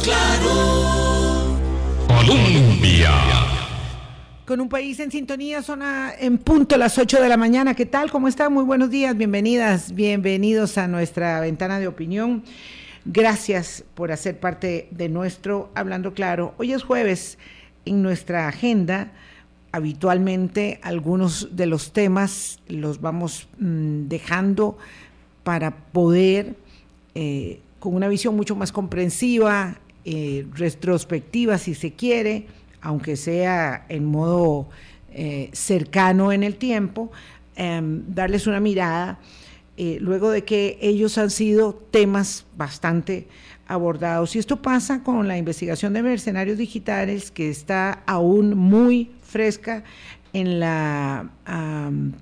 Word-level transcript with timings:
Claro. 0.00 1.58
Colombia. 2.08 3.10
Con 4.46 4.60
un 4.60 4.68
país 4.68 4.98
en 5.00 5.10
sintonía, 5.10 5.62
zona 5.62 6.12
en 6.18 6.38
punto 6.38 6.76
las 6.76 6.98
8 6.98 7.20
de 7.20 7.28
la 7.28 7.36
mañana. 7.36 7.74
¿Qué 7.74 7.86
tal? 7.86 8.10
¿Cómo 8.10 8.28
están? 8.28 8.52
Muy 8.52 8.64
buenos 8.64 8.90
días, 8.90 9.16
bienvenidas, 9.16 9.94
bienvenidos 9.94 10.78
a 10.78 10.88
nuestra 10.88 11.40
ventana 11.40 11.78
de 11.78 11.88
opinión. 11.88 12.42
Gracias 13.04 13.84
por 13.94 14.12
hacer 14.12 14.38
parte 14.38 14.88
de 14.90 15.08
nuestro 15.08 15.70
Hablando 15.74 16.14
Claro. 16.14 16.54
Hoy 16.56 16.72
es 16.72 16.82
jueves. 16.82 17.38
En 17.84 18.02
nuestra 18.02 18.48
agenda, 18.48 19.12
habitualmente 19.72 20.78
algunos 20.82 21.56
de 21.56 21.66
los 21.66 21.92
temas 21.92 22.60
los 22.68 23.00
vamos 23.00 23.48
mm, 23.58 24.08
dejando 24.08 24.78
para 25.42 25.72
poder, 25.72 26.54
eh, 27.14 27.60
con 27.82 27.96
una 27.96 28.06
visión 28.06 28.36
mucho 28.36 28.54
más 28.54 28.70
comprensiva, 28.70 29.80
eh, 30.04 30.46
retrospectiva 30.54 31.58
si 31.58 31.74
se 31.74 31.94
quiere, 31.94 32.46
aunque 32.80 33.16
sea 33.16 33.86
en 33.88 34.04
modo 34.04 34.68
eh, 35.10 35.50
cercano 35.52 36.30
en 36.30 36.44
el 36.44 36.54
tiempo, 36.54 37.10
em, 37.56 38.04
darles 38.06 38.46
una 38.46 38.60
mirada 38.60 39.18
eh, 39.76 39.98
luego 40.00 40.30
de 40.30 40.44
que 40.44 40.78
ellos 40.80 41.18
han 41.18 41.30
sido 41.30 41.74
temas 41.74 42.46
bastante 42.56 43.26
abordados. 43.66 44.36
Y 44.36 44.38
esto 44.38 44.62
pasa 44.62 45.02
con 45.02 45.26
la 45.26 45.36
investigación 45.36 45.92
de 45.92 46.04
mercenarios 46.04 46.58
digitales 46.58 47.32
que 47.32 47.50
está 47.50 48.04
aún 48.06 48.56
muy 48.56 49.10
fresca 49.24 49.82
en 50.32 50.60
la 50.60 51.32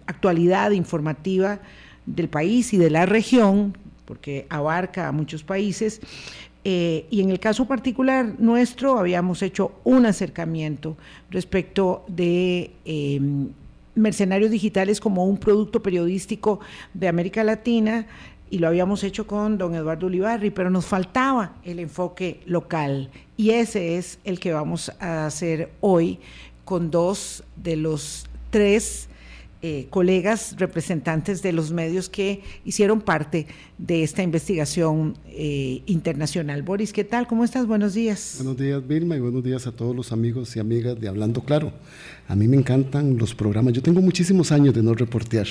actualidad 0.06 0.70
informativa 0.70 1.60
del 2.06 2.30
país 2.30 2.72
y 2.72 2.78
de 2.78 2.88
la 2.88 3.04
región, 3.04 3.76
porque 4.10 4.44
abarca 4.48 5.06
a 5.06 5.12
muchos 5.12 5.44
países. 5.44 6.00
Eh, 6.64 7.06
y 7.10 7.20
en 7.20 7.30
el 7.30 7.38
caso 7.38 7.64
particular 7.68 8.34
nuestro 8.40 8.98
habíamos 8.98 9.40
hecho 9.40 9.70
un 9.84 10.04
acercamiento 10.04 10.96
respecto 11.30 12.04
de 12.08 12.72
em, 12.84 13.50
Mercenarios 13.94 14.50
Digitales 14.50 15.00
como 15.00 15.26
un 15.26 15.38
producto 15.38 15.80
periodístico 15.80 16.58
de 16.92 17.06
América 17.06 17.44
Latina 17.44 18.08
y 18.50 18.58
lo 18.58 18.66
habíamos 18.66 19.04
hecho 19.04 19.28
con 19.28 19.58
don 19.58 19.76
Eduardo 19.76 20.08
Ulibarri, 20.08 20.50
pero 20.50 20.70
nos 20.70 20.86
faltaba 20.86 21.52
el 21.62 21.78
enfoque 21.78 22.40
local 22.46 23.10
y 23.36 23.50
ese 23.50 23.96
es 23.96 24.18
el 24.24 24.40
que 24.40 24.52
vamos 24.52 24.90
a 24.98 25.26
hacer 25.26 25.70
hoy 25.80 26.18
con 26.64 26.90
dos 26.90 27.44
de 27.54 27.76
los 27.76 28.26
tres 28.50 29.08
eh, 29.62 29.88
colegas 29.90 30.56
representantes 30.58 31.42
de 31.42 31.52
los 31.52 31.70
medios 31.70 32.08
que 32.08 32.42
hicieron 32.64 33.02
parte 33.02 33.46
de 33.76 34.02
esta 34.02 34.22
investigación 34.22 35.18
eh, 35.26 35.82
internacional. 35.84 36.62
Boris, 36.62 36.92
¿qué 36.92 37.04
tal? 37.04 37.26
¿Cómo 37.26 37.44
estás? 37.44 37.66
Buenos 37.66 37.92
días. 37.92 38.36
Buenos 38.38 38.56
días, 38.56 38.86
Vilma, 38.86 39.16
y 39.16 39.20
buenos 39.20 39.44
días 39.44 39.66
a 39.66 39.72
todos 39.72 39.94
los 39.94 40.12
amigos 40.12 40.56
y 40.56 40.60
amigas 40.60 40.98
de 40.98 41.08
Hablando 41.08 41.42
Claro. 41.42 41.72
A 42.26 42.34
mí 42.34 42.48
me 42.48 42.56
encantan 42.56 43.18
los 43.18 43.34
programas. 43.34 43.74
Yo 43.74 43.82
tengo 43.82 44.00
muchísimos 44.00 44.50
años 44.50 44.72
de 44.72 44.82
no 44.82 44.94
reportear 44.94 45.46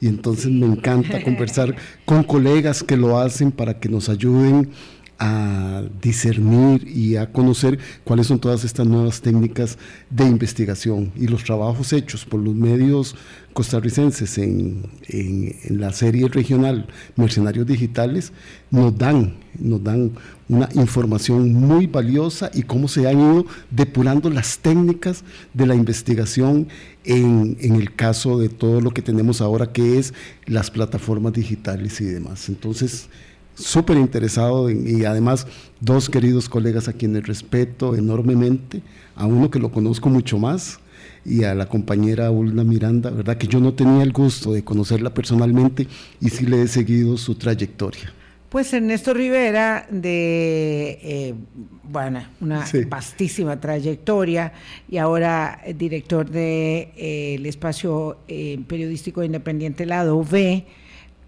y 0.00 0.08
entonces 0.08 0.50
me 0.50 0.66
encanta 0.66 1.22
conversar 1.22 1.76
con 2.04 2.24
colegas 2.24 2.82
que 2.82 2.96
lo 2.96 3.18
hacen 3.18 3.52
para 3.52 3.78
que 3.78 3.88
nos 3.88 4.08
ayuden 4.08 4.70
a 5.18 5.82
discernir 6.02 6.86
y 6.86 7.16
a 7.16 7.32
conocer 7.32 7.78
cuáles 8.04 8.26
son 8.26 8.38
todas 8.38 8.64
estas 8.64 8.86
nuevas 8.86 9.20
técnicas 9.20 9.78
de 10.10 10.24
investigación 10.24 11.12
y 11.16 11.26
los 11.26 11.44
trabajos 11.44 11.92
hechos 11.92 12.24
por 12.24 12.40
los 12.40 12.54
medios 12.54 13.14
costarricenses 13.54 14.36
en, 14.36 14.82
en, 15.08 15.80
la 15.80 15.90
serie 15.92 16.28
regional 16.28 16.86
Mercenarios 17.16 17.66
Digitales 17.66 18.32
nos 18.70 18.98
dan, 18.98 19.36
nos 19.58 19.82
dan 19.82 20.12
una 20.50 20.68
información 20.74 21.54
muy 21.54 21.86
valiosa 21.86 22.50
y 22.52 22.64
cómo 22.64 22.86
se 22.86 23.08
han 23.08 23.18
ido 23.18 23.46
depurando 23.70 24.28
las 24.28 24.58
técnicas 24.58 25.24
de 25.54 25.66
la 25.66 25.74
investigación 25.74 26.68
en, 27.04 27.56
en 27.60 27.76
el 27.76 27.94
caso 27.94 28.38
de 28.38 28.50
todo 28.50 28.82
lo 28.82 28.90
que 28.90 29.00
tenemos 29.00 29.40
ahora 29.40 29.72
que 29.72 29.98
es 29.98 30.12
las 30.44 30.70
plataformas 30.70 31.32
digitales 31.32 31.98
y 32.02 32.04
demás. 32.04 32.50
Entonces, 32.50 33.08
súper 33.56 33.96
interesado 33.96 34.70
y 34.70 35.04
además 35.04 35.46
dos 35.80 36.08
queridos 36.08 36.48
colegas 36.48 36.88
a 36.88 36.92
quienes 36.92 37.26
respeto 37.26 37.96
enormemente, 37.96 38.82
a 39.16 39.26
uno 39.26 39.50
que 39.50 39.58
lo 39.58 39.70
conozco 39.70 40.08
mucho 40.08 40.38
más 40.38 40.78
y 41.24 41.44
a 41.44 41.54
la 41.54 41.66
compañera 41.66 42.30
Ulna 42.30 42.62
Miranda, 42.62 43.10
¿verdad? 43.10 43.36
Que 43.36 43.48
yo 43.48 43.58
no 43.60 43.74
tenía 43.74 44.02
el 44.02 44.12
gusto 44.12 44.52
de 44.52 44.62
conocerla 44.62 45.12
personalmente 45.12 45.88
y 46.20 46.28
sí 46.28 46.46
le 46.46 46.62
he 46.62 46.68
seguido 46.68 47.16
su 47.16 47.34
trayectoria. 47.34 48.12
Pues 48.48 48.72
Ernesto 48.72 49.12
Rivera, 49.12 49.86
de, 49.90 50.98
eh, 51.02 51.34
bueno, 51.82 52.24
una 52.40 52.64
vastísima 52.88 53.60
trayectoria 53.60 54.52
y 54.88 54.98
ahora 54.98 55.60
director 55.76 56.26
del 56.26 56.32
de, 56.32 56.92
eh, 56.96 57.48
espacio 57.48 58.18
eh, 58.28 58.58
periodístico 58.68 59.24
independiente 59.24 59.84
Lado 59.84 60.16
V, 60.16 60.64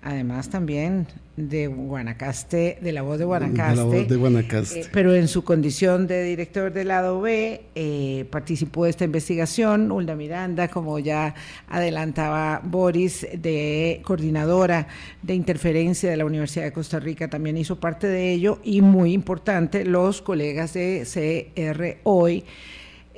además 0.08 0.48
también 0.48 1.06
de 1.36 1.66
Guanacaste, 1.66 2.78
de 2.80 2.92
la 2.92 3.02
voz 3.02 3.18
de 3.18 3.26
Guanacaste. 3.26 4.06
de 4.06 4.16
Guanacaste. 4.16 4.80
Eh, 4.80 4.86
pero 4.90 5.14
en 5.14 5.28
su 5.28 5.44
condición 5.44 6.06
de 6.06 6.24
director 6.24 6.72
del 6.72 6.88
lado 6.88 7.20
B, 7.20 7.60
eh, 7.74 8.24
participó 8.30 8.84
de 8.84 8.90
esta 8.90 9.04
investigación. 9.04 9.92
Ulda 9.92 10.16
Miranda, 10.16 10.68
como 10.68 10.98
ya 10.98 11.34
adelantaba 11.68 12.62
Boris, 12.64 13.26
de 13.34 14.00
coordinadora 14.02 14.88
de 15.22 15.34
interferencia 15.34 16.10
de 16.10 16.16
la 16.16 16.24
Universidad 16.24 16.64
de 16.64 16.72
Costa 16.72 16.98
Rica, 16.98 17.28
también 17.28 17.58
hizo 17.58 17.78
parte 17.78 18.06
de 18.06 18.32
ello. 18.32 18.60
Y 18.64 18.80
muy 18.80 19.12
importante, 19.12 19.84
los 19.84 20.22
colegas 20.22 20.72
de 20.72 21.04
CR 21.04 21.98
Hoy 22.04 22.44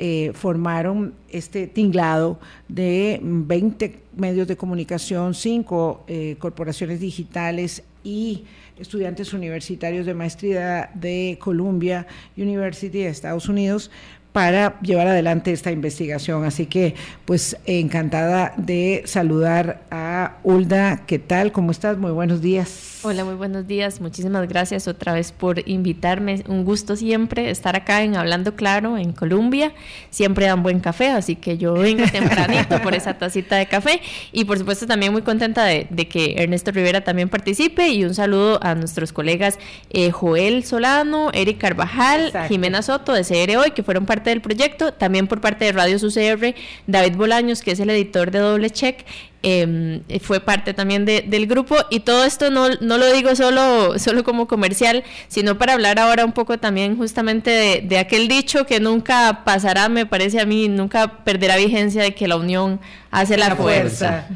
eh, 0.03 0.33
formaron 0.35 1.13
este 1.29 1.67
tinglado 1.67 2.41
de 2.69 3.21
20 3.23 3.99
medios 4.17 4.49
de 4.49 4.57
comunicación, 4.57 5.35
5 5.35 6.05
eh, 6.09 6.37
corporaciones 6.39 7.01
digitales 7.01 7.83
y 8.03 8.45
estudiantes 8.79 9.35
universitarios 9.35 10.07
de 10.07 10.15
maestría 10.15 10.91
de 10.95 11.37
Columbia 11.39 12.07
University 12.35 13.01
de 13.01 13.09
Estados 13.09 13.47
Unidos 13.51 13.91
para 14.33 14.79
llevar 14.81 15.09
adelante 15.09 15.53
esta 15.53 15.73
investigación. 15.73 16.45
Así 16.45 16.67
que, 16.67 16.95
pues, 17.25 17.57
encantada 17.67 18.55
de 18.57 19.03
saludar 19.07 19.83
a 19.91 20.37
Ulda. 20.45 21.05
¿Qué 21.07 21.19
tal? 21.19 21.53
¿Cómo 21.53 21.71
estás? 21.71 21.99
Muy 21.99 22.13
buenos 22.13 22.41
días. 22.41 23.01
Hola, 23.03 23.25
muy 23.25 23.35
buenos 23.35 23.67
días. 23.67 24.01
Muchísimas 24.03 24.47
gracias 24.47 24.87
otra 24.87 25.15
vez 25.15 25.33
por 25.33 25.67
invitarme. 25.67 26.45
Un 26.47 26.67
gusto 26.67 26.97
siempre 26.97 27.49
estar 27.49 27.75
acá 27.75 28.03
en 28.03 28.15
Hablando 28.15 28.55
Claro, 28.57 28.99
en 28.99 29.13
Colombia. 29.13 29.73
Siempre 30.11 30.45
dan 30.45 30.63
buen 30.63 30.81
café, 30.81 31.09
así 31.09 31.35
que 31.35 31.57
yo 31.57 31.73
vengo 31.73 32.05
tempranito 32.13 32.79
por 32.83 32.95
esa 32.95 33.17
tacita 33.17 33.57
de 33.57 33.67
café. 33.67 34.03
Y 34.33 34.45
por 34.45 34.59
supuesto 34.59 34.87
también 34.87 35.13
muy 35.13 35.23
contenta 35.23 35.65
de, 35.65 35.87
que 36.11 36.35
Ernesto 36.43 36.73
Rivera 36.73 37.01
también 37.01 37.31
participe. 37.31 37.89
Y 37.89 38.05
un 38.05 38.15
saludo 38.15 38.63
a 38.63 38.75
nuestros 38.75 39.15
colegas 39.15 39.59
eh, 39.89 40.11
Joel 40.11 40.65
Solano, 40.65 41.31
Eric 41.33 41.57
Carvajal, 41.57 42.33
Jimena 42.49 42.83
Soto 42.83 43.15
de 43.15 43.23
CR 43.25 43.57
Hoy, 43.57 43.71
que 43.71 43.83
fueron 43.83 44.05
parte 44.05 44.20
del 44.29 44.43
proyecto. 44.43 44.93
También 44.93 45.27
por 45.27 45.41
parte 45.41 45.65
de 45.65 45.73
Radio 45.73 45.97
UCR, 45.97 46.55
David 46.87 47.17
Bolaños, 47.17 47.63
que 47.63 47.71
es 47.71 47.81
el 47.81 47.89
editor 47.89 48.31
de 48.31 48.41
Doble 48.41 48.69
Check, 48.69 49.07
Em, 49.43 50.03
fue 50.21 50.41
parte 50.41 50.75
también 50.75 51.07
del 51.07 51.47
grupo 51.47 51.75
y 51.89 52.01
todo 52.01 52.27
esto 52.27 52.51
no, 52.51 52.69
no, 52.83 52.99
lo 52.99 53.11
digo 53.11 53.35
solo, 53.35 53.99
solo 53.99 54.23
como 54.23 54.47
comercial, 54.47 55.03
sino 55.29 55.57
para 55.57 55.73
hablar 55.73 55.99
ahora 55.99 56.27
un 56.27 56.33
poco 56.33 56.59
también 56.59 56.99
justamente 56.99 57.81
de, 57.83 57.99
aquel 57.99 58.29
dicho 58.29 58.67
que 58.67 58.81
nunca 58.81 59.41
pasará, 59.47 59.89
me 59.89 60.05
parece 60.05 60.41
a 60.41 60.45
mí, 60.45 60.69
nunca 60.69 61.25
perderá 61.25 61.57
vigencia 61.57 62.03
de 62.03 62.15
que 62.15 62.29
la 62.29 62.37
unión 62.37 62.81
hace 63.11 63.39
la, 63.39 63.57
fuerza. 63.57 64.27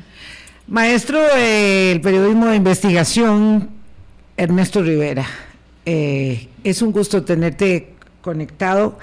Maestro 0.66 1.20
del 1.20 2.00
periodismo 2.00 2.46
de 2.46 2.56
investigación, 2.56 3.68
Ernesto 4.38 4.80
Rivera, 4.80 5.26
eh, 5.84 6.48
es 6.64 6.80
un 6.80 6.92
gusto 6.92 7.22
tenerte 7.24 7.92
conectado 8.22 8.98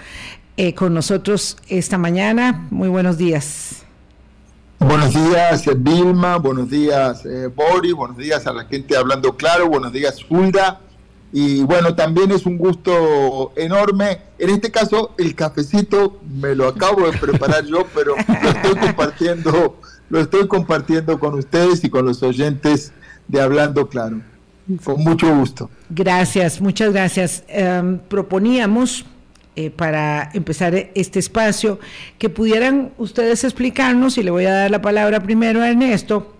eh, 0.57 0.73
con 0.73 0.93
nosotros 0.93 1.57
esta 1.67 1.97
mañana. 1.97 2.67
Muy 2.69 2.89
buenos 2.89 3.17
días. 3.17 3.83
Buenos 4.79 5.13
días, 5.13 5.63
Vilma, 5.77 6.37
buenos 6.37 6.67
días, 6.67 7.23
eh, 7.27 7.45
Boris, 7.47 7.93
buenos 7.93 8.17
días 8.17 8.47
a 8.47 8.51
la 8.51 8.65
gente 8.65 8.97
hablando 8.97 9.37
claro, 9.37 9.69
buenos 9.69 9.93
días, 9.93 10.17
Hulda. 10.27 10.81
Y 11.31 11.61
bueno, 11.61 11.93
también 11.93 12.31
es 12.31 12.47
un 12.47 12.57
gusto 12.57 13.53
enorme. 13.55 14.21
En 14.39 14.49
este 14.49 14.71
caso, 14.71 15.13
el 15.19 15.35
cafecito 15.35 16.19
me 16.27 16.55
lo 16.55 16.67
acabo 16.67 17.09
de 17.09 17.15
preparar 17.17 17.63
yo, 17.65 17.85
pero 17.93 18.15
lo 18.15 18.49
estoy 18.49 18.75
compartiendo, 18.75 19.77
lo 20.09 20.19
estoy 20.19 20.47
compartiendo 20.47 21.19
con 21.19 21.35
ustedes 21.35 21.83
y 21.83 21.89
con 21.89 22.05
los 22.05 22.21
oyentes 22.23 22.91
de 23.27 23.39
Hablando 23.39 23.87
Claro. 23.87 24.21
Con 24.83 25.03
mucho 25.03 25.33
gusto. 25.35 25.69
Gracias, 25.89 26.59
muchas 26.59 26.91
gracias. 26.91 27.43
Em, 27.47 27.99
proponíamos 27.99 29.05
eh, 29.55 29.69
para 29.69 30.29
empezar 30.33 30.91
este 30.95 31.19
espacio, 31.19 31.79
que 32.17 32.29
pudieran 32.29 32.91
ustedes 32.97 33.43
explicarnos, 33.43 34.17
y 34.17 34.23
le 34.23 34.31
voy 34.31 34.45
a 34.45 34.53
dar 34.53 34.71
la 34.71 34.81
palabra 34.81 35.21
primero 35.21 35.61
a 35.61 35.69
Ernesto, 35.69 36.35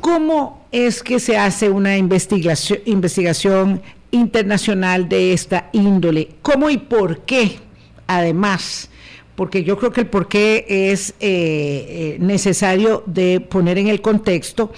cómo 0.00 0.66
es 0.70 1.02
que 1.02 1.18
se 1.18 1.38
hace 1.38 1.70
una 1.70 1.96
investigación, 1.96 2.80
investigación 2.84 3.82
internacional 4.10 5.08
de 5.08 5.32
esta 5.32 5.70
índole. 5.72 6.28
¿Cómo 6.42 6.70
y 6.70 6.78
por 6.78 7.20
qué? 7.20 7.58
Además, 8.06 8.90
porque 9.34 9.64
yo 9.64 9.78
creo 9.78 9.92
que 9.92 10.02
el 10.02 10.06
por 10.06 10.28
qué 10.28 10.64
es 10.68 11.10
eh, 11.10 11.16
eh, 11.20 12.16
necesario 12.20 13.02
de 13.06 13.40
poner 13.40 13.78
en 13.78 13.88
el 13.88 14.00
contexto, 14.00 14.72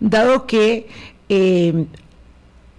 dado 0.00 0.46
que 0.46 0.86
eh, 1.28 1.84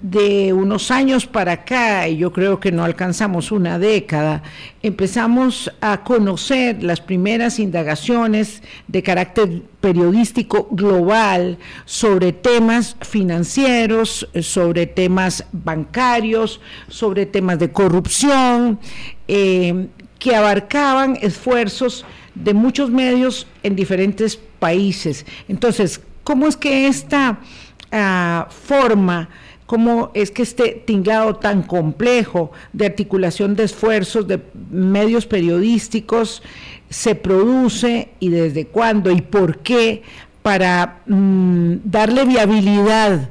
de 0.02 0.54
unos 0.54 0.92
años 0.92 1.26
para 1.26 1.52
acá, 1.52 2.08
y 2.08 2.18
yo 2.18 2.32
creo 2.32 2.60
que 2.60 2.72
no 2.72 2.84
alcanzamos 2.84 3.52
una 3.52 3.78
década, 3.80 4.44
empezamos 4.82 5.72
a 5.82 6.04
conocer 6.04 6.82
las 6.84 7.02
primeras 7.02 7.60
indagaciones 7.60 8.64
de 8.88 9.04
carácter 9.04 9.64
periodístico 9.82 10.70
global 10.72 11.58
sobre 11.86 12.32
temas 12.32 12.96
financieros, 13.02 14.28
sobre 14.42 14.86
temas 14.86 15.46
bancarios, 15.52 16.62
sobre 16.88 17.26
temas 17.26 17.60
de 17.60 17.72
corrupción, 17.72 18.80
eh, 19.28 19.88
que 20.18 20.36
abarcaban 20.36 21.18
esfuerzos 21.22 22.06
de 22.36 22.54
muchos 22.54 22.90
medios 22.90 23.48
en 23.64 23.76
diferentes 23.76 24.38
países. 24.38 25.26
Entonces, 25.48 26.02
¿cómo 26.24 26.48
es 26.48 26.56
que 26.56 26.88
esta 26.88 27.40
ah, 27.92 28.48
forma 28.50 29.30
cómo 29.70 30.10
es 30.16 30.32
que 30.32 30.42
este 30.42 30.82
tinglado 30.84 31.36
tan 31.36 31.62
complejo 31.62 32.52
de 32.74 32.88
articulación 32.88 33.56
de 33.56 33.66
esfuerzos 33.66 34.28
de 34.28 34.42
medios 34.72 35.28
periodísticos 35.28 36.42
se 36.90 37.14
produce 37.14 38.10
y 38.20 38.30
desde 38.30 38.66
cuándo 38.66 39.12
y 39.12 39.22
por 39.22 39.60
qué 39.60 40.02
para 40.42 41.02
mm, 41.06 41.82
darle 41.84 42.26
viabilidad 42.26 43.30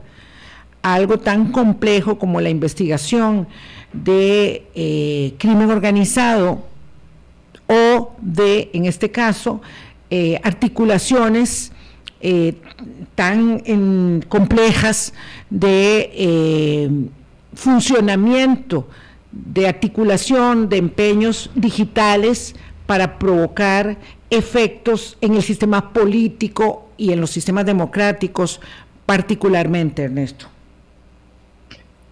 a 0.81 0.95
algo 0.95 1.19
tan 1.19 1.51
complejo 1.51 2.21
como 2.21 2.41
la 2.41 2.51
investigación 2.51 3.49
de 3.93 4.65
eh, 4.77 5.35
crimen 5.39 5.69
organizado 5.73 6.65
o 7.67 8.13
de, 8.21 8.71
en 8.75 8.87
este 8.87 9.11
caso, 9.11 9.61
eh, 10.09 10.41
articulaciones 10.45 11.73
eh, 12.21 12.55
tan 13.15 14.23
complejas 14.29 15.13
de 15.51 16.11
eh, 16.13 16.91
funcionamiento, 17.55 18.89
de 19.31 19.69
articulación 19.69 20.69
de 20.69 20.79
empeños 20.79 21.51
digitales 21.55 22.55
para 22.87 23.19
provocar 23.19 23.99
efectos 24.31 25.17
en 25.21 25.35
el 25.35 25.43
sistema 25.43 25.93
político 25.93 26.89
y 26.97 27.13
en 27.13 27.21
los 27.21 27.31
sistemas 27.31 27.67
democráticos 27.67 28.61
particularmente, 29.07 30.03
Ernesto. 30.03 30.47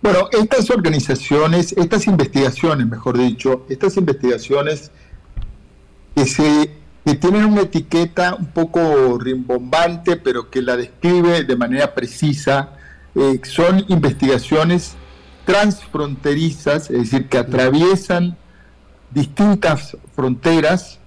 Bueno, 0.03 0.29
estas 0.31 0.71
organizaciones, 0.71 1.73
estas 1.73 2.07
investigaciones, 2.07 2.87
mejor 2.87 3.19
dicho, 3.19 3.67
estas 3.69 3.97
investigaciones 3.97 4.91
que 6.15 6.27
se 6.27 6.71
que 7.07 7.15
tienen 7.15 7.45
una 7.45 7.61
etiqueta 7.61 8.35
un 8.35 8.47
poco 8.47 9.17
rimbombante, 9.17 10.17
pero 10.17 10.51
que 10.51 10.61
la 10.61 10.77
describe 10.77 11.45
de 11.45 11.55
manera 11.55 11.95
precisa. 11.95 12.71
Eh, 13.15 13.41
son 13.45 13.85
investigaciones 13.87 14.97
transfronterizas, 15.45 16.91
es 16.91 16.99
decir, 16.99 17.29
que 17.29 17.39
atraviesan 17.39 18.37
distintas 19.13 19.97
fronteras 20.17 20.99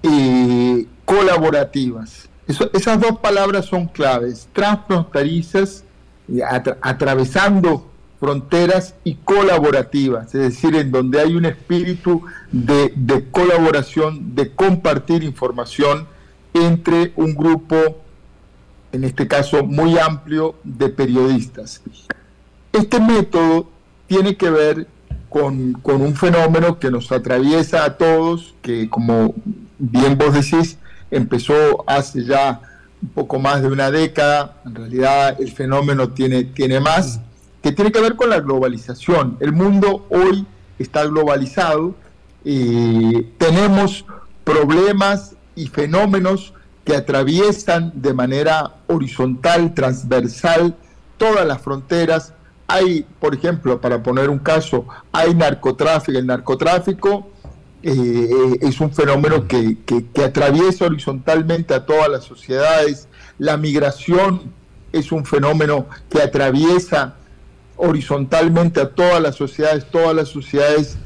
y 0.00 0.86
colaborativas. 1.04 2.28
esas 2.46 3.00
dos 3.00 3.18
palabras 3.18 3.64
son 3.64 3.88
claves, 3.88 4.48
transfronterizas, 4.52 5.82
atravesando 6.80 7.90
fronteras 8.24 8.94
y 9.04 9.16
colaborativas, 9.16 10.34
es 10.34 10.40
decir, 10.40 10.74
en 10.76 10.90
donde 10.90 11.20
hay 11.20 11.34
un 11.34 11.44
espíritu 11.44 12.22
de, 12.50 13.26
colaboración, 13.30 14.34
de 14.34 14.50
compartir 14.50 15.22
información 15.24 16.06
entre 16.54 17.12
un 17.16 17.34
grupo, 17.34 17.76
en 18.92 19.04
este 19.04 19.28
caso 19.28 19.62
muy 19.62 19.98
amplio, 19.98 20.54
de 20.64 20.88
periodistas. 20.88 21.82
Este 22.72 22.98
método 22.98 23.68
tiene 24.06 24.36
que 24.38 24.48
ver 24.48 24.86
con, 25.28 25.76
un 25.84 26.16
fenómeno 26.16 26.78
que 26.78 26.90
nos 26.90 27.12
atraviesa 27.12 27.84
a 27.84 27.98
todos, 27.98 28.54
que 28.62 28.88
como 28.88 29.34
bien 29.78 30.16
vos 30.16 30.32
decís, 30.32 30.78
empezó 31.10 31.84
hace 31.86 32.24
ya 32.24 32.62
un 33.02 33.10
poco 33.10 33.38
más 33.38 33.60
de 33.60 33.68
una 33.68 33.90
década, 33.90 34.62
en 34.64 34.74
realidad 34.76 35.36
el 35.38 35.52
fenómeno 35.52 36.08
tiene, 36.08 36.44
tiene 36.44 36.80
más, 36.80 37.20
que 37.64 37.72
tiene 37.72 37.90
que 37.90 38.00
ver 38.02 38.14
con 38.14 38.28
la 38.28 38.40
globalización. 38.40 39.38
El 39.40 39.52
mundo 39.52 40.04
hoy 40.10 40.46
está 40.78 41.06
globalizado, 41.06 41.94
y 42.44 43.22
tenemos 43.38 44.04
problemas 44.44 45.34
y 45.56 45.68
fenómenos 45.68 46.52
que 46.84 46.94
atraviesan 46.94 47.90
de 47.94 48.12
manera 48.12 48.74
horizontal, 48.86 49.72
transversal, 49.72 50.76
todas 51.16 51.46
las 51.46 51.62
fronteras. 51.62 52.34
Hay, 52.66 53.06
por 53.18 53.34
ejemplo, 53.34 53.80
para 53.80 54.02
poner 54.02 54.28
un 54.28 54.40
caso, 54.40 54.84
hay 55.10 55.34
narcotráfico. 55.34 56.18
El 56.18 56.26
narcotráfico 56.26 57.30
eh, 57.82 58.58
es 58.60 58.78
un 58.78 58.92
fenómeno 58.92 59.48
que, 59.48 59.78
que 59.86 60.22
atraviesa 60.22 60.84
horizontalmente 60.84 61.72
a 61.72 61.86
todas 61.86 62.10
las 62.10 62.24
sociedades. 62.24 63.08
La 63.38 63.56
migración 63.56 64.52
es 64.92 65.12
un 65.12 65.24
fenómeno 65.24 65.86
que 66.10 66.20
atraviesa 66.20 67.14
horizontalmente 67.76 68.80
a 68.80 68.90
todas 68.90 69.20
las 69.20 69.36
sociedades, 69.36 69.90
todas 69.90 70.14
las 70.14 70.28
sociedades 70.28 70.96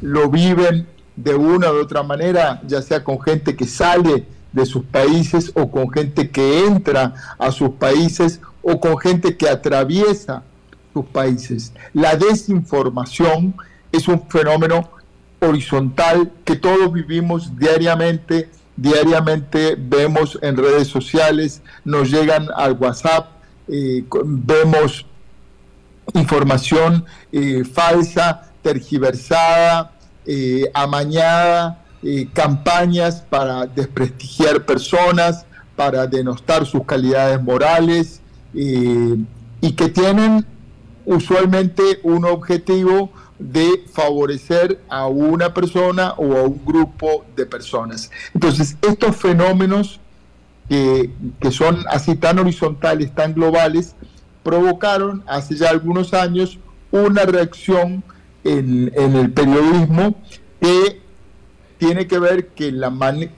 lo 0.00 0.28
viven 0.28 0.86
de 1.16 1.34
una 1.34 1.72
u 1.72 1.80
otra 1.80 2.02
manera, 2.02 2.60
ya 2.66 2.80
sea 2.82 3.02
con 3.02 3.20
gente 3.20 3.56
que 3.56 3.66
sale 3.66 4.26
de 4.52 4.66
sus 4.66 4.84
países 4.84 5.50
o 5.54 5.70
con 5.70 5.90
gente 5.90 6.30
que 6.30 6.64
entra 6.64 7.14
a 7.38 7.50
sus 7.50 7.70
países 7.70 8.40
o 8.62 8.80
con 8.80 8.98
gente 8.98 9.36
que 9.36 9.48
atraviesa 9.48 10.42
sus 10.92 11.04
países. 11.06 11.72
La 11.92 12.16
desinformación 12.16 13.54
es 13.92 14.08
un 14.08 14.28
fenómeno 14.28 14.90
horizontal 15.40 16.32
que 16.44 16.56
todos 16.56 16.92
vivimos 16.92 17.56
diariamente, 17.56 18.48
diariamente 18.76 19.76
vemos 19.78 20.38
en 20.42 20.56
redes 20.56 20.88
sociales, 20.88 21.62
nos 21.84 22.10
llegan 22.10 22.48
al 22.56 22.72
WhatsApp, 22.72 23.28
eh, 23.68 24.04
vemos 24.24 25.06
información 26.14 27.04
eh, 27.32 27.64
falsa, 27.64 28.50
tergiversada, 28.62 29.92
eh, 30.26 30.70
amañada, 30.74 31.84
eh, 32.02 32.28
campañas 32.32 33.22
para 33.28 33.66
desprestigiar 33.66 34.64
personas, 34.64 35.46
para 35.76 36.06
denostar 36.06 36.66
sus 36.66 36.84
calidades 36.84 37.42
morales 37.42 38.20
y 38.52 39.72
que 39.76 39.88
tienen 39.88 40.44
usualmente 41.04 42.00
un 42.02 42.24
objetivo 42.24 43.10
de 43.38 43.84
favorecer 43.92 44.80
a 44.88 45.06
una 45.06 45.54
persona 45.54 46.14
o 46.16 46.36
a 46.36 46.42
un 46.42 46.60
grupo 46.64 47.24
de 47.36 47.46
personas. 47.46 48.10
Entonces, 48.34 48.76
estos 48.82 49.14
fenómenos 49.16 50.00
que, 50.68 51.12
que 51.40 51.52
son 51.52 51.84
así 51.88 52.16
tan 52.16 52.40
horizontales, 52.40 53.14
tan 53.14 53.34
globales, 53.34 53.94
provocaron 54.42 55.22
hace 55.26 55.56
ya 55.56 55.70
algunos 55.70 56.14
años 56.14 56.58
una 56.90 57.24
reacción 57.24 58.02
en, 58.44 58.92
el 58.94 59.30
periodismo 59.32 60.14
que 60.60 61.00
tiene 61.78 62.06
que 62.06 62.18
ver 62.18 62.48
que 62.48 62.72
la 62.72 62.92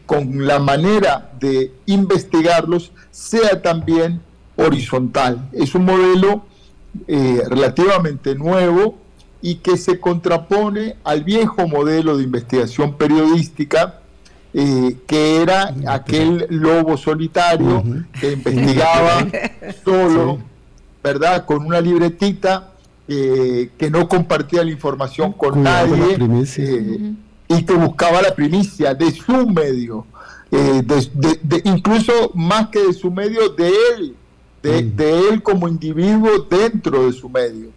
con 0.07 0.47
la 0.47 0.59
manera 0.59 1.33
de 1.39 1.73
investigarlos 1.87 2.93
sea 3.11 3.61
también 3.61 4.21
horizontal. 4.57 5.49
Es 5.53 5.75
un 5.75 5.85
modelo 5.85 6.45
eh, 7.07 7.43
relativamente 7.49 8.35
nuevo 8.35 8.99
y 9.43 9.57
que 9.57 9.77
se 9.77 10.01
contrapone 10.01 10.97
al 11.05 11.25
viejo 11.25 11.67
modelo 11.67 12.17
de 12.17 12.25
investigación 12.25 12.95
periodística 12.95 14.01
eh, 14.53 14.97
que 15.07 15.41
era 15.41 15.73
aquel 15.87 16.47
lobo 16.51 16.97
solitario 16.97 17.85
que 18.21 18.33
investigaba 18.33 19.29
solo 19.85 20.50
¿verdad? 21.03 21.45
Con 21.45 21.65
una 21.65 21.81
libretita 21.81 22.73
eh, 23.09 23.71
que 23.77 23.91
no 23.91 24.09
compartía 24.09 24.63
la 24.63 24.71
información 24.71 25.33
con 25.33 25.63
nadie 25.63 26.17
eh, 26.59 27.15
y 27.49 27.63
que 27.65 27.75
buscaba 27.75 28.23
la 28.23 28.35
primicia 28.35 28.95
de 28.95 29.11
su 29.11 29.49
medio, 29.49 30.07
eh, 30.53 30.83
de, 30.85 31.63
incluso 31.65 32.31
más 32.35 32.69
que 32.69 32.87
de 32.87 32.93
su 32.93 33.11
medio, 33.11 33.49
de 33.49 33.73
él, 33.97 34.17
de, 34.63 35.29
él 35.29 35.43
como 35.43 35.67
individuo 35.67 36.47
dentro 36.49 37.07
de 37.07 37.13
su 37.13 37.29
medio. 37.29 37.71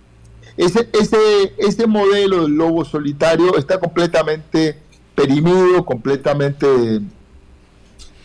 Ese, 0.56 0.88
ese, 0.94 1.18
ese 1.58 1.88
modelo 1.88 2.44
del 2.44 2.52
lobo 2.52 2.86
solitario 2.86 3.58
está 3.58 3.80
completamente 3.80 4.78
perimido, 5.16 5.84
completamente, 5.84 7.00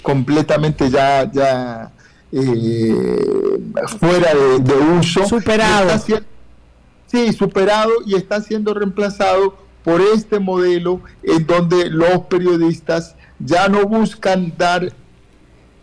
completamente 0.03 0.91
ya, 0.91 1.31
ya 1.33 1.91
eh, 2.33 3.61
fuera 3.99 4.33
de, 4.59 4.75
uso. 4.99 5.27
Superado. 5.27 5.91
sí, 7.07 7.33
superado 7.33 7.93
y 8.07 8.15
está 8.15 8.41
siendo 8.43 8.75
reemplazado 8.75 9.57
por 9.85 10.01
este 10.01 10.39
modelo 10.39 11.01
en 11.23 11.47
donde 11.47 11.89
los 11.91 12.21
periodistas 12.29 13.17
ya 13.39 13.69
no 13.69 13.87
buscan 13.87 14.53
dar 14.57 14.93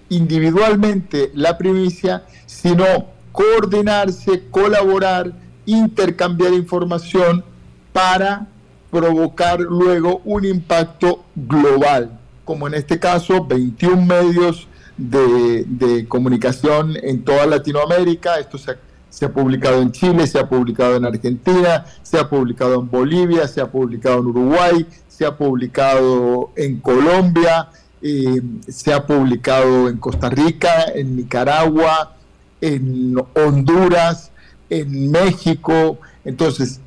individualmente 0.10 1.32
la 1.34 1.58
primicia, 1.58 2.24
sino 2.46 2.86
coordinarse, 3.32 4.44
colaborar, 4.52 5.34
intercambiar 5.66 6.54
información 6.54 7.44
para 7.92 8.48
provocar 8.92 9.60
luego 9.60 10.22
un 10.24 10.46
impacto 10.46 11.26
global, 11.36 12.20
como 12.46 12.68
en 12.68 12.76
este 12.76 13.00
caso 13.00 13.44
21 13.44 14.06
medios 14.06 14.68
de, 14.98 16.06
comunicación 16.08 16.96
en 17.02 17.24
toda 17.24 17.46
Latinoamérica, 17.46 18.40
esto 18.40 18.58
se 18.58 18.76
se 19.16 19.24
ha 19.24 19.32
publicado 19.32 19.82
en 19.82 19.94
Chile, 19.94 20.28
se 20.28 20.38
ha 20.38 20.50
publicado 20.50 20.98
en 20.98 21.06
Argentina, 21.06 21.86
se 22.04 22.20
ha 22.20 22.30
publicado 22.30 22.82
en 22.82 22.92
Bolivia, 22.92 23.48
se 23.48 23.62
ha 23.62 23.72
publicado 23.72 24.20
en 24.20 24.26
Uruguay, 24.26 24.86
se 25.08 25.26
ha 25.26 25.38
publicado 25.38 26.52
en 26.58 26.82
Colombia, 26.82 27.70
eh, 28.02 28.42
se 28.68 28.92
ha 28.92 29.08
publicado 29.08 29.88
en 29.88 30.00
Costa 30.00 30.30
Rica, 30.30 30.92
en 30.94 31.16
Nicaragua, 31.16 32.18
en 32.60 33.16
Honduras, 33.36 34.32
en 34.70 35.12
México. 35.12 35.98
Entonces, 36.26 36.82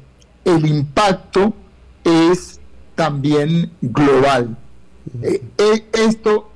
el 0.45 0.67
impacto 0.67 1.55
es 2.05 2.61
también 2.95 3.71
global. 3.81 4.55
Eh, 5.23 5.43
eh, 5.57 5.87
esto 5.95 6.51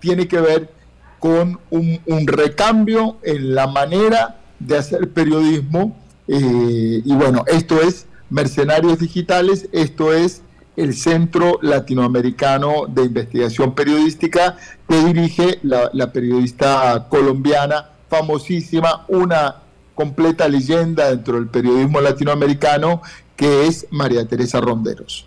tiene 0.00 0.26
que 0.26 0.40
ver 0.40 0.75
con 1.18 1.58
un, 1.70 2.00
recambio 2.26 3.16
en 3.22 3.54
la 3.54 3.66
manera 3.66 4.40
de 4.58 4.78
hacer 4.78 5.10
periodismo. 5.10 5.96
Eh, 6.28 7.02
y 7.04 7.14
bueno, 7.14 7.44
esto 7.46 7.80
es 7.80 8.06
Mercenarios 8.30 8.98
Digitales, 8.98 9.68
esto 9.72 10.12
es 10.12 10.42
el 10.76 10.94
Centro 10.94 11.58
Latinoamericano 11.62 12.86
de 12.88 13.04
Investigación 13.04 13.74
Periodística 13.74 14.56
que 14.88 15.04
dirige 15.04 15.58
la, 15.62 15.90
la 15.92 16.12
periodista 16.12 17.06
colombiana 17.08 17.90
famosísima, 18.08 19.04
una 19.08 19.56
completa 19.94 20.48
leyenda 20.48 21.08
dentro 21.10 21.36
del 21.36 21.48
periodismo 21.48 22.00
latinoamericano, 22.00 23.02
que 23.34 23.66
es 23.66 23.86
María 23.90 24.26
Teresa 24.28 24.60
Ronderos. 24.60 25.26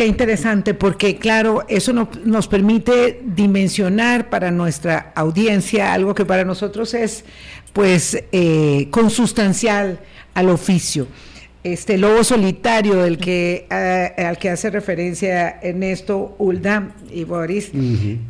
Qué 0.00 0.06
interesante, 0.06 0.72
porque 0.72 1.18
claro, 1.18 1.66
eso 1.68 1.92
nos 1.92 2.48
permite 2.48 3.20
dimensionar 3.22 4.30
para 4.30 4.50
nuestra 4.50 5.12
audiencia 5.14 5.92
algo 5.92 6.14
que 6.14 6.24
para 6.24 6.42
nosotros 6.42 6.94
es 6.94 7.22
pues 7.74 8.24
eh, 8.32 8.88
consustancial 8.90 10.00
al 10.32 10.48
oficio 10.48 11.06
este 11.62 11.98
lobo 11.98 12.24
solitario 12.24 13.02
del 13.02 13.18
que 13.18 13.66
eh, 13.70 14.24
al 14.24 14.38
que 14.38 14.48
hace 14.48 14.70
referencia 14.70 15.58
Ernesto 15.62 16.34
Ulda 16.38 16.94
y 17.12 17.24
Boris, 17.24 17.70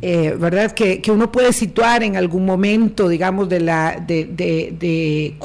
eh, 0.01 0.35
verdad 0.37 0.73
que, 0.73 1.01
uno 1.11 1.31
puede 1.31 1.53
situar 1.53 2.03
en 2.03 2.17
algún 2.17 2.45
momento, 2.45 3.07
digamos, 3.07 3.47
de 3.47 3.61
la 3.61 4.03
de, 4.05 4.25
de, 4.25 4.73
de 4.77 5.35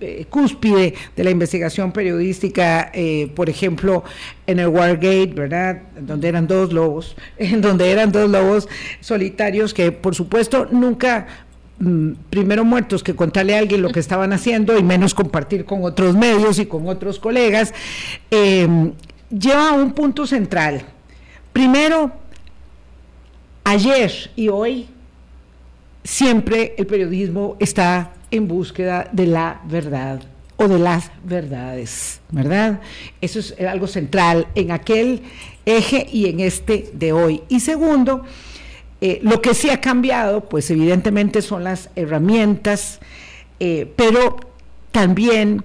eh, 0.00 0.24
cúspide 0.28 0.94
de 1.14 1.24
la 1.24 1.30
investigación 1.30 1.92
periodística, 1.92 2.90
por 3.34 3.48
ejemplo, 3.48 4.04
en 4.46 4.58
el 4.58 4.68
Wargate, 4.68 5.26
verdad, 5.26 5.82
donde 6.00 6.28
eran 6.28 6.46
dos 6.46 6.72
lobos, 6.72 7.16
en 7.38 7.60
donde 7.60 7.90
eran 7.90 8.10
dos 8.10 8.28
lobos 8.28 8.68
solitarios 9.00 9.74
que, 9.74 9.92
por 9.92 10.14
supuesto, 10.14 10.66
nunca 10.72 11.26
primero 12.30 12.64
muertos 12.64 13.02
que 13.02 13.14
contarle 13.14 13.54
a 13.54 13.58
alguien 13.58 13.82
lo 13.82 13.90
que 13.90 14.00
estaban 14.00 14.32
haciendo 14.32 14.76
y 14.76 14.82
menos 14.82 15.14
compartir 15.14 15.64
con 15.64 15.84
otros 15.84 16.16
medios 16.16 16.58
y 16.58 16.66
con 16.66 16.88
otros 16.88 17.18
colegas, 17.20 17.72
em, 18.30 18.92
lleva 19.30 19.70
a 19.70 19.72
un 19.72 19.92
punto 19.92 20.26
central. 20.26 20.82
Primero, 21.52 22.12
ayer 23.64 24.12
y 24.34 24.48
hoy, 24.48 24.88
siempre 26.02 26.74
el 26.78 26.86
periodismo 26.86 27.56
está 27.60 28.12
en 28.30 28.48
búsqueda 28.48 29.08
de 29.12 29.26
la 29.26 29.60
verdad 29.66 30.22
o 30.56 30.66
de 30.66 30.78
las 30.78 31.12
verdades, 31.22 32.20
¿verdad? 32.30 32.80
Eso 33.20 33.38
es 33.38 33.54
algo 33.60 33.86
central 33.86 34.48
en 34.56 34.72
aquel 34.72 35.22
eje 35.64 36.06
y 36.10 36.28
en 36.28 36.40
este 36.40 36.90
de 36.92 37.12
hoy. 37.12 37.42
Y 37.48 37.60
segundo, 37.60 38.24
eh, 39.00 39.20
lo 39.22 39.40
que 39.40 39.54
sí 39.54 39.70
ha 39.70 39.80
cambiado, 39.80 40.48
pues 40.48 40.70
evidentemente 40.70 41.40
son 41.40 41.62
las 41.62 41.90
herramientas, 41.94 42.98
eh, 43.60 43.92
pero 43.94 44.36
también 44.90 45.62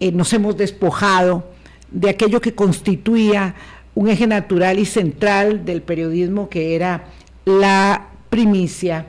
eh, 0.00 0.10
nos 0.10 0.32
hemos 0.32 0.56
despojado 0.56 1.44
de 1.90 2.10
aquello 2.10 2.40
que 2.40 2.54
constituía 2.54 3.54
un 3.94 4.08
eje 4.08 4.26
natural 4.26 4.80
y 4.80 4.84
central 4.84 5.64
del 5.64 5.80
periodismo, 5.80 6.48
que 6.48 6.74
era 6.74 7.04
la 7.44 8.08
primicia, 8.30 9.06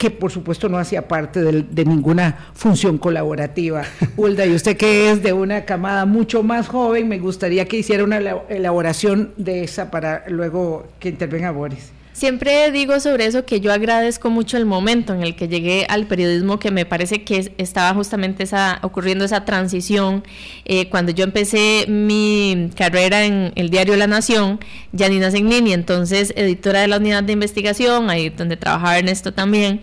que 0.00 0.10
por 0.10 0.30
supuesto 0.30 0.70
no 0.70 0.78
hacía 0.78 1.06
parte 1.06 1.42
de, 1.42 1.62
de, 1.62 1.84
ninguna 1.84 2.46
función 2.54 2.96
colaborativa. 2.96 3.82
Hulda, 4.16 4.46
y 4.46 4.54
usted 4.54 4.78
que 4.78 5.10
es 5.10 5.22
de 5.22 5.34
una 5.34 5.66
camada 5.66 6.06
mucho 6.06 6.42
más 6.42 6.68
joven, 6.68 7.06
me 7.06 7.18
gustaría 7.18 7.66
que 7.66 7.76
hiciera 7.76 8.02
una 8.02 8.16
elaboración 8.48 9.34
de 9.36 9.62
esa 9.62 9.90
para 9.90 10.24
luego 10.28 10.86
que 11.00 11.10
intervenga 11.10 11.50
Boris. 11.50 11.92
Siempre 12.12 12.72
digo 12.72 12.98
sobre 12.98 13.26
eso 13.26 13.46
que 13.46 13.60
yo 13.60 13.72
agradezco 13.72 14.30
mucho 14.30 14.56
el 14.56 14.66
momento 14.66 15.14
en 15.14 15.22
el 15.22 15.36
que 15.36 15.46
llegué 15.46 15.86
al 15.88 16.06
periodismo, 16.06 16.58
que 16.58 16.72
me 16.72 16.84
parece 16.84 17.22
que 17.22 17.52
estaba 17.56 17.94
justamente 17.94 18.42
esa, 18.42 18.80
ocurriendo 18.82 19.24
esa 19.24 19.44
transición. 19.44 20.24
Eh, 20.64 20.88
cuando 20.88 21.12
yo 21.12 21.22
empecé 21.22 21.86
mi 21.88 22.70
carrera 22.76 23.24
en 23.24 23.52
el 23.54 23.70
diario 23.70 23.96
La 23.96 24.08
Nación, 24.08 24.58
Janina 24.96 25.30
Segnini, 25.30 25.72
entonces 25.72 26.32
editora 26.36 26.80
de 26.80 26.88
la 26.88 26.96
unidad 26.96 27.22
de 27.22 27.32
investigación, 27.32 28.10
ahí 28.10 28.28
donde 28.28 28.56
trabajaba 28.56 28.98
Ernesto 28.98 29.32
también, 29.32 29.80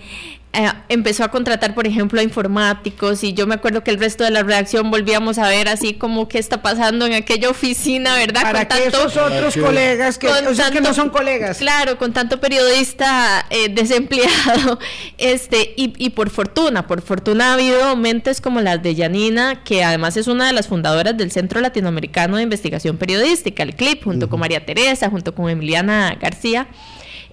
eh, 0.54 0.72
empezó 0.89 1.24
a 1.24 1.30
contratar, 1.30 1.75
por 1.75 1.86
ejemplo, 1.86 2.20
a 2.20 2.24
informáticos 2.24 3.24
y 3.24 3.34
yo 3.34 3.46
me 3.46 3.56
acuerdo 3.56 3.84
que 3.84 3.92
el 3.92 4.00
resto 4.00 4.24
de 4.24 4.32
la 4.32 4.42
redacción 4.42 4.89
volvíamos 4.89 5.38
a 5.38 5.48
ver 5.48 5.68
así 5.68 5.94
como 5.94 6.27
qué 6.27 6.39
está 6.39 6.63
pasando 6.63 7.06
en 7.06 7.13
aquella 7.13 7.50
oficina, 7.50 8.16
¿verdad? 8.16 8.42
Para 8.42 8.68
con 8.68 8.77
que 8.77 8.88
esos 8.88 9.18
otros 9.18 9.56
colegas 9.56 10.18
que, 10.18 10.27
que, 10.72 10.82
no 10.82 10.94
son 10.94 11.10
colegas. 11.10 11.58
Claro, 11.60 11.98
con 11.98 12.12
tanto 12.12 12.39
periodista 12.39 13.46
eh, 13.50 13.70
desempleado. 13.70 14.80
este 15.18 15.74
y, 15.75 15.94
y, 15.98 16.10
por 16.12 16.30
fortuna, 16.30 16.88
por 16.88 17.01
fortuna 17.01 17.51
ha 17.51 17.54
habido 17.54 17.96
mentes 17.96 18.42
como 18.42 18.62
las 18.62 18.82
de 18.82 18.96
Yanina, 18.96 19.63
que 19.63 19.84
además 19.84 20.18
es 20.18 20.27
una 20.27 20.48
de 20.48 20.54
las 20.54 20.68
fundadoras 20.68 21.16
del 21.18 21.30
Centro 21.30 21.62
Latinoamericano 21.62 22.38
de 22.38 22.44
Investigación 22.44 22.98
Periodística, 22.98 23.62
el 23.62 23.75
CLIP, 23.75 24.06
junto 24.06 24.27
con 24.30 24.39
María 24.39 24.66
Teresa, 24.66 25.10
junto 25.10 25.36
con 25.36 25.50
Emiliana 25.50 26.18
García. 26.20 26.68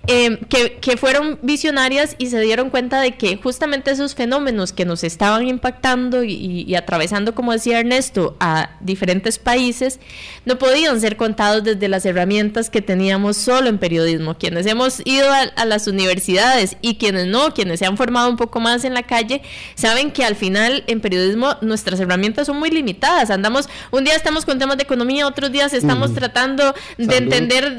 Em, 0.06 0.36
que, 0.36 0.96
fueron 0.98 1.38
visionarias 1.42 2.14
y 2.18 2.26
se 2.26 2.38
dieron 2.40 2.68
cuenta 2.70 3.00
de 3.00 3.12
que 3.12 3.36
justamente 3.36 3.90
esos 3.90 4.14
fenómenos 4.14 4.72
que 4.72 4.84
nos 4.84 5.02
estaban 5.02 5.48
impactando 5.48 6.22
y, 6.24 6.74
atravesando, 6.74 7.34
como 7.34 7.52
decía 7.52 7.80
Ernesto, 7.80 8.36
a 8.38 8.76
diferentes 8.80 9.38
países, 9.38 10.00
no 10.44 10.58
podían 10.58 11.00
ser 11.00 11.16
contados 11.16 11.64
desde 11.64 11.88
las 11.88 12.04
herramientas 12.04 12.70
que 12.70 12.82
teníamos 12.82 13.36
solo 13.36 13.68
en 13.68 13.78
periodismo. 13.78 14.36
Quienes 14.36 14.66
hemos 14.66 15.00
ido 15.04 15.26
a, 15.30 15.64
las 15.64 15.86
universidades 15.86 16.76
y 16.82 16.96
quienes 16.96 17.26
no, 17.26 17.54
quienes 17.54 17.78
se 17.80 17.86
han 17.86 17.96
formado 17.96 18.28
un 18.28 18.36
poco 18.36 18.60
más 18.60 18.84
en 18.84 18.92
la 18.94 19.02
calle, 19.02 19.40
saben 19.74 20.10
que 20.10 20.24
al 20.24 20.36
final 20.36 20.84
en 20.86 21.00
periodismo 21.00 21.56
nuestras 21.62 21.98
herramientas 21.98 22.46
son 22.46 22.58
muy 22.58 22.70
limitadas. 22.70 23.30
Andamos, 23.30 23.68
un 23.90 24.04
día 24.04 24.14
estamos 24.14 24.44
con 24.44 24.58
temas 24.58 24.76
de 24.76 24.82
economía, 24.82 25.26
otros 25.26 25.50
días 25.50 25.72
estamos 25.72 26.12
tratando 26.12 26.74
de 26.98 27.16
entender 27.16 27.78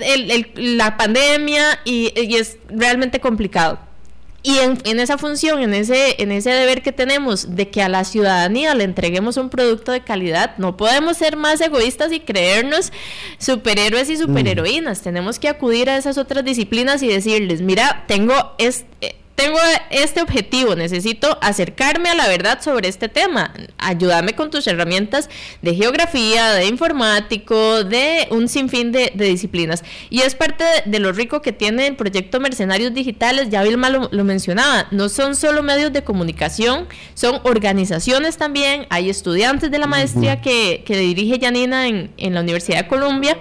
la 0.56 0.98
pandemia 0.98 1.80
y 1.86 2.15
y 2.16 2.36
es 2.36 2.58
realmente 2.70 3.20
complicado. 3.20 3.80
Y 4.48 4.60
en, 4.60 5.00
esa 5.00 5.18
función, 5.18 5.64
en 5.64 5.74
ese, 5.74 6.22
en 6.22 6.32
ese 6.32 6.52
deber 6.52 6.84
que 6.84 6.92
tenemos 6.92 7.56
de 7.56 7.70
que 7.70 7.82
a 7.82 7.90
la 7.90 8.04
ciudadanía 8.04 8.76
le 8.76 8.84
entreguemos 8.84 9.38
un 9.38 9.50
producto 9.50 9.92
de 9.92 10.02
calidad, 10.02 10.56
no 10.60 10.78
podemos 10.78 11.18
ser 11.18 11.36
más 11.36 11.60
egoístas 11.62 12.12
y 12.12 12.20
creernos 12.20 12.94
superhéroes 13.40 14.08
y 14.08 14.18
superheroínas. 14.18 15.02
Tenemos 15.02 15.40
que 15.40 15.50
acudir 15.50 15.90
a 15.90 15.98
esas 15.98 16.20
otras 16.20 16.46
disciplinas 16.46 17.02
y 17.02 17.08
decirles, 17.08 17.62
mira, 17.62 18.04
tengo 18.08 18.36
este 18.60 19.16
tengo 19.36 19.60
este 19.90 20.22
objetivo, 20.22 20.76
necesito 20.76 21.38
acercarme 21.42 22.10
a 22.10 22.16
la 22.16 22.28
verdad 22.28 22.62
sobre 22.62 22.88
este 22.88 23.10
tema. 23.10 23.54
Ayúdame 23.78 24.34
con 24.34 24.50
tus 24.50 24.66
herramientas 24.66 25.30
de 25.62 25.76
geografía, 25.76 26.52
de 26.54 26.68
informático, 26.68 27.84
de 27.84 28.28
un 28.32 28.48
sinfín 28.48 28.94
de, 28.94 29.12
disciplinas. 29.14 29.84
Y 30.10 30.22
es 30.22 30.36
parte 30.36 30.64
de, 30.86 31.00
lo 31.00 31.12
rico 31.12 31.42
que 31.42 31.52
tiene 31.52 31.88
el 31.88 31.96
proyecto 31.98 32.40
Mercenarios 32.40 32.94
Digitales, 32.94 33.50
ya 33.50 33.62
Vilma 33.64 33.90
lo, 33.90 34.24
mencionaba, 34.24 34.88
no 34.92 35.10
son 35.10 35.36
solo 35.36 35.64
medios 35.64 35.92
de 35.92 36.04
comunicación, 36.04 36.88
son 37.14 37.42
organizaciones 37.44 38.38
también, 38.38 38.88
hay 38.90 39.10
estudiantes 39.10 39.70
de 39.70 39.80
la 39.80 39.88
maestría 39.88 40.42
que, 40.42 40.84
dirige 40.88 41.40
Janina 41.40 41.88
en, 41.88 42.12
en 42.18 42.34
la 42.34 42.40
Universidad 42.40 42.84
de 42.84 42.88
Columbia. 42.88 43.38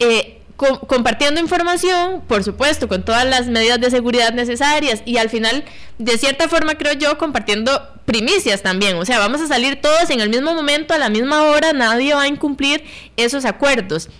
Eh, 0.00 0.39
compartiendo 0.86 1.40
información, 1.40 2.22
por 2.26 2.44
supuesto, 2.44 2.88
con 2.88 3.04
todas 3.04 3.24
las 3.24 3.46
medidas 3.46 3.80
de 3.80 3.90
seguridad 3.90 4.32
necesarias 4.32 5.02
y 5.06 5.16
al 5.16 5.30
final, 5.30 5.64
de 5.98 6.18
cierta 6.18 6.48
forma, 6.48 6.76
creo 6.76 6.92
yo, 6.92 7.16
compartiendo 7.18 7.88
primicias 8.04 8.62
también. 8.62 8.96
O 8.96 9.04
sea, 9.04 9.18
vamos 9.18 9.40
a 9.40 9.46
salir 9.46 9.80
todos 9.80 10.10
en 10.10 10.20
el 10.20 10.28
mismo 10.28 10.54
momento, 10.54 10.94
a 10.94 10.98
la 10.98 11.08
misma 11.08 11.44
hora, 11.44 11.72
nadie 11.72 12.14
va 12.14 12.22
a 12.22 12.28
incumplir 12.28 12.84
esos 13.16 13.44
acuerdos 13.44 14.10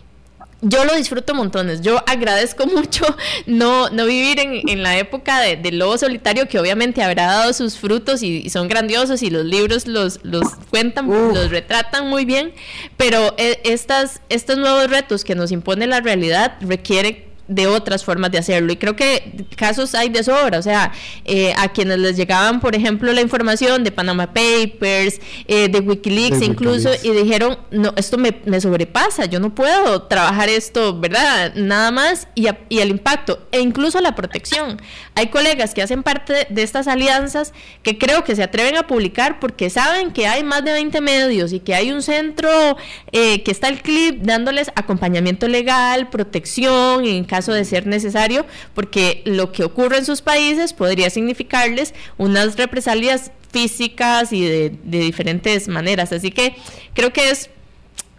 yo 0.62 0.84
lo 0.84 0.94
disfruto 0.94 1.34
montones. 1.34 1.80
Yo 1.80 2.02
agradezco 2.06 2.66
mucho 2.74 3.04
no, 3.46 3.90
no 3.90 4.06
vivir 4.06 4.38
en, 4.40 4.82
la 4.82 4.98
época 4.98 5.40
del 5.40 5.62
de 5.62 5.72
lobo 5.72 5.98
solitario, 5.98 6.48
que 6.48 6.58
obviamente 6.58 7.02
habrá 7.02 7.26
dado 7.26 7.52
sus 7.52 7.78
frutos 7.78 8.22
y, 8.22 8.48
son 8.50 8.68
grandiosos 8.68 9.22
y 9.22 9.30
los 9.30 9.44
libros 9.44 9.86
los, 9.86 10.20
los 10.22 10.54
cuentan, 10.70 11.08
los 11.08 11.50
retratan 11.50 12.08
muy 12.08 12.24
bien, 12.24 12.52
pero 12.96 13.34
eh, 13.36 13.60
estas, 13.64 14.20
estos 14.28 14.58
nuevos 14.58 14.88
retos 14.88 15.24
que 15.24 15.34
nos 15.34 15.52
impone 15.52 15.86
la 15.86 16.00
realidad 16.00 16.56
requieren 16.60 17.29
de 17.50 17.66
otras 17.66 18.04
formas 18.04 18.30
de 18.30 18.38
hacerlo. 18.38 18.72
Y 18.72 18.76
creo 18.76 18.94
que 18.94 19.44
casos 19.56 19.94
hay 19.96 20.08
de 20.08 20.22
sobra, 20.22 20.58
o 20.58 20.62
sea, 20.62 20.92
eh, 21.24 21.52
a 21.58 21.68
quienes 21.68 21.98
les 21.98 22.16
llegaban, 22.16 22.60
por 22.60 22.76
ejemplo, 22.76 23.12
la 23.12 23.20
información 23.20 23.82
de 23.82 23.90
Panama 23.90 24.28
Papers, 24.28 25.20
eh, 25.48 25.68
de 25.68 25.80
Wikileaks 25.80 26.42
incluso, 26.42 26.90
y 27.02 27.10
dijeron, 27.10 27.58
no, 27.72 27.92
esto 27.96 28.18
me, 28.18 28.40
me, 28.44 28.60
sobrepasa, 28.60 29.24
yo 29.24 29.40
no 29.40 29.52
puedo 29.52 30.02
trabajar 30.02 30.48
esto, 30.48 30.98
¿verdad? 30.98 31.52
Nada 31.56 31.90
más, 31.90 32.28
y, 32.36 32.46
y 32.68 32.78
el 32.78 32.90
impacto, 32.90 33.40
e 33.50 33.60
incluso 33.60 34.00
la 34.00 34.14
protección. 34.14 34.80
Hay 35.16 35.26
colegas 35.26 35.74
que 35.74 35.82
hacen 35.82 36.04
parte 36.04 36.46
de 36.48 36.62
estas 36.62 36.86
alianzas 36.86 37.52
que 37.82 37.98
creo 37.98 38.22
que 38.22 38.36
se 38.36 38.44
atreven 38.44 38.76
a 38.76 38.86
publicar 38.86 39.40
porque 39.40 39.70
saben 39.70 40.12
que 40.12 40.28
hay 40.28 40.44
más 40.44 40.64
de 40.64 40.72
20 40.72 41.00
medios 41.00 41.52
y 41.52 41.58
que 41.58 41.74
hay 41.74 41.90
un 41.90 42.02
centro 42.02 42.48
eh, 43.10 43.42
que 43.42 43.50
está 43.50 43.68
el 43.68 43.82
clip 43.82 44.22
dándoles 44.22 44.70
acompañamiento 44.76 45.48
legal, 45.48 46.10
protección, 46.10 47.04
en 47.04 47.24
caso 47.24 47.39
de 47.48 47.64
ser 47.64 47.86
necesario, 47.86 48.46
porque 48.74 49.22
lo 49.24 49.52
que 49.52 49.64
ocurre 49.64 49.98
en 49.98 50.04
sus 50.04 50.22
países 50.22 50.72
podría 50.72 51.10
significarles 51.10 51.94
unas 52.18 52.56
represalias 52.56 53.32
físicas 53.50 54.32
y 54.32 54.44
de, 54.44 54.72
diferentes 54.84 55.68
maneras. 55.68 56.12
Así 56.12 56.30
que 56.30 56.56
creo 56.94 57.12
que 57.12 57.30
es 57.30 57.50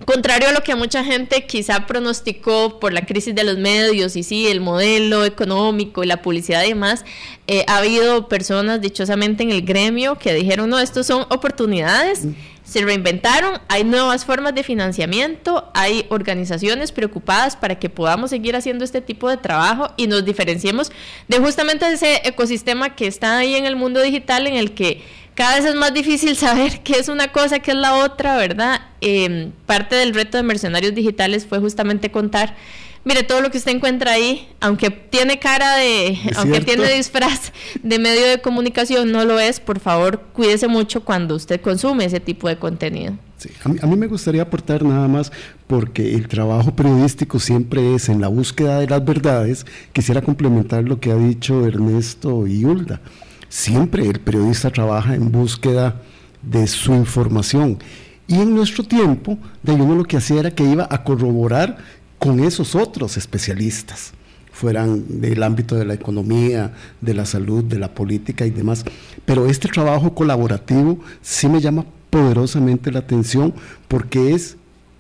Contrario 0.06 0.50
a 0.50 0.52
lo 0.52 0.62
que 0.62 0.74
mucha 0.74 1.04
gente 1.04 1.46
quizá 1.46 1.86
pronosticó 1.86 2.80
por 2.80 2.92
la 2.92 3.06
crisis 3.06 3.36
de 3.36 3.44
los 3.44 3.58
medios 3.58 4.16
y 4.16 4.24
sí, 4.24 4.48
el 4.48 4.60
modelo 4.60 5.26
económico 5.26 6.04
y 6.04 6.08
la 6.08 6.24
publicidad 6.24 6.64
y 6.64 6.70
demás, 6.70 7.06
eh, 7.46 7.64
ha 7.68 7.78
habido 7.78 8.28
personas 8.28 8.82
dichosamente 8.82 9.44
en 9.44 9.52
el 9.52 9.62
gremio 9.62 10.18
que 10.18 10.34
dijeron, 10.34 10.72
no, 10.72 10.80
estos 10.80 11.06
son 11.06 11.28
oportunidades 11.30 12.26
se 12.72 12.80
reinventaron, 12.86 13.60
hay 13.68 13.84
nuevas 13.84 14.24
formas 14.24 14.56
de 14.56 14.64
financiamiento, 14.64 15.70
hay 15.74 16.06
organizaciones 16.08 16.94
preocupadas 16.94 17.58
para 17.58 17.78
que 17.78 17.90
podamos 17.90 18.30
seguir 18.30 18.56
haciendo 18.56 18.86
este 18.86 19.02
tipo 19.02 19.30
de 19.30 19.36
trabajo 19.36 19.90
y 19.98 20.08
nos 20.08 20.24
diferenciemos 20.24 20.90
de 21.28 21.40
justamente 21.40 21.86
ese 21.92 22.22
ecosistema 22.24 22.96
que 22.96 23.08
está 23.08 23.40
ahí 23.40 23.56
en 23.56 23.66
el 23.66 23.76
mundo 23.76 24.02
digital 24.02 24.48
en 24.48 24.54
el 24.54 24.74
que 24.74 25.04
cada 25.36 25.58
vez 25.58 25.66
es 25.66 25.76
más 25.76 25.94
difícil 25.94 26.38
saber 26.38 26.80
qué 26.80 26.94
es 26.94 27.10
una 27.10 27.34
cosa, 27.34 27.60
qué 27.60 27.72
es 27.72 27.78
la 27.78 27.96
otra, 27.96 28.38
¿verdad? 28.38 28.80
Em, 29.02 29.52
parte 29.66 29.98
del 29.98 30.14
reto 30.14 30.38
de 30.38 30.44
Mercenarios 30.44 30.96
Digitales 30.96 31.46
fue 31.46 31.60
justamente 31.60 32.10
contar 32.10 32.56
Mire, 33.04 33.24
todo 33.24 33.42
lo 33.42 33.50
que 33.50 33.58
usted 33.58 33.72
encuentra 33.72 34.12
ahí, 34.12 34.48
aunque 34.60 34.92
tiene 34.92 35.40
cara 35.40 35.76
de, 35.76 36.20
aunque 36.38 36.62
tiene 36.62 36.88
disfraz 36.94 37.52
de 37.82 37.98
medio 37.98 38.28
de 38.28 38.42
comunicación, 38.42 39.12
no 39.12 39.26
lo 39.26 39.40
es, 39.40 39.60
por 39.60 39.80
favor, 39.80 40.22
cuídese 40.34 40.68
mucho 40.68 41.04
cuando 41.04 41.36
usted 41.36 41.62
consume 41.62 42.06
ese 42.06 42.20
tipo 42.20 42.48
de 42.48 42.58
contenido. 42.58 43.18
Sí, 43.38 43.50
a, 43.64 43.88
mí, 43.88 43.96
me 43.98 44.06
gustaría 44.06 44.44
aportar 44.44 44.84
nada 44.84 45.08
más, 45.08 45.32
porque 45.66 46.14
el 46.14 46.28
trabajo 46.28 46.76
periodístico 46.76 47.40
siempre 47.40 47.96
es 47.96 48.08
en 48.08 48.22
la 48.22 48.28
búsqueda 48.28 48.80
de 48.80 48.88
las 48.88 49.04
verdades. 49.04 49.66
Quisiera 49.94 50.22
complementar 50.22 50.84
lo 50.84 51.00
que 51.00 51.12
ha 51.12 51.16
dicho 51.16 51.66
Ernesto 51.66 52.46
y 52.46 52.64
Hulda. 52.64 53.02
Siempre 53.50 54.06
el 54.06 54.20
periodista 54.20 54.70
trabaja 54.70 55.16
en 55.16 55.32
búsqueda 55.32 56.04
de 56.44 56.68
su 56.68 56.94
información. 56.94 57.80
Y 58.28 58.36
en 58.36 58.54
nuestro 58.54 58.84
tiempo, 58.84 59.40
de 59.64 59.72
uno 59.72 59.96
lo 59.96 60.04
que 60.04 60.18
hacía 60.18 60.42
era 60.42 60.52
que 60.52 60.64
iba 60.64 60.88
a 60.90 61.04
corroborar 61.04 61.78
con 62.22 62.40
esos 62.40 62.76
otros 62.76 63.18
especialistas, 63.18 64.12
fueran 64.52 65.22
del 65.22 65.42
ámbito 65.42 65.76
de 65.76 65.86
la 65.86 65.96
economía, 65.96 66.72
de 67.02 67.16
la 67.16 67.26
salud, 67.26 67.64
de 67.64 67.80
la 67.80 67.96
política 67.96 68.46
y 68.46 68.52
demás. 68.52 68.86
Pero 69.26 69.48
este 69.48 69.68
trabajo 69.68 70.14
colaborativo 70.14 71.00
sí 71.24 71.50
me 71.50 71.60
llama 71.60 71.84
poderosamente 72.12 72.92
la 72.92 73.00
atención 73.00 73.56
porque 73.88 74.36
es 74.36 74.56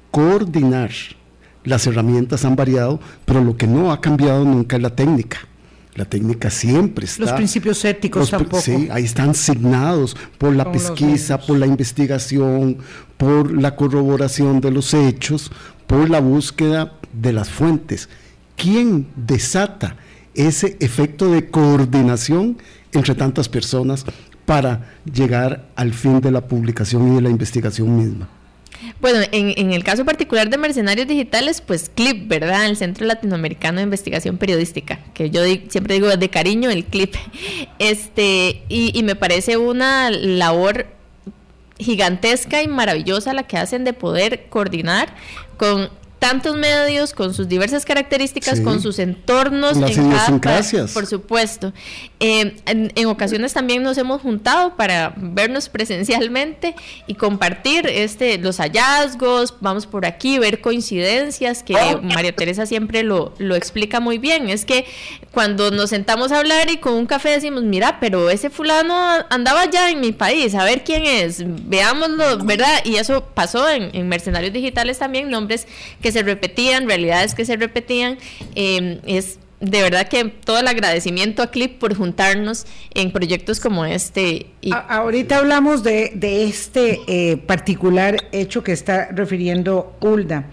coordinar. 0.09 0.89
Las 1.63 1.85
herramientas 1.85 2.43
han 2.43 2.55
variado, 2.55 2.99
pero 3.23 3.43
lo 3.43 3.55
que 3.55 3.67
no 3.67 3.91
ha 3.91 4.01
cambiado 4.01 4.43
nunca 4.43 4.77
es 4.77 4.81
la 4.81 4.95
técnica. 4.95 5.41
La 5.93 6.05
técnica 6.05 6.49
siempre 6.49 7.05
está. 7.05 7.21
Los 7.21 7.33
principios 7.33 7.85
éticos 7.85 8.31
tampoco. 8.31 8.61
Sí, 8.61 8.87
ahí 8.91 9.03
están 9.03 9.35
signados 9.35 10.17
por 10.39 10.55
la 10.55 10.71
pesquisa, 10.71 11.37
por 11.39 11.59
la 11.59 11.67
investigación, 11.67 12.79
por 13.17 13.51
la 13.51 13.75
corroboración 13.75 14.59
de 14.59 14.71
los 14.71 14.95
hechos, 14.95 15.51
por 15.85 16.09
la 16.09 16.19
búsqueda 16.19 16.97
de 17.13 17.33
las 17.33 17.49
fuentes. 17.49 18.09
¿Quién 18.55 19.07
desata 19.15 19.95
ese 20.33 20.77
efecto 20.79 21.31
de 21.31 21.49
coordinación 21.49 22.57
entre 22.93 23.15
tantas 23.15 23.49
personas 23.49 24.05
para 24.45 24.91
llegar 25.11 25.69
al 25.75 25.93
fin 25.93 26.21
de 26.21 26.31
la 26.31 26.41
publicación 26.47 27.11
y 27.11 27.15
de 27.15 27.21
la 27.21 27.29
investigación 27.29 27.95
misma? 27.95 28.29
Bueno, 28.99 29.19
en, 29.31 29.71
el 29.71 29.83
caso 29.83 30.05
particular 30.05 30.49
de 30.49 30.57
Mercenarios 30.57 31.07
Digitales, 31.07 31.61
pues 31.61 31.91
CLIP, 31.93 32.27
¿verdad? 32.27 32.65
El 32.65 32.77
Centro 32.77 33.05
Latinoamericano 33.05 33.77
de 33.77 33.83
Investigación 33.83 34.37
Periodística, 34.37 34.99
que 35.13 35.29
yo 35.29 35.41
siempre 35.69 35.95
digo 35.95 36.15
de 36.15 36.29
cariño 36.29 36.69
el 36.69 36.85
CLIP. 36.85 37.15
Este, 37.79 38.63
y, 38.69 38.97
y 38.97 39.03
me 39.03 39.15
parece 39.15 39.57
una 39.57 40.11
labor 40.11 40.85
gigantesca 41.79 42.61
y 42.61 42.67
maravillosa 42.67 43.33
la 43.33 43.43
que 43.43 43.57
hacen 43.57 43.83
de 43.83 43.93
poder 43.93 44.45
coordinar 44.49 45.15
con 45.57 45.89
tantos 46.21 46.55
medios, 46.55 47.13
con 47.13 47.33
sus 47.33 47.47
diversas 47.47 47.83
características, 47.83 48.61
con 48.61 48.79
sus 48.79 48.99
entornos, 48.99 49.75
Las 49.75 49.97
en 49.97 50.89
por 50.93 51.07
supuesto. 51.07 51.73
Eh, 52.19 52.57
en, 52.67 53.05
ocasiones 53.07 53.53
también 53.53 53.81
nos 53.81 53.97
hemos 53.97 54.21
juntado 54.21 54.75
para 54.75 55.15
vernos 55.17 55.67
presencialmente 55.67 56.75
y 57.07 57.15
compartir 57.15 57.87
este 57.87 58.37
los 58.37 58.57
hallazgos, 58.57 59.55
vamos 59.61 59.87
por 59.87 60.05
aquí, 60.05 60.37
ver 60.37 60.61
coincidencias, 60.61 61.63
que 61.63 61.73
María 62.03 62.35
Teresa 62.35 62.67
siempre 62.67 63.01
lo, 63.01 63.33
lo 63.39 63.55
explica 63.55 63.99
muy 63.99 64.19
bien. 64.19 64.47
Es 64.47 64.63
que 64.63 64.85
cuando 65.31 65.71
nos 65.71 65.89
sentamos 65.89 66.31
a 66.31 66.37
hablar 66.37 66.69
y 66.69 66.77
con 66.77 66.93
un 66.93 67.07
café 67.07 67.29
decimos, 67.29 67.63
mira, 67.63 67.99
pero 67.99 68.29
ese 68.29 68.51
fulano 68.51 68.95
andaba 69.31 69.67
ya 69.71 69.89
en 69.89 69.99
mi 69.99 70.11
país, 70.11 70.53
a 70.53 70.65
ver 70.65 70.83
quién 70.83 71.03
es, 71.03 71.41
veámoslo, 71.67 72.45
¿verdad? 72.45 72.81
Y 72.85 72.97
eso 72.97 73.25
pasó 73.33 73.67
en, 73.67 73.89
en 73.93 74.07
Mercenarios 74.07 74.53
Digitales 74.53 74.99
también, 74.99 75.27
nombres 75.31 75.65
que 75.99 76.10
se 76.11 76.23
repetían, 76.23 76.87
realidades 76.87 77.33
que 77.35 77.45
se 77.45 77.55
repetían. 77.55 78.17
Em, 78.55 78.99
es 79.05 79.39
de 79.61 79.81
verdad 79.83 80.07
que 80.07 80.25
todo 80.25 80.59
el 80.59 80.67
agradecimiento 80.67 81.43
a 81.43 81.51
Clip 81.51 81.79
por 81.79 81.95
juntarnos 81.95 82.65
en 82.95 83.11
proyectos 83.11 83.59
como 83.59 83.85
este. 83.85 84.47
Y... 84.59 84.71
ahorita 84.73 85.37
hablamos 85.37 85.83
de, 85.83 86.11
este 86.47 86.99
eh, 87.07 87.37
particular 87.37 88.17
hecho 88.31 88.63
que 88.63 88.71
está 88.71 89.09
refiriendo 89.11 89.95
Hulda. 90.01 90.45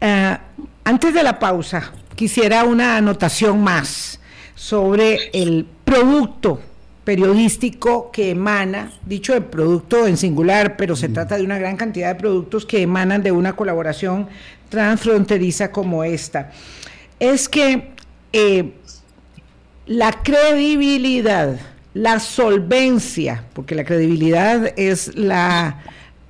Ah, 0.00 0.40
antes 0.84 1.14
de 1.14 1.22
la 1.22 1.38
pausa, 1.38 1.92
quisiera 2.16 2.64
una 2.64 2.96
anotación 2.96 3.62
más 3.62 4.20
sobre 4.54 5.30
el 5.32 5.66
producto 5.84 6.60
periodístico 7.04 8.10
que 8.10 8.30
emana, 8.30 8.90
dicho 9.06 9.34
de 9.34 9.42
producto 9.42 10.06
en 10.06 10.16
singular, 10.16 10.76
pero 10.76 10.96
se 10.96 11.08
trata 11.08 11.36
de 11.36 11.44
una 11.44 11.58
gran 11.58 11.76
cantidad 11.76 12.08
de 12.08 12.20
productos 12.20 12.64
que 12.64 12.82
emanan 12.82 13.22
de 13.22 13.30
una 13.30 13.54
colaboración 13.54 14.28
transfronteriza 14.70 15.70
como 15.70 16.02
esta. 16.02 16.50
Es 17.20 17.48
que 17.48 17.92
eh, 18.32 18.72
la 19.86 20.12
credibilidad, 20.22 21.58
la 21.92 22.18
solvencia, 22.20 23.44
porque 23.52 23.74
la 23.74 23.84
credibilidad 23.84 24.72
es 24.78 25.14
la, 25.14 25.82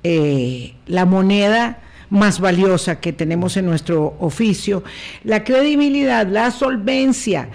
eh, 0.03 0.75
la 0.87 1.05
moneda 1.05 1.79
más 2.09 2.39
valiosa 2.39 2.99
que 2.99 3.13
tenemos 3.13 3.57
en 3.57 3.65
nuestro 3.65 4.15
oficio, 4.19 4.83
la 5.23 5.43
credibilidad, 5.43 6.27
la 6.27 6.51
solvencia 6.51 7.49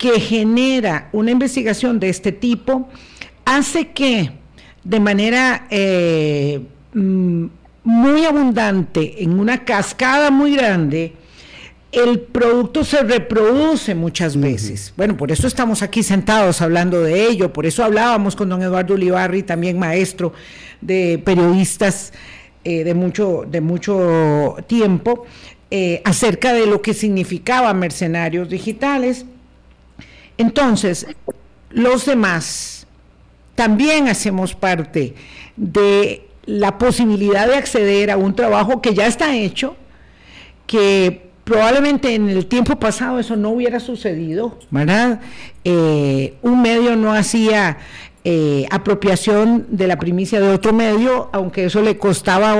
que 0.00 0.18
genera 0.18 1.10
una 1.12 1.30
investigación 1.30 2.00
de 2.00 2.08
este 2.08 2.32
tipo 2.32 2.88
hace 3.44 3.88
que 3.88 4.32
de 4.82 4.98
manera 4.98 5.66
eh, 5.68 6.62
mm, 6.94 7.44
muy 7.84 8.24
abundante, 8.24 9.22
en 9.22 9.38
una 9.38 9.62
cascada 9.66 10.30
muy 10.30 10.56
grande, 10.56 11.12
el 11.92 12.18
producto 12.18 12.82
se 12.82 13.02
reproduce 13.02 13.94
muchas 13.94 14.40
veces. 14.40 14.94
Bueno, 14.96 15.18
por 15.18 15.32
eso 15.32 15.46
estamos 15.46 15.82
aquí 15.82 16.02
sentados 16.02 16.62
hablando 16.62 17.02
de 17.02 17.26
ello, 17.26 17.52
por 17.52 17.66
eso 17.66 17.84
hablábamos 17.84 18.34
con 18.34 18.48
don 18.48 18.62
Eduardo 18.62 18.94
Ulibarri, 18.94 19.42
también 19.42 19.78
maestro 19.78 20.32
de 20.80 21.20
periodistas 21.22 22.14
eh, 22.64 22.84
de, 22.84 22.94
mucho, 22.94 23.44
de 23.46 23.60
mucho 23.60 24.56
tiempo, 24.66 25.26
eh, 25.70 26.00
acerca 26.06 26.54
de 26.54 26.64
lo 26.64 26.80
que 26.80 26.94
significaba 26.94 27.74
mercenarios 27.74 28.48
digitales. 28.48 29.26
Entonces, 30.40 31.06
los 31.68 32.06
demás 32.06 32.86
también 33.54 34.08
hacemos 34.08 34.54
parte 34.54 35.14
de 35.54 36.26
la 36.46 36.78
posibilidad 36.78 37.46
de 37.46 37.56
acceder 37.56 38.10
a 38.10 38.16
un 38.16 38.34
trabajo 38.34 38.80
que 38.80 38.94
ya 38.94 39.06
está 39.06 39.36
hecho, 39.36 39.76
que 40.66 41.28
probablemente 41.44 42.14
en 42.14 42.30
el 42.30 42.46
tiempo 42.46 42.76
pasado 42.76 43.18
eso 43.18 43.36
no 43.36 43.50
hubiera 43.50 43.80
sucedido, 43.80 44.58
¿verdad? 44.70 45.20
Eh, 45.62 46.32
un 46.40 46.62
medio 46.62 46.96
no 46.96 47.12
hacía 47.12 47.76
eh, 48.22 48.66
apropiación 48.70 49.66
de 49.70 49.86
la 49.86 49.98
primicia 49.98 50.40
de 50.40 50.50
otro 50.50 50.74
medio, 50.74 51.30
aunque 51.32 51.64
eso 51.64 51.80
le 51.80 51.96
costaba 51.96 52.54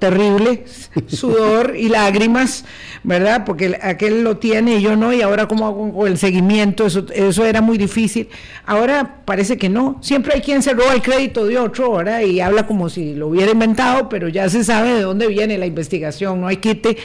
terrible 0.00 0.64
sudor 1.06 1.76
y 1.76 1.88
lágrimas, 1.88 2.64
¿verdad? 3.04 3.44
Porque 3.44 3.78
aquel 3.80 4.24
lo 4.24 4.38
tiene 4.38 4.74
y 4.76 4.82
yo 4.82 4.96
no, 4.96 5.12
y 5.12 5.22
ahora 5.22 5.46
como 5.46 5.68
hago 5.68 6.06
el 6.08 6.18
seguimiento, 6.18 6.86
eso, 6.86 7.06
eso 7.14 7.44
era 7.44 7.60
muy 7.60 7.78
difícil. 7.78 8.28
Ahora 8.66 9.22
parece 9.24 9.56
que 9.56 9.68
no, 9.68 9.98
siempre 10.00 10.34
hay 10.34 10.40
quien 10.40 10.64
se 10.64 10.74
roba 10.74 10.94
el 10.94 11.02
crédito 11.02 11.46
de 11.46 11.58
otro, 11.58 11.92
¿verdad? 11.92 12.22
Y 12.22 12.40
habla 12.40 12.66
como 12.66 12.88
si 12.88 13.14
lo 13.14 13.28
hubiera 13.28 13.52
inventado, 13.52 14.08
pero 14.08 14.26
ya 14.26 14.48
se 14.48 14.64
sabe 14.64 14.94
de 14.94 15.02
dónde 15.02 15.28
viene 15.28 15.58
la 15.58 15.66
investigación, 15.66 16.40
no 16.40 16.48
hay 16.48 16.56
quite 16.56 16.96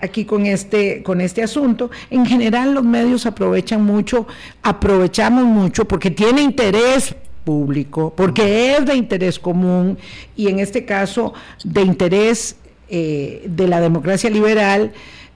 aquí 0.00 0.24
con 0.24 0.46
este, 0.46 1.02
con 1.02 1.20
este 1.20 1.42
asunto. 1.42 1.90
En 2.10 2.24
general 2.26 2.74
los 2.74 2.84
medios 2.84 3.26
aprovechan 3.26 3.82
mucho, 3.82 4.28
aprovechamos 4.62 5.44
mucho 5.44 5.86
porque 5.86 6.12
tiene 6.12 6.42
interés 6.42 7.16
público, 7.44 8.12
porque 8.16 8.76
es 8.76 8.86
de 8.86 8.94
interés 8.94 9.38
común 9.38 9.98
y 10.36 10.48
en 10.48 10.58
este 10.58 10.84
caso 10.84 11.32
de 11.64 11.82
interés 11.82 12.56
eh, 12.88 13.44
de 13.46 13.68
la 13.68 13.80
democracia 13.80 14.30
liberal. 14.30 14.92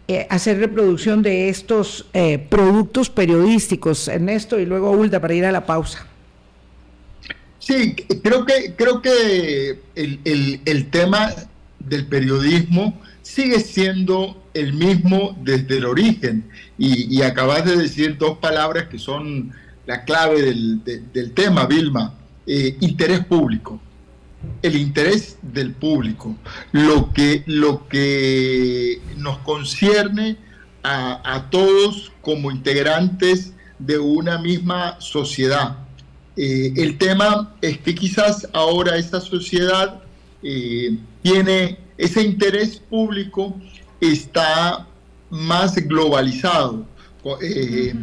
Eh, 0.06 0.26
hacer 0.28 0.58
reproducción 0.58 1.22
de 1.22 1.48
estos 1.48 2.04
eh, 2.12 2.38
productos 2.38 3.08
periodísticos, 3.08 4.06
Ernesto, 4.06 4.60
y 4.60 4.66
luego 4.66 4.90
Ulda 4.90 5.18
para 5.18 5.32
ir 5.32 5.46
a 5.46 5.52
la 5.52 5.64
pausa. 5.64 6.06
Sí, 7.58 7.94
creo 8.22 8.44
que, 8.44 8.74
creo 8.76 9.00
que 9.00 9.78
el, 9.94 10.60
el 10.62 10.90
tema 10.90 11.32
del 11.78 12.06
periodismo 12.06 13.00
sigue 13.22 13.60
siendo 13.60 14.44
el 14.54 14.72
mismo 14.72 15.36
desde 15.42 15.78
el 15.78 15.84
origen. 15.84 16.44
Y, 16.78 17.22
acabas 17.22 17.64
de 17.64 17.76
decir 17.76 18.16
dos 18.18 18.38
palabras 18.38 18.88
que 18.88 18.98
son 18.98 19.52
la 19.86 20.04
clave 20.04 20.42
del, 20.42 21.32
tema, 21.34 21.66
Vilma. 21.66 22.14
Eh, 22.46 22.76
interés 22.80 23.24
público. 23.24 23.80
El 24.62 24.76
interés 24.76 25.38
del 25.42 25.72
público. 25.72 26.36
Lo 26.72 27.12
que, 27.12 27.42
lo 27.46 27.88
que 27.88 29.00
nos 29.16 29.38
concierne 29.38 30.36
a, 30.82 31.46
todos 31.50 32.12
como 32.20 32.50
integrantes 32.50 33.54
de 33.78 33.98
una 33.98 34.38
misma 34.38 35.00
sociedad. 35.00 35.78
Eh, 36.36 36.74
el 36.76 36.98
tema 36.98 37.54
es 37.62 37.78
que 37.78 37.94
quizás 37.94 38.46
ahora 38.52 38.96
esta 38.96 39.20
sociedad 39.20 40.02
eh, 40.42 40.98
tiene 41.22 41.78
ese 41.96 42.22
interés 42.22 42.78
público 42.78 43.58
está 44.00 44.86
más 45.30 45.74
globalizado. 45.76 46.86
Eh, 47.40 47.94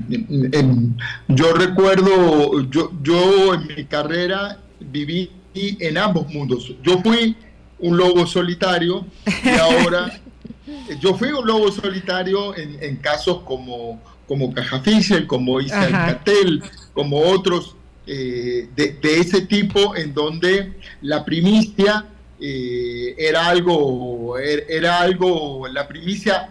yo 1.27 1.53
recuerdo, 1.53 2.61
yo, 2.69 2.91
yo 3.03 3.53
en 3.53 3.67
mi 3.67 3.85
carrera 3.85 4.57
viví 4.79 5.29
en 5.53 5.97
ambos 5.97 6.27
mundos. 6.33 6.73
Yo 6.83 7.01
fui 7.01 7.35
un 7.79 7.97
lobo 7.97 8.25
solitario 8.25 9.05
y 9.43 9.49
ahora 9.49 10.19
yo 10.99 11.15
fui 11.15 11.31
un 11.31 11.45
lobo 11.45 11.71
solitario 11.71 12.55
en, 12.55 12.95
casos 12.97 13.41
como, 13.41 14.01
como 14.27 14.53
Caja 14.53 14.79
Fisher, 14.79 15.27
como 15.27 15.59
Isabel 15.59 15.91
Catel, 15.91 16.63
como 16.93 17.19
otros 17.19 17.75
eh, 18.07 18.69
de, 18.75 18.93
de, 18.93 19.19
ese 19.19 19.41
tipo, 19.41 19.95
en 19.95 20.13
donde 20.13 20.73
la 21.01 21.23
primicia 21.23 22.05
eh, 22.39 23.15
era 23.17 23.47
algo, 23.47 24.37
er, 24.39 24.65
era 24.67 24.99
algo, 24.99 25.67
la 25.67 25.87
primicia 25.87 26.49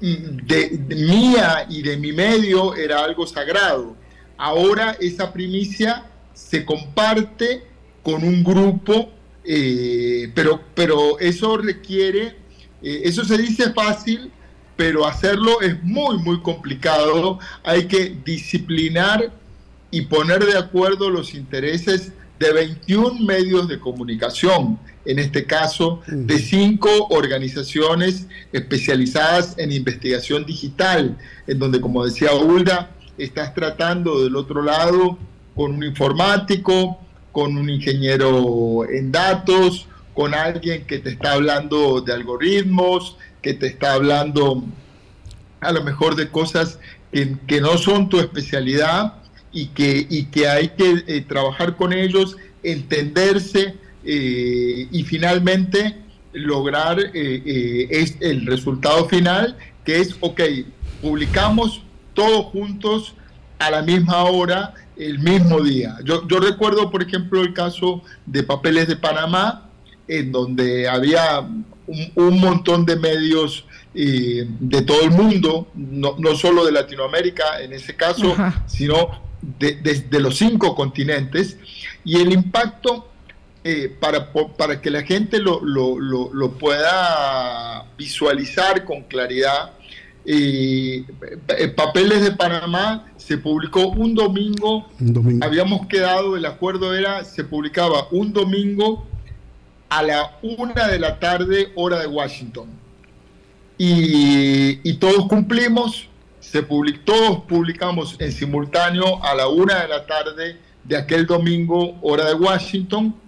de, 0.00 0.78
mía 0.88 1.66
y 1.68 1.82
de 1.82 1.96
mi 1.96 2.12
medio 2.12 2.74
era 2.74 3.04
algo 3.04 3.26
sagrado. 3.26 3.96
Ahora 4.36 4.96
esa 5.00 5.32
primicia 5.32 6.06
se 6.32 6.64
comparte 6.64 7.64
con 8.02 8.24
un 8.24 8.42
grupo, 8.42 9.10
eh, 9.44 10.30
pero, 10.34 10.60
pero 10.74 11.18
eso 11.18 11.58
requiere, 11.58 12.36
eh, 12.82 13.02
eso 13.04 13.24
se 13.24 13.36
dice 13.36 13.72
fácil, 13.72 14.30
pero 14.76 15.06
hacerlo 15.06 15.60
es 15.60 15.82
muy, 15.82 16.18
muy 16.18 16.40
complicado. 16.40 17.38
Hay 17.62 17.86
que 17.86 18.16
disciplinar 18.24 19.30
y 19.90 20.02
poner 20.02 20.44
de 20.46 20.56
acuerdo 20.56 21.10
los 21.10 21.34
intereses 21.34 22.12
de 22.38 22.52
21 22.52 23.20
medios 23.20 23.68
de 23.68 23.78
comunicación 23.78 24.78
en 25.04 25.18
este 25.18 25.44
caso, 25.46 26.02
de 26.06 26.38
cinco 26.38 26.88
organizaciones 27.10 28.26
especializadas 28.52 29.56
en 29.58 29.72
investigación 29.72 30.44
digital, 30.44 31.16
en 31.46 31.58
donde, 31.58 31.80
como 31.80 32.04
decía 32.04 32.34
Hulda, 32.34 32.90
estás 33.16 33.54
tratando 33.54 34.22
del 34.22 34.36
otro 34.36 34.62
lado 34.62 35.18
con 35.54 35.74
un 35.74 35.84
informático, 35.84 36.98
con 37.32 37.56
un 37.56 37.70
ingeniero 37.70 38.88
en 38.88 39.12
datos, 39.12 39.86
con 40.14 40.34
alguien 40.34 40.84
que 40.86 40.98
te 40.98 41.10
está 41.10 41.32
hablando 41.32 42.00
de 42.00 42.12
algoritmos, 42.12 43.16
que 43.42 43.54
te 43.54 43.68
está 43.68 43.94
hablando 43.94 44.64
a 45.60 45.72
lo 45.72 45.82
mejor 45.82 46.16
de 46.16 46.28
cosas 46.28 46.78
que, 47.12 47.60
no 47.60 47.78
son 47.78 48.08
tu 48.08 48.18
especialidad 48.18 49.14
y 49.52 49.68
que, 49.68 50.06
y 50.08 50.26
que 50.26 50.48
hay 50.48 50.68
que 50.70 51.04
eh, 51.06 51.20
trabajar 51.22 51.76
con 51.76 51.92
ellos, 51.92 52.36
entenderse, 52.62 53.74
eh, 54.04 54.88
y 54.90 55.04
finalmente 55.04 55.96
lograr 56.32 56.98
eh, 57.00 57.10
eh, 57.14 57.88
es 57.90 58.16
el 58.20 58.46
resultado 58.46 59.06
final, 59.08 59.56
que 59.84 60.00
es, 60.00 60.16
ok, 60.20 60.40
publicamos 61.02 61.82
todos 62.14 62.46
juntos 62.46 63.14
a 63.58 63.70
la 63.70 63.82
misma 63.82 64.24
hora, 64.24 64.74
el 64.96 65.18
mismo 65.18 65.60
día. 65.60 65.98
Yo, 66.04 66.26
yo 66.28 66.40
recuerdo, 66.40 66.90
por 66.90 67.02
ejemplo, 67.02 67.42
el 67.42 67.52
caso 67.52 68.02
de 68.26 68.42
Papeles 68.42 68.88
de 68.88 68.96
Panamá, 68.96 69.68
en 70.08 70.32
donde 70.32 70.88
había 70.88 71.40
un, 71.40 72.40
montón 72.40 72.86
de 72.86 72.96
medios 72.96 73.64
de 73.92 74.82
todo 74.82 75.02
el 75.02 75.10
mundo, 75.10 75.68
no, 75.74 76.16
no, 76.18 76.34
solo 76.36 76.64
de 76.64 76.72
Latinoamérica 76.72 77.60
en 77.60 77.72
ese 77.72 77.96
caso, 77.96 78.36
sino 78.66 79.20
de, 79.58 79.74
de, 79.74 80.20
los 80.20 80.36
cinco 80.36 80.74
continentes, 80.74 81.56
y 82.04 82.16
el 82.16 82.32
impacto 82.32 83.09
eh, 83.62 83.94
para, 84.00 84.32
para, 84.32 84.80
que 84.80 84.88
la 84.88 85.02
gente 85.02 85.38
lo, 85.38 85.60
lo, 85.62 86.52
pueda 86.52 87.84
visualizar 87.98 88.86
con 88.86 89.02
claridad. 89.02 89.72
Eh, 90.24 91.04
Papeles 91.76 92.22
de 92.22 92.32
Panamá 92.32 93.12
se 93.18 93.36
publicó 93.36 93.88
un 93.88 94.14
domingo, 94.14 94.86
habíamos 95.42 95.86
quedado, 95.88 96.38
el 96.38 96.46
acuerdo 96.46 96.94
era, 96.94 97.22
se 97.24 97.44
publicaba 97.44 98.08
un 98.10 98.32
domingo 98.32 99.06
a 99.90 100.02
la 100.04 100.38
una 100.40 100.88
de 100.88 100.98
la 100.98 101.18
tarde, 101.18 101.70
hora 101.74 101.98
de 101.98 102.06
Washington. 102.06 102.68
Y, 103.76 104.88
y 104.88 104.94
todos 104.94 105.26
cumplimos, 105.26 106.08
se 106.40 106.62
publicó, 106.62 107.00
todos 107.04 107.40
publicamos 107.44 108.16
en 108.20 108.32
simultáneo 108.32 109.22
a 109.22 109.34
la 109.34 109.48
una 109.48 109.82
de 109.82 109.88
la 109.88 110.06
tarde 110.06 110.56
de 110.84 110.96
aquel 110.96 111.26
domingo, 111.26 111.98
hora 112.00 112.24
de 112.24 112.34
Washington 112.34 113.19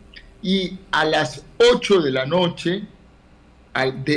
y 0.43 0.79
a 0.91 1.05
las 1.05 1.45
8 1.59 2.03
de 2.03 2.11
la 2.11 2.27
noche, 2.27 2.83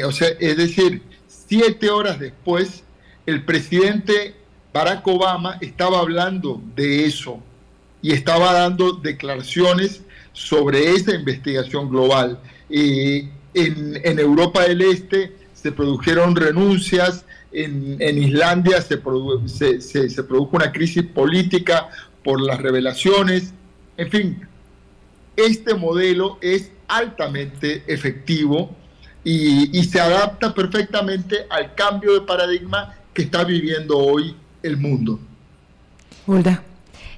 o 0.05 0.11
sea, 0.11 0.27
es 0.39 0.57
decir, 0.57 1.01
siete 1.27 1.89
horas 1.89 2.19
después, 2.19 2.83
el 3.25 3.43
presidente 3.45 4.35
Barack 4.73 5.07
Obama 5.07 5.57
estaba 5.61 5.99
hablando 5.99 6.61
de 6.75 7.05
eso 7.05 7.39
y 8.01 8.11
estaba 8.11 8.53
dando 8.53 8.93
declaraciones 8.93 10.01
sobre 10.33 10.91
esa 10.91 11.13
investigación 11.15 11.89
global. 11.89 12.39
en, 12.69 14.19
Europa 14.19 14.63
del 14.63 14.81
Este 14.81 15.33
se 15.53 15.71
produjeron 15.71 16.35
renuncias, 16.35 17.25
en, 17.51 18.17
Islandia 18.17 18.81
se, 18.81 18.99
se 19.81 20.23
produjo 20.23 20.57
una 20.57 20.71
crisis 20.71 21.03
política 21.03 21.89
por 22.23 22.41
las 22.41 22.59
revelaciones, 22.61 23.53
en 23.97 24.09
fin, 24.09 24.47
este 25.35 25.73
modelo 25.73 26.37
es 26.41 26.71
altamente 26.87 27.83
efectivo 27.87 28.75
y, 29.23 29.83
se 29.83 29.99
adapta 29.99 30.53
perfectamente 30.53 31.47
al 31.49 31.73
cambio 31.73 32.13
de 32.13 32.21
paradigma 32.21 32.95
que 33.13 33.23
está 33.23 33.43
viviendo 33.43 33.97
hoy 33.97 34.35
el 34.61 34.77
mundo. 34.77 35.19
Hulda. 36.27 36.63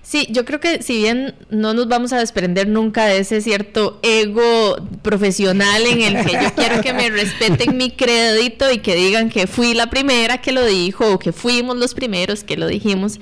Sí, 0.04 0.26
yo 0.30 0.46
creo 0.46 0.62
que 0.62 0.82
si 0.84 1.00
bien 1.00 1.36
no 1.50 1.74
nos 1.74 1.90
vamos 1.90 2.14
a 2.14 2.18
desprender 2.18 2.70
nunca 2.70 3.06
de 3.08 3.20
ese 3.20 3.42
cierto 3.42 4.00
ego 4.04 4.78
profesional 5.02 5.86
en 5.86 6.02
el 6.02 6.26
que 6.26 6.32
yo 6.32 6.56
quiero 6.56 6.82
que 6.82 6.94
me 6.94 7.10
respeten 7.10 7.76
mi 7.76 7.92
crédito 7.92 8.72
y 8.72 8.78
que 8.78 8.96
digan 8.96 9.30
que 9.30 9.48
fui 9.48 9.74
la 9.74 9.90
primera 9.90 10.38
que 10.38 10.54
lo 10.54 10.66
dijo 10.66 11.12
o 11.12 11.20
que 11.20 11.34
fuimos 11.34 11.76
los 11.76 11.94
primeros 11.94 12.46
que 12.46 12.56
lo 12.56 12.68
dijimos, 12.68 13.20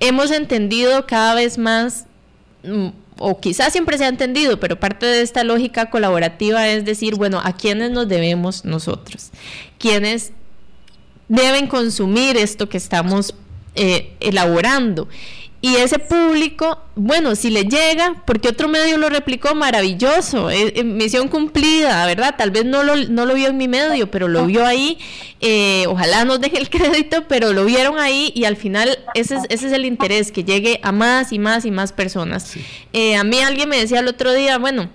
hemos 0.00 0.30
entendido 0.30 1.06
cada 1.06 1.34
vez 1.34 1.58
más 1.58 2.06
mm, 2.64 2.88
o 3.24 3.38
quizás 3.38 3.72
siempre 3.72 3.96
se 3.98 4.04
ha 4.04 4.08
entendido, 4.08 4.58
pero 4.58 4.80
parte 4.80 5.06
de 5.06 5.22
esta 5.22 5.44
lógica 5.44 5.90
colaborativa 5.90 6.68
es 6.68 6.84
decir, 6.84 7.14
bueno, 7.14 7.40
¿a 7.42 7.52
quiénes 7.52 7.92
nos 7.92 8.08
debemos 8.08 8.64
nosotros? 8.64 9.30
¿Quiénes 9.78 10.32
deben 11.28 11.68
consumir 11.68 12.36
esto 12.36 12.68
que 12.68 12.78
estamos 12.78 13.34
eh, 13.76 14.14
elaborando? 14.18 15.08
Y 15.64 15.76
ese 15.76 16.00
público, 16.00 16.82
bueno, 16.96 17.36
si 17.36 17.48
le 17.48 17.62
llega, 17.62 18.20
porque 18.26 18.48
otro 18.48 18.66
medio 18.66 18.98
lo 18.98 19.08
replicó, 19.08 19.54
maravilloso, 19.54 20.50
eh, 20.50 20.82
misión 20.82 21.28
cumplida, 21.28 22.04
¿verdad? 22.04 22.34
Tal 22.36 22.50
vez 22.50 22.64
no 22.64 22.82
lo, 22.82 22.96
no 22.96 23.26
lo 23.26 23.34
vio 23.34 23.46
en 23.46 23.56
mi 23.56 23.68
medio, 23.68 24.10
pero 24.10 24.26
lo 24.26 24.44
vio 24.46 24.66
ahí, 24.66 24.98
eh, 25.40 25.84
ojalá 25.86 26.24
nos 26.24 26.40
deje 26.40 26.58
el 26.58 26.68
crédito, 26.70 27.28
pero 27.28 27.52
lo 27.52 27.64
vieron 27.64 28.00
ahí 28.00 28.32
y 28.34 28.44
al 28.44 28.56
final 28.56 28.98
ese 29.14 29.36
es, 29.36 29.42
ese 29.50 29.68
es 29.68 29.72
el 29.72 29.84
interés, 29.84 30.32
que 30.32 30.42
llegue 30.42 30.80
a 30.82 30.90
más 30.90 31.32
y 31.32 31.38
más 31.38 31.64
y 31.64 31.70
más 31.70 31.92
personas. 31.92 32.54
Eh, 32.92 33.14
a 33.14 33.22
mí 33.22 33.38
alguien 33.38 33.68
me 33.68 33.78
decía 33.78 34.00
el 34.00 34.08
otro 34.08 34.32
día, 34.32 34.58
bueno, 34.58 34.90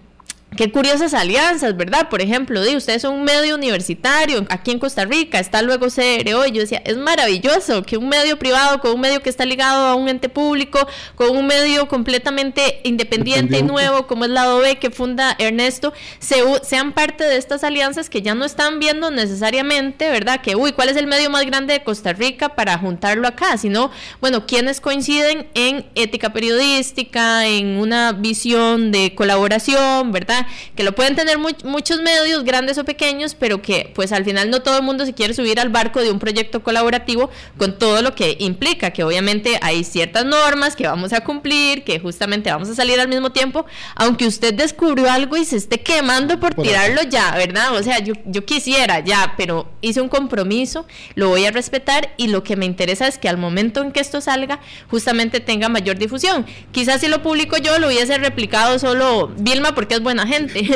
Qué 0.55 0.71
curiosas 0.71 1.13
alianzas, 1.13 1.75
¿verdad? 1.75 2.09
Por 2.09 2.21
ejemplo, 2.21 2.63
di, 2.63 2.75
ustedes 2.75 3.03
son 3.03 3.15
un 3.15 3.25
medio 3.25 3.53
universitario 3.53 4.45
aquí 4.49 4.71
en 4.71 4.79
Costa 4.79 5.05
Rica, 5.05 5.39
está 5.39 5.61
luego 5.61 5.87
CRO, 5.87 6.47
y 6.47 6.51
yo 6.51 6.61
decía, 6.61 6.81
es 6.83 6.97
maravilloso 6.97 7.83
que 7.83 7.97
un 7.97 8.09
medio 8.09 8.39
privado 8.39 8.79
con 8.79 8.93
un 8.93 9.01
medio 9.01 9.21
que 9.21 9.29
está 9.29 9.45
ligado 9.45 9.85
a 9.85 9.93
un 9.93 10.07
ente 10.07 10.29
público, 10.29 10.87
con 11.15 11.35
un 11.35 11.45
medio 11.45 11.87
completamente 11.87 12.79
independiente 12.85 13.59
y 13.59 13.63
nuevo 13.63 14.07
como 14.07 14.23
es 14.23 14.31
la 14.31 14.51
B 14.55 14.77
que 14.77 14.89
funda 14.89 15.35
Ernesto, 15.37 15.93
sean 16.19 16.93
parte 16.93 17.25
de 17.25 17.37
estas 17.37 17.63
alianzas 17.63 18.09
que 18.09 18.21
ya 18.21 18.33
no 18.33 18.45
están 18.45 18.79
viendo 18.79 19.11
necesariamente, 19.11 20.09
¿verdad? 20.09 20.41
Que, 20.41 20.55
uy, 20.55 20.71
¿cuál 20.71 20.89
es 20.89 20.95
el 20.95 21.07
medio 21.07 21.29
más 21.29 21.45
grande 21.45 21.73
de 21.73 21.83
Costa 21.83 22.13
Rica 22.13 22.55
para 22.55 22.79
juntarlo 22.79 23.27
acá? 23.27 23.57
Sino, 23.57 23.91
bueno, 24.21 24.47
quienes 24.47 24.81
coinciden 24.81 25.47
en 25.53 25.85
ética 25.93 26.31
periodística, 26.31 27.45
en 27.45 27.77
una 27.77 28.13
visión 28.13 28.91
de 28.91 29.13
colaboración, 29.13 30.11
¿verdad? 30.13 30.36
Que 30.75 30.83
lo 30.83 30.93
pueden 30.93 31.15
tener 31.15 31.37
muchos 31.37 32.01
medios, 32.01 32.43
grandes 32.43 32.77
o 32.77 32.85
pequeños, 32.85 33.35
pero 33.35 33.61
que 33.61 33.91
pues 33.95 34.11
al 34.11 34.25
final 34.25 34.49
no 34.49 34.61
todo 34.61 34.77
el 34.77 34.83
mundo 34.83 35.05
se 35.05 35.13
quiere 35.13 35.33
subir 35.33 35.59
al 35.59 35.69
barco 35.69 36.01
de 36.01 36.11
un 36.11 36.19
proyecto 36.19 36.63
colaborativo 36.63 37.29
con 37.57 37.77
todo 37.77 38.01
lo 38.01 38.13
que 38.13 38.37
implica, 38.39 38.91
que 38.91 39.03
obviamente 39.03 39.59
hay 39.61 39.83
ciertas 39.83 40.25
normas 40.25 40.75
que 40.75 40.87
vamos 40.87 41.13
a 41.13 41.21
cumplir, 41.21 41.83
que 41.83 41.99
justamente 41.99 42.51
vamos 42.51 42.69
a 42.69 42.75
salir 42.75 42.99
al 42.99 43.07
mismo 43.07 43.31
tiempo, 43.31 43.65
aunque 43.95 44.25
usted 44.25 44.53
descubrió 44.53 45.09
algo 45.09 45.37
y 45.37 45.45
se 45.45 45.57
esté 45.57 45.81
quemando 45.81 46.39
por, 46.39 46.53
tirarlo 46.55 47.01
ya, 47.03 47.31
¿verdad? 47.35 47.75
O 47.75 47.83
sea, 47.83 47.99
yo, 47.99 48.13
yo 48.25 48.45
quisiera 48.45 48.99
ya, 48.99 49.33
pero 49.37 49.69
hice 49.81 50.01
un 50.01 50.09
compromiso, 50.09 50.85
lo 51.15 51.29
voy 51.29 51.45
a 51.45 51.51
respetar 51.51 52.13
y 52.17 52.27
lo 52.27 52.43
que 52.43 52.55
me 52.55 52.65
interesa 52.65 53.07
es 53.07 53.17
que 53.17 53.29
al 53.29 53.37
momento 53.37 53.81
en 53.81 53.91
que 53.91 53.99
esto 53.99 54.21
salga, 54.21 54.59
justamente 54.89 55.39
tenga 55.39 55.69
mayor 55.69 55.97
difusión. 55.97 56.45
Quizás 56.71 57.01
si 57.01 57.07
lo 57.07 57.21
publico 57.21 57.57
yo, 57.57 57.79
lo 57.79 57.87
hubiese 57.87 58.17
replicado 58.17 58.79
solo 58.79 59.31
Vilma 59.37 59.73
porque 59.73 59.95
es 59.95 60.01
buena 60.01 60.26
gente. 60.27 60.67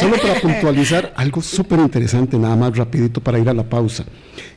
solo 0.00 0.16
para 0.20 0.40
puntualizar 0.40 1.12
algo 1.16 1.42
súper 1.42 1.80
interesante, 1.80 2.38
nada 2.38 2.56
más 2.56 2.76
rapidito 2.76 3.20
para 3.20 3.38
ir 3.38 3.48
a 3.48 3.54
la 3.54 3.64
pausa. 3.64 4.04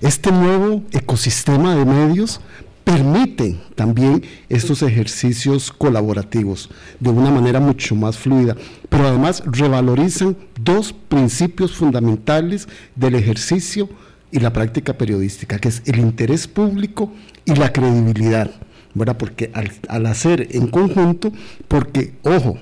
Este 0.01 0.31
nuevo 0.31 0.83
ecosistema 0.91 1.75
de 1.75 1.85
medios 1.85 2.39
permite 2.87 3.57
también 3.75 4.23
estos 4.47 4.81
ejercicios 4.81 5.73
colaborativos 5.73 6.69
de 7.01 7.09
una 7.09 7.29
manera 7.29 7.59
mucho 7.59 7.95
más 7.95 8.17
fluida, 8.17 8.55
pero 8.87 9.09
además 9.09 9.43
revalorizan 9.45 10.37
dos 10.57 10.93
principios 10.93 11.75
fundamentales 11.75 12.69
del 12.95 13.15
ejercicio 13.15 13.89
y 14.31 14.39
la 14.39 14.53
práctica 14.53 14.97
periodística, 14.97 15.59
que 15.59 15.67
es 15.67 15.81
el 15.85 15.99
interés 15.99 16.47
público 16.47 17.11
y 17.43 17.55
la 17.55 17.73
credibilidad, 17.73 18.51
¿verdad? 18.93 19.17
Porque 19.17 19.51
al, 19.53 19.69
al 19.89 20.05
hacer 20.05 20.47
en 20.51 20.67
conjunto, 20.67 21.33
porque, 21.67 22.13
ojo, 22.23 22.57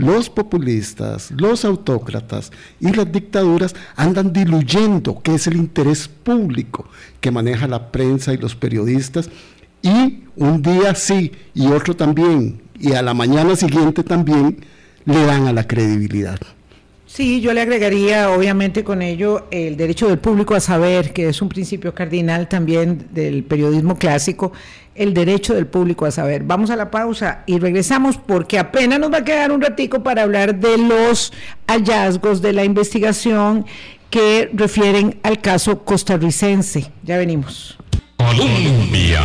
los 0.00 0.30
populistas, 0.30 1.30
los 1.30 1.64
autócratas 1.64 2.50
y 2.80 2.90
las 2.92 3.12
dictaduras 3.12 3.74
andan 3.96 4.32
diluyendo 4.32 5.20
qué 5.22 5.34
es 5.34 5.46
el 5.46 5.56
interés 5.56 6.08
público 6.08 6.88
que 7.20 7.30
maneja 7.30 7.68
la 7.68 7.92
prensa 7.92 8.32
y 8.32 8.38
los 8.38 8.54
periodistas 8.54 9.28
y 9.82 10.24
un 10.36 10.62
día 10.62 10.94
sí 10.94 11.32
y 11.54 11.66
otro 11.66 11.94
también 11.94 12.62
y 12.78 12.92
a 12.92 13.02
la 13.02 13.12
mañana 13.12 13.54
siguiente 13.56 14.02
también 14.02 14.64
le 15.04 15.24
dan 15.26 15.46
a 15.46 15.52
la 15.52 15.66
credibilidad. 15.66 16.38
Sí, 17.06 17.40
yo 17.40 17.52
le 17.52 17.60
agregaría 17.60 18.30
obviamente 18.30 18.84
con 18.84 19.02
ello 19.02 19.48
el 19.50 19.76
derecho 19.76 20.08
del 20.08 20.18
público 20.18 20.54
a 20.54 20.60
saber, 20.60 21.12
que 21.12 21.28
es 21.28 21.42
un 21.42 21.48
principio 21.48 21.92
cardinal 21.92 22.48
también 22.48 23.08
del 23.12 23.42
periodismo 23.42 23.98
clásico, 23.98 24.52
el 24.94 25.14
derecho 25.14 25.54
del 25.54 25.66
público 25.66 26.06
a 26.06 26.10
saber. 26.10 26.42
Vamos 26.44 26.70
a 26.70 26.76
la 26.76 26.90
pausa 26.90 27.42
y 27.46 27.58
regresamos 27.58 28.16
porque 28.16 28.58
apenas 28.58 28.98
nos 28.98 29.12
va 29.12 29.18
a 29.18 29.24
quedar 29.24 29.52
un 29.52 29.60
ratico 29.60 30.02
para 30.02 30.22
hablar 30.22 30.56
de 30.56 30.78
los 30.78 31.32
hallazgos 31.66 32.42
de 32.42 32.52
la 32.52 32.64
investigación 32.64 33.66
que 34.10 34.50
refieren 34.52 35.18
al 35.22 35.40
caso 35.40 35.84
costarricense. 35.84 36.90
Ya 37.02 37.16
venimos. 37.16 37.78
Colombia. 38.16 39.22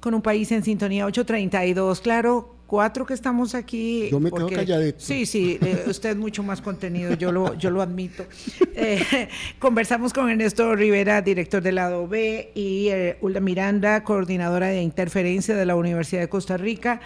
Con 0.00 0.14
un 0.14 0.22
país 0.22 0.50
en 0.52 0.62
sintonía 0.62 1.06
832, 1.06 2.00
claro, 2.00 2.54
cuatro 2.72 3.04
que 3.04 3.12
estamos 3.12 3.54
aquí. 3.54 4.08
Yo 4.10 4.18
me 4.18 4.30
quedo 4.30 4.48
calladito. 4.48 4.98
Sí, 4.98 5.26
sí, 5.26 5.58
eh, 5.60 5.84
usted 5.88 6.16
mucho 6.16 6.42
más 6.42 6.62
contenido, 6.62 7.12
yo 7.12 7.30
lo, 7.30 7.52
yo 7.58 7.70
lo 7.70 7.82
admito. 7.82 8.24
Eh, 8.74 9.28
conversamos 9.58 10.14
con 10.14 10.30
Ernesto 10.30 10.74
Rivera, 10.74 11.20
director 11.20 11.62
del 11.62 11.74
lado 11.74 12.08
B, 12.08 12.52
y 12.54 12.88
eh, 12.88 13.18
Ulda 13.20 13.38
Miranda, 13.38 14.02
coordinadora 14.02 14.68
de 14.68 14.80
interferencia 14.80 15.54
de 15.54 15.66
la 15.66 15.76
Universidad 15.76 16.22
de 16.22 16.30
Costa 16.30 16.56
Rica 16.56 17.00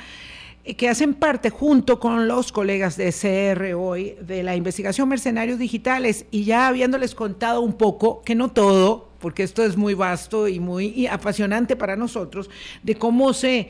que 0.76 0.88
hacen 0.88 1.14
parte 1.14 1.50
junto 1.50 1.98
con 1.98 2.28
los 2.28 2.52
colegas 2.52 2.96
de 2.96 3.12
CR 3.12 3.74
hoy 3.74 4.16
de 4.20 4.44
la 4.44 4.56
investigación 4.56 5.08
Mercenarios 5.08 5.58
Digitales 5.58 6.26
y 6.30 6.44
ya 6.44 6.68
habiéndoles 6.68 7.14
contado 7.16 7.60
un 7.60 7.74
poco, 7.74 8.22
que 8.22 8.36
no 8.36 8.50
todo, 8.50 9.05
porque 9.18 9.42
esto 9.42 9.64
es 9.64 9.76
muy 9.76 9.94
vasto 9.94 10.48
y 10.48 10.60
muy 10.60 11.06
apasionante 11.06 11.76
para 11.76 11.96
nosotros, 11.96 12.50
de 12.82 12.94
cómo 12.96 13.32
se 13.32 13.68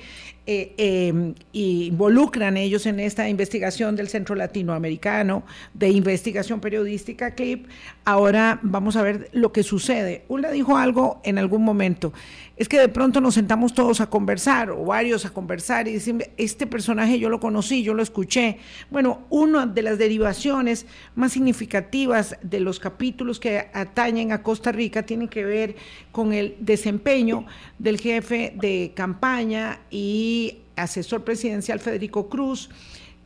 eh, 0.49 0.75
em, 0.77 1.35
involucran 1.53 2.57
ellos 2.57 2.87
en 2.87 3.01
esta 3.01 3.29
investigación 3.29 3.97
del 3.97 4.09
Centro 4.09 4.37
Latinoamericano 4.37 5.43
de 5.75 5.89
Investigación 5.89 6.61
Periodística 6.61 7.35
CLIP. 7.35 7.67
Ahora 8.05 8.61
vamos 8.63 8.95
a 8.95 9.03
ver 9.03 9.29
lo 9.33 9.53
que 9.53 9.65
sucede. 9.65 10.25
Una 10.29 10.53
dijo 10.53 10.77
algo 10.77 11.21
en 11.25 11.39
algún 11.39 11.65
momento, 11.65 12.13
es 12.57 12.69
que 12.69 12.79
de 12.79 12.89
pronto 12.89 13.21
nos 13.21 13.35
sentamos 13.35 13.75
todos 13.75 14.01
a 14.01 14.09
conversar 14.09 14.71
o 14.71 14.85
varios 14.85 15.27
a 15.27 15.31
conversar 15.31 15.89
y 15.89 15.93
dicen, 15.93 16.23
este 16.39 16.67
personaje 16.67 17.19
yo 17.19 17.29
lo 17.29 17.39
conocí, 17.39 17.83
yo 17.83 17.93
lo 17.93 18.03
escuché. 18.03 18.59
Bueno, 18.91 19.27
una 19.29 19.67
de 19.67 19.83
las 19.83 19.99
derivaciones 19.99 20.87
más 21.15 21.33
significativas 21.33 22.37
de 22.43 22.61
los 22.61 22.81
capítulos 22.81 23.41
que 23.41 23.69
atañen 23.75 24.33
a 24.33 24.43
Costa 24.43 24.73
Rica 24.73 25.05
tiene 25.05 25.29
que 25.29 25.45
ver 25.45 25.77
con 26.13 26.33
el 26.33 26.57
desempeño 26.59 27.47
del 27.79 28.01
jefe 28.01 28.55
de 28.57 28.93
campaña 28.95 29.81
y 29.91 30.59
asesor 30.77 31.25
presidencial 31.25 31.79
Federico 31.79 32.29
Cruz, 32.29 32.71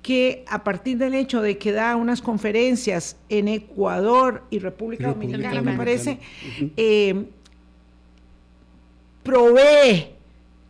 que 0.03 0.45
a 0.49 0.64
partir 0.64 0.99
del 0.99 1.14
hecho 1.14 1.43
de 1.43 1.59
que 1.59 1.73
da 1.73 1.95
unas 1.95 2.23
conferencias 2.23 3.16
en 3.29 3.49
Ecuador 3.49 4.45
y 4.51 4.59
República, 4.59 5.09
Dominicana, 5.09 5.61
me 5.61 5.77
parece, 5.77 6.19
eh, 6.77 7.27
provee 9.31 10.07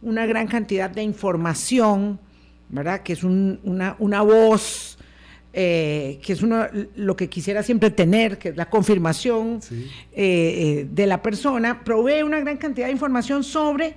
una 0.02 0.26
gran 0.26 0.46
cantidad 0.46 0.90
de 0.90 1.02
información, 1.02 2.20
¿verdad? 2.68 3.02
Que 3.02 3.14
es 3.14 3.24
una, 3.24 4.22
voz, 4.22 4.98
eh, 5.54 6.20
que 6.22 6.34
es 6.34 6.42
uno, 6.42 6.66
lo 6.94 7.16
que 7.16 7.30
quisiera 7.30 7.62
siempre 7.62 7.90
tener, 7.90 8.36
que 8.36 8.50
es 8.50 8.56
la 8.56 8.68
confirmación 8.68 9.60
eh, 10.12 10.86
de 10.90 11.06
la 11.06 11.22
persona, 11.22 11.82
provee 11.82 12.22
una 12.22 12.38
gran 12.40 12.58
cantidad 12.58 12.86
de 12.86 12.92
información 12.92 13.42
sobre 13.42 13.96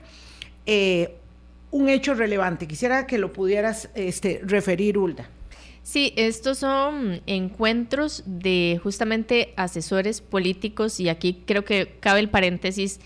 un 1.72 1.90
hecho 1.90 2.14
relevante. 2.14 2.66
Quisiera 2.66 3.06
que 3.06 3.18
lo 3.18 3.34
pudieras 3.34 3.90
este, 3.96 4.40
referir, 4.46 4.98
Ulda. 4.98 5.28
Sí, 5.82 6.14
estos 6.16 6.60
son 6.60 7.22
encuentros 7.26 8.24
de 8.26 8.80
justamente 8.82 9.54
asesores 9.58 10.22
políticos 10.22 11.02
y 11.02 11.10
aquí 11.10 11.44
creo 11.46 11.66
que 11.66 11.98
cabe 12.00 12.22
el 12.22 12.30
paréntesis. 12.30 13.02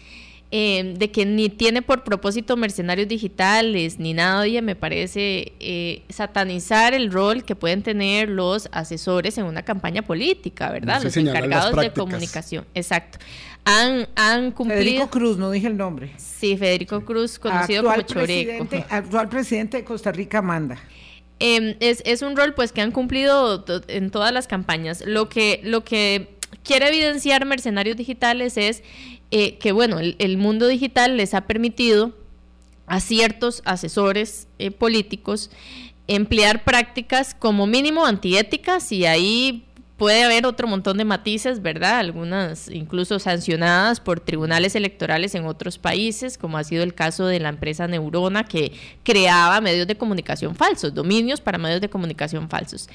Eh, 0.49 0.93
de 0.97 1.11
que 1.11 1.25
ni 1.25 1.49
tiene 1.49 1.81
por 1.81 2.05
propósito 2.05 2.55
mercenarios 2.55 3.09
digitales 3.09 3.99
ni 3.99 4.13
nadie, 4.13 4.61
me 4.61 4.77
parece 4.77 5.51
eh, 5.59 6.03
satanizar 6.07 6.93
el 6.93 7.11
rol 7.11 7.43
que 7.43 7.53
pueden 7.55 7.83
tener 7.83 8.29
los 8.29 8.69
asesores 8.71 9.37
en 9.37 9.43
una 9.43 9.63
campaña 9.63 10.03
política, 10.03 10.71
¿verdad? 10.71 11.03
los 11.03 11.17
encargados 11.17 11.75
de 11.75 11.91
comunicación. 11.91 12.65
Exacto. 12.73 13.19
Han, 13.65 14.07
han 14.15 14.51
cumplido. 14.51 14.81
Federico 14.81 15.09
Cruz, 15.09 15.37
no 15.37 15.51
dije 15.51 15.67
el 15.67 15.75
nombre. 15.75 16.13
Sí, 16.15 16.55
Federico 16.55 17.03
Cruz, 17.03 17.37
conocido 17.39 17.83
como 17.83 18.01
Choreco. 18.03 18.69
Actual 18.89 19.27
presidente 19.27 19.75
de 19.75 19.83
Costa 19.83 20.13
Rica 20.13 20.41
manda. 20.41 20.79
Em, 21.39 21.75
es, 21.81 22.01
es, 22.05 22.21
un 22.21 22.37
rol 22.37 22.53
pues 22.53 22.71
que 22.71 22.79
han 22.79 22.91
cumplido 22.91 23.65
en 23.89 24.11
todas 24.11 24.31
las 24.31 24.47
campañas. 24.47 25.03
Lo 25.05 25.27
que, 25.27 25.59
lo 25.63 25.83
que 25.83 26.37
quiere 26.63 26.87
evidenciar 26.87 27.45
Mercenarios 27.45 27.97
Digitales 27.97 28.57
es 28.57 28.83
eh, 29.31 29.57
que 29.57 29.71
bueno, 29.71 29.99
el, 29.99 30.37
mundo 30.37 30.67
digital 30.67 31.17
les 31.17 31.33
ha 31.33 31.41
permitido 31.41 32.13
a 32.85 32.99
ciertos 33.01 33.61
asesores 33.65 34.47
eh, 34.59 34.71
políticos 34.71 35.51
emplear 36.07 36.63
prácticas 36.63 37.35
como 37.35 37.67
mínimo 37.67 38.05
antiéticas 38.05 38.91
y 38.93 39.05
ahí 39.05 39.66
puede 39.97 40.23
haber 40.23 40.45
otro 40.45 40.67
montón 40.67 40.97
de 40.97 41.05
matices, 41.05 41.61
¿verdad? 41.61 41.99
Algunas 41.99 42.69
incluso 42.69 43.17
sancionadas 43.17 43.99
por 43.99 44.19
tribunales 44.19 44.75
electorales 44.75 45.33
en 45.33 45.45
otros 45.45 45.79
países, 45.79 46.37
como 46.37 46.57
ha 46.57 46.63
sido 46.63 46.83
el 46.83 46.93
caso 46.93 47.25
de 47.25 47.39
la 47.39 47.49
empresa 47.49 47.87
Neurona, 47.87 48.43
que 48.43 48.73
creaba 49.03 49.59
medios 49.59 49.87
de 49.87 49.97
comunicación 49.97 50.55
falsos, 50.55 50.93
dominios 50.93 51.41
para 51.41 51.57
medios 51.57 51.81
de 51.81 51.89
comunicación 51.89 52.47
falsos. 52.47 52.87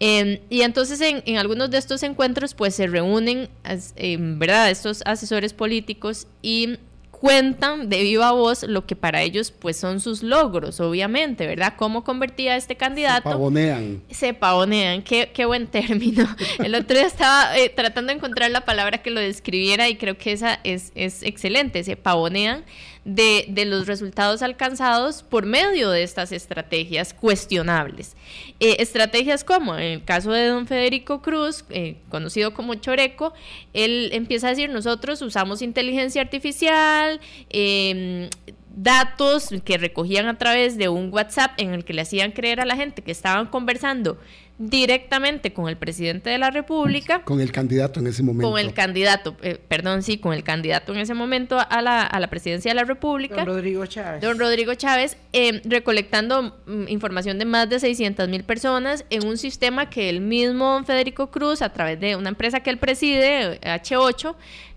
Em, 0.00 0.40
y 0.48 0.62
entonces 0.62 1.00
en, 1.00 1.36
algunos 1.36 1.70
de 1.70 1.78
estos 1.78 2.02
encuentros, 2.02 2.54
pues 2.54 2.74
se 2.74 2.86
reúnen, 2.86 3.50
em, 3.96 4.38
¿verdad?, 4.38 4.70
estos 4.70 5.02
asesores 5.04 5.52
políticos 5.52 6.26
y 6.40 6.78
cuentan 7.20 7.88
de 7.88 8.02
viva 8.02 8.32
voz 8.32 8.62
lo 8.62 8.86
que 8.86 8.94
para 8.94 9.22
ellos 9.22 9.50
pues 9.50 9.76
son 9.76 10.00
sus 10.00 10.22
logros, 10.22 10.80
obviamente, 10.80 11.46
¿verdad? 11.46 11.74
¿Cómo 11.76 12.04
convertía 12.04 12.52
a 12.52 12.56
este 12.56 12.76
candidato? 12.76 13.30
Se 13.30 13.34
pavonean. 13.34 14.02
Se 14.10 14.34
pavonean, 14.34 15.02
qué, 15.02 15.30
qué 15.32 15.46
buen 15.46 15.66
término. 15.66 16.28
El 16.62 16.74
otro 16.74 16.96
día 16.96 17.06
estaba 17.06 17.56
eh, 17.56 17.70
tratando 17.74 18.12
de 18.12 18.18
encontrar 18.18 18.50
la 18.50 18.64
palabra 18.64 18.98
que 18.98 19.10
lo 19.10 19.20
describiera 19.20 19.88
y 19.88 19.96
creo 19.96 20.18
que 20.18 20.32
esa 20.32 20.60
es, 20.62 20.92
es 20.94 21.22
excelente, 21.22 21.82
se 21.84 21.96
pavonean 21.96 22.64
de, 23.06 23.46
de, 23.48 23.64
los 23.64 23.86
resultados 23.86 24.42
alcanzados 24.42 25.22
por 25.22 25.46
medio 25.46 25.90
de 25.90 26.02
estas 26.02 26.32
estrategias 26.32 27.14
cuestionables. 27.14 28.16
Eh, 28.58 28.76
estrategias 28.80 29.44
como, 29.44 29.76
en 29.76 29.84
el 29.84 30.04
caso 30.04 30.32
de 30.32 30.48
don 30.48 30.66
Federico 30.66 31.22
Cruz, 31.22 31.64
eh, 31.70 31.98
conocido 32.08 32.52
como 32.52 32.74
Choreco, 32.74 33.32
él 33.72 34.10
empieza 34.12 34.48
a 34.48 34.50
decir, 34.50 34.70
nosotros 34.70 35.22
usamos 35.22 35.62
inteligencia 35.62 36.20
artificial, 36.20 37.20
eh, 37.48 38.28
datos 38.74 39.50
que 39.64 39.78
recogían 39.78 40.26
a 40.26 40.36
través 40.36 40.76
de 40.76 40.88
un 40.88 41.12
WhatsApp 41.12 41.52
en 41.58 41.74
el 41.74 41.84
que 41.84 41.94
le 41.94 42.02
hacían 42.02 42.32
creer 42.32 42.60
a 42.60 42.66
la 42.66 42.76
gente 42.76 43.02
que 43.02 43.12
estaban 43.12 43.46
conversando 43.46 44.18
directamente 44.58 45.52
con 45.52 45.68
el 45.68 45.76
presidente 45.76 46.30
de 46.30 46.38
la 46.38 46.50
República. 46.50 47.22
Con 47.22 47.40
el 47.40 47.52
candidato 47.52 48.00
en 48.00 48.06
ese 48.06 48.22
momento. 48.22 48.50
Con 48.50 48.58
el 48.58 48.72
candidato, 48.72 49.36
eh, 49.42 49.60
perdón, 49.68 50.02
sí, 50.02 50.18
con 50.18 50.32
el 50.32 50.44
candidato 50.44 50.92
en 50.92 51.00
ese 51.00 51.14
momento 51.14 51.58
a 51.58 51.82
la, 51.82 52.02
a 52.02 52.20
la 52.20 52.28
presidencia 52.28 52.70
de 52.70 52.76
la 52.76 52.84
República. 52.84 53.36
Don 53.36 53.46
Rodrigo 53.46 53.84
Chávez. 53.86 54.22
Don 54.22 54.38
Rodrigo 54.38 54.74
Chávez, 54.74 55.16
eh, 55.32 55.60
recolectando 55.64 56.56
mm, 56.66 56.88
información 56.88 57.38
de 57.38 57.44
más 57.44 57.68
de 57.68 57.80
600 57.80 58.28
mil 58.28 58.44
personas 58.44 59.04
en 59.10 59.26
un 59.26 59.36
sistema 59.36 59.90
que 59.90 60.08
el 60.08 60.20
mismo 60.20 60.82
Federico 60.84 61.30
Cruz, 61.30 61.60
a 61.60 61.72
través 61.72 62.00
de 62.00 62.16
una 62.16 62.30
empresa 62.30 62.60
que 62.60 62.70
él 62.70 62.78
preside, 62.78 63.60
H8, 63.60 64.36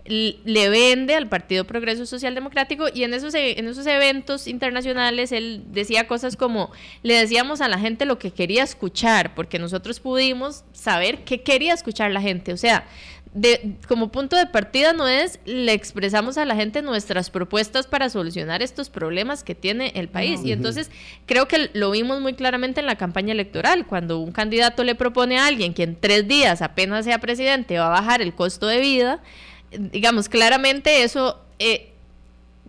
le 0.10 0.70
vende 0.70 1.16
al 1.16 1.30
Partido 1.30 1.66
Progreso 1.66 2.06
Social 2.06 2.34
Democrático 2.34 2.86
y 2.94 3.04
en 3.04 3.14
esos, 3.14 3.34
e, 3.36 3.60
en 3.60 3.68
esos 3.68 3.86
eventos 3.86 4.48
internacionales 4.48 5.32
él 5.32 5.64
decía 5.72 6.08
cosas 6.08 6.36
como, 6.36 6.72
le 7.04 7.14
decíamos 7.14 7.62
a 7.62 7.68
la 7.68 7.78
gente 7.78 8.06
lo 8.06 8.18
que 8.18 8.32
quería 8.32 8.64
escuchar, 8.64 9.36
porque 9.36 9.60
nosotros 9.60 10.00
pudimos 10.00 10.64
saber 10.74 11.24
qué 11.24 11.42
quería 11.42 11.74
escuchar 11.74 12.12
la 12.12 12.22
gente. 12.22 12.54
O 12.54 12.58
sea, 12.58 12.86
de, 13.34 13.76
como 13.88 14.12
punto 14.12 14.36
de 14.36 14.48
partida 14.48 14.94
no 14.94 15.08
es, 15.08 15.40
le 15.46 15.74
expresamos 15.74 16.38
a 16.40 16.46
la 16.46 16.56
gente 16.56 16.82
nuestras 16.82 17.30
propuestas 17.30 17.86
para 17.86 18.10
solucionar 18.10 18.64
estos 18.64 18.90
problemas 18.90 19.44
que 19.44 19.54
tiene 19.54 19.92
el 19.96 20.08
país. 20.10 20.42
Y 20.44 20.52
entonces 20.52 20.90
creo 21.28 21.48
que 21.48 21.70
lo 21.74 21.92
vimos 21.92 22.22
muy 22.22 22.34
claramente 22.34 22.80
en 22.80 22.88
la 22.88 22.96
campaña 22.96 23.34
electoral, 23.34 23.86
cuando 23.86 24.20
un 24.20 24.32
candidato 24.32 24.84
le 24.84 24.96
propone 24.96 25.38
a 25.38 25.46
alguien 25.46 25.74
que 25.74 25.84
en 25.84 25.96
tres 25.96 26.28
días 26.28 26.62
apenas 26.64 27.06
sea 27.06 27.20
presidente 27.20 27.78
va 27.78 27.88
a 27.88 28.02
bajar 28.02 28.22
el 28.22 28.34
costo 28.34 28.66
de 28.66 28.80
vida, 28.80 29.22
digamos, 29.72 30.30
claramente 30.30 31.04
eso 31.04 31.40
eh, 31.60 31.92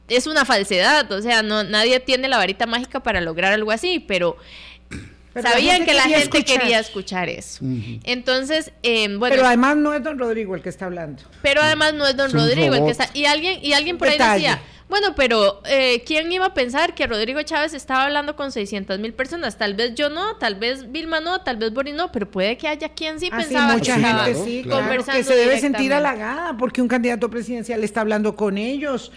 es 0.08 0.26
una 0.26 0.44
falsedad, 0.44 1.10
o 1.12 1.22
sea, 1.22 1.42
no, 1.42 1.62
nadie 1.62 2.00
tiene 2.00 2.28
la 2.28 2.36
varita 2.36 2.66
mágica 2.66 3.00
para 3.00 3.20
lograr 3.20 3.52
algo 3.52 3.70
así, 3.70 4.00
pero, 4.00 4.36
sabían 5.34 5.84
que 5.84 5.94
la 5.94 6.02
gente 6.02 6.44
quería 6.44 6.80
escuchar 6.80 7.28
eso. 7.28 7.64
Entonces, 8.04 8.72
eh, 8.82 9.08
bueno. 9.16 9.34
Pero 9.34 9.46
además 9.46 9.76
no 9.76 9.94
es 9.94 10.02
don 10.02 10.18
Rodrigo 10.18 10.54
el 10.54 10.62
que 10.62 10.68
está 10.68 10.86
hablando. 10.86 11.22
Pero 11.42 11.62
además 11.62 11.94
no 11.94 12.06
es 12.06 12.16
don 12.16 12.30
Rodrigo 12.32 12.74
el 12.74 12.84
que 12.84 12.90
está. 12.90 13.08
Y 13.14 13.26
alguien, 13.26 13.58
y 13.62 13.72
alguien 13.72 13.98
por 13.98 14.08
ahí 14.08 14.18
decía, 14.18 14.60
bueno, 14.90 15.14
pero 15.14 15.62
eh, 15.66 16.02
¿quién 16.04 16.30
iba 16.32 16.46
a 16.46 16.52
pensar 16.52 16.96
que 16.96 17.06
Rodrigo 17.06 17.40
Chávez 17.42 17.74
estaba 17.74 18.04
hablando 18.06 18.34
con 18.34 18.50
600 18.50 18.98
mil 18.98 19.14
personas? 19.14 19.56
Tal 19.56 19.74
vez 19.74 19.94
yo 19.94 20.10
no, 20.10 20.36
tal 20.36 20.56
vez 20.56 20.90
Vilma 20.90 21.20
no, 21.20 21.42
tal 21.42 21.58
vez 21.58 21.72
Boris 21.72 21.94
no, 21.94 22.10
pero 22.10 22.28
puede 22.28 22.58
que 22.58 22.66
haya 22.66 22.88
quien 22.88 23.20
sí 23.20 23.30
ah, 23.32 23.36
pensaba 23.36 23.72
mucha 23.74 23.94
gente 24.00 24.34
sí, 24.34 24.66
que 25.12 25.22
se 25.22 25.36
debe 25.36 25.60
sentir 25.60 25.94
halagada 25.94 26.56
porque 26.56 26.82
un 26.82 26.88
candidato 26.88 27.30
presidencial 27.30 27.84
está 27.84 28.00
hablando 28.00 28.34
con 28.34 28.58
ellos 28.58 29.12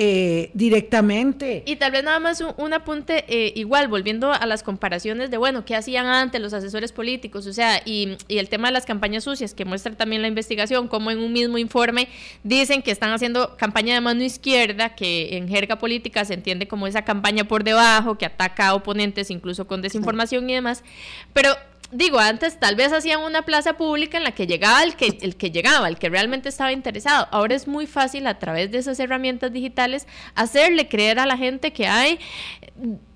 eh, 0.00 0.52
directamente. 0.54 1.64
Y 1.66 1.74
tal 1.74 1.90
vez 1.90 2.04
nada 2.04 2.20
más 2.20 2.40
un, 2.56 2.72
apunte 2.72 3.24
eh, 3.26 3.52
igual, 3.56 3.88
volviendo 3.88 4.32
a 4.32 4.46
las 4.46 4.62
comparaciones 4.62 5.28
de, 5.28 5.38
bueno, 5.38 5.64
¿qué 5.64 5.74
hacían 5.74 6.06
antes 6.06 6.40
los 6.40 6.52
asesores 6.52 6.92
políticos? 6.92 7.48
O 7.48 7.52
sea, 7.52 7.82
y, 7.84 8.16
y, 8.28 8.38
el 8.38 8.48
tema 8.48 8.68
de 8.68 8.74
las 8.74 8.86
campañas 8.86 9.24
sucias, 9.24 9.54
que 9.54 9.64
muestra 9.64 9.92
también 9.96 10.22
la 10.22 10.28
investigación, 10.28 10.86
como 10.86 11.10
en 11.10 11.18
un 11.18 11.32
mismo 11.32 11.58
informe 11.58 12.08
dicen 12.44 12.80
que 12.82 12.92
están 12.92 13.10
haciendo 13.10 13.56
campaña 13.56 13.94
de 13.94 14.00
mano 14.00 14.22
izquierda, 14.22 14.94
que 14.94 15.36
en 15.36 15.48
jerga 15.48 15.80
política 15.80 16.24
se 16.24 16.34
entiende 16.34 16.68
como 16.68 16.86
esa 16.86 17.02
campaña 17.02 17.48
por 17.48 17.64
debajo, 17.64 18.16
que 18.18 18.26
ataca 18.26 18.68
a 18.68 18.74
oponentes 18.74 19.32
incluso 19.32 19.66
con 19.66 19.82
desinformación 19.82 20.48
y 20.48 20.54
demás. 20.54 20.84
Pero 21.32 21.50
digo, 21.90 22.18
antes 22.18 22.58
tal 22.60 22.76
vez 22.76 22.92
hacían 22.92 23.20
una 23.20 23.42
plaza 23.42 23.76
pública 23.76 24.18
en 24.18 24.24
la 24.24 24.32
que 24.32 24.46
llegaba 24.46 24.82
el 24.82 24.94
que, 24.96 25.18
el 25.22 25.36
que 25.36 25.50
llegaba, 25.50 25.88
el 25.88 25.98
que 25.98 26.08
realmente 26.08 26.48
estaba 26.48 26.72
interesado. 26.72 27.28
Ahora 27.30 27.54
es 27.54 27.66
muy 27.66 27.86
fácil 27.86 28.26
a 28.26 28.38
través 28.38 28.70
de 28.70 28.78
esas 28.78 29.00
herramientas 29.00 29.52
digitales 29.52 30.06
hacerle 30.34 30.88
creer 30.88 31.18
a 31.18 31.26
la 31.26 31.36
gente 31.36 31.72
que 31.72 31.86
hay 31.86 32.18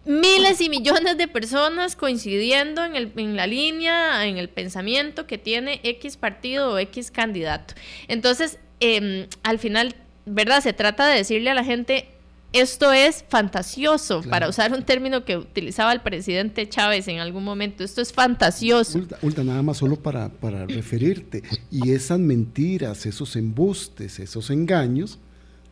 miles 0.05 0.61
y 0.61 0.69
millones 0.69 1.17
de 1.17 1.29
personas 1.29 1.97
coincidiendo 1.97 2.85
en, 2.85 2.97
el, 2.97 3.13
en 3.17 3.37
la 3.37 3.47
línea, 3.47 4.27
en 4.27 4.39
el 4.39 4.49
pensamiento 4.49 5.27
que 5.27 5.39
tiene 5.39 5.81
X 5.85 6.17
partido 6.17 6.73
o 6.73 6.79
X 6.79 7.11
candidato. 7.11 7.75
Entonces, 8.09 8.59
em, 8.81 9.27
al 9.43 9.59
final, 9.59 9.95
¿verdad? 10.25 10.61
Se 10.61 10.73
trata 10.73 11.07
de 11.07 11.17
decirle 11.17 11.51
a 11.51 11.55
la 11.55 11.65
gente, 11.65 12.09
esto 12.53 12.93
es 12.93 13.25
fantasioso, 13.29 14.23
para 14.23 14.49
usar 14.49 14.73
un 14.73 14.83
término 14.83 15.25
que 15.25 15.37
utilizaba 15.37 15.93
el 15.93 16.01
presidente 16.01 16.69
Chávez 16.69 17.09
en 17.09 17.19
algún 17.19 17.45
momento. 17.45 17.83
Esto 17.83 18.03
es 18.03 18.13
fantasioso. 18.13 19.01
Ulta, 19.23 19.45
nada 19.45 19.63
más 19.63 19.79
solo 19.79 19.97
para, 19.97 20.29
para 20.29 20.67
referirte. 20.67 21.43
Y 21.71 21.93
esas 21.93 22.19
mentiras, 22.19 23.07
esos 23.07 23.37
embustes, 23.37 24.19
esos 24.19 24.51
engaños, 24.51 25.19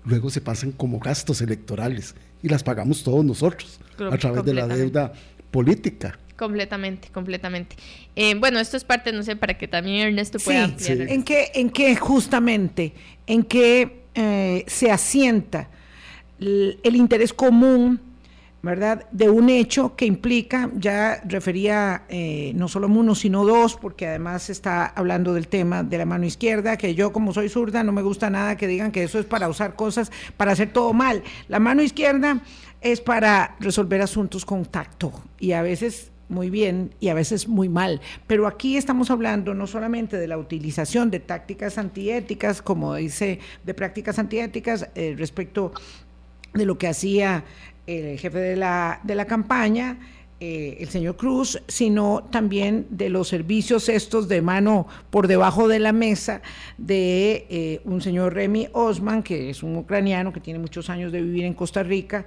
luego 0.04 0.30
se 0.30 0.40
pasan 0.40 0.72
como 0.72 0.98
gastos 0.98 1.40
electorales 1.40 2.14
y 2.42 2.48
las 2.48 2.62
pagamos 2.62 3.02
todos 3.02 3.24
nosotros 3.24 3.80
a 4.10 4.16
través 4.16 4.44
de 4.44 4.54
la 4.54 4.66
deuda 4.66 5.12
política. 5.50 6.18
Completamente, 6.36 7.08
completamente. 7.12 7.76
Eh, 8.16 8.34
bueno, 8.34 8.58
esto 8.58 8.78
es 8.78 8.84
parte, 8.84 9.12
no 9.12 9.22
sé, 9.22 9.36
para 9.36 9.58
que 9.58 9.68
también 9.68 10.08
Ernesto 10.08 10.38
pueda 10.38 10.72
sí, 10.78 10.92
¿En 10.92 11.22
qué, 11.22 11.50
en 11.54 11.68
qué 11.68 11.94
justamente, 11.96 12.94
en 13.26 13.42
qué 13.42 14.04
eh, 14.14 14.64
se 14.66 14.90
asienta 14.90 15.68
el 16.40 16.96
interés 16.96 17.32
común, 17.32 18.00
¿verdad?, 18.62 19.06
de 19.10 19.30
un 19.30 19.48
hecho 19.48 19.96
que 19.96 20.04
implica, 20.04 20.70
ya 20.74 21.20
refería 21.24 22.02
eh, 22.08 22.52
no 22.54 22.68
solo 22.68 22.88
uno, 22.88 23.14
sino 23.14 23.44
dos, 23.44 23.76
porque 23.76 24.06
además 24.06 24.50
está 24.50 24.86
hablando 24.86 25.32
del 25.32 25.48
tema 25.48 25.82
de 25.82 25.98
la 25.98 26.04
mano 26.04 26.26
izquierda, 26.26 26.76
que 26.76 26.94
yo 26.94 27.12
como 27.12 27.32
soy 27.32 27.48
zurda 27.48 27.82
no 27.82 27.92
me 27.92 28.02
gusta 28.02 28.28
nada 28.28 28.56
que 28.56 28.66
digan 28.66 28.92
que 28.92 29.02
eso 29.02 29.18
es 29.18 29.24
para 29.24 29.48
usar 29.48 29.76
cosas, 29.76 30.10
para 30.36 30.52
hacer 30.52 30.72
todo 30.72 30.92
mal. 30.92 31.22
La 31.48 31.58
mano 31.58 31.82
izquierda 31.82 32.42
es 32.80 33.00
para 33.00 33.56
resolver 33.60 34.00
asuntos 34.02 34.44
con 34.44 34.64
tacto 34.64 35.12
y 35.38 35.52
a 35.52 35.62
veces 35.62 36.10
muy 36.30 36.48
bien 36.48 36.94
y 37.00 37.08
a 37.08 37.14
veces 37.14 37.48
muy 37.48 37.68
mal. 37.68 38.00
Pero 38.26 38.46
aquí 38.46 38.76
estamos 38.76 39.10
hablando 39.10 39.52
no 39.52 39.66
solamente 39.66 40.16
de 40.16 40.28
la 40.28 40.38
utilización 40.38 41.10
de 41.10 41.20
tácticas 41.20 41.76
antiéticas, 41.76 42.62
como 42.62 42.94
dice, 42.94 43.40
de 43.64 43.74
prácticas 43.74 44.18
antiéticas 44.18 44.88
eh, 44.94 45.14
respecto 45.18 45.72
de 46.54 46.66
lo 46.66 46.78
que 46.78 46.88
hacía 46.88 47.44
el 47.86 48.18
jefe 48.18 48.38
de 48.38 48.56
la, 48.56 49.00
de 49.02 49.14
la 49.14 49.26
campaña, 49.26 49.98
eh, 50.42 50.78
el 50.80 50.88
señor 50.88 51.16
Cruz, 51.16 51.60
sino 51.68 52.24
también 52.30 52.86
de 52.88 53.10
los 53.10 53.28
servicios 53.28 53.90
estos 53.90 54.26
de 54.26 54.40
mano 54.40 54.86
por 55.10 55.26
debajo 55.26 55.68
de 55.68 55.78
la 55.80 55.92
mesa 55.92 56.40
de 56.78 57.46
eh, 57.50 57.82
un 57.84 58.00
señor 58.00 58.32
Remy 58.32 58.68
Osman, 58.72 59.22
que 59.22 59.50
es 59.50 59.62
un 59.62 59.76
ucraniano 59.76 60.32
que 60.32 60.40
tiene 60.40 60.58
muchos 60.58 60.88
años 60.88 61.12
de 61.12 61.20
vivir 61.20 61.44
en 61.44 61.52
Costa 61.52 61.82
Rica, 61.82 62.24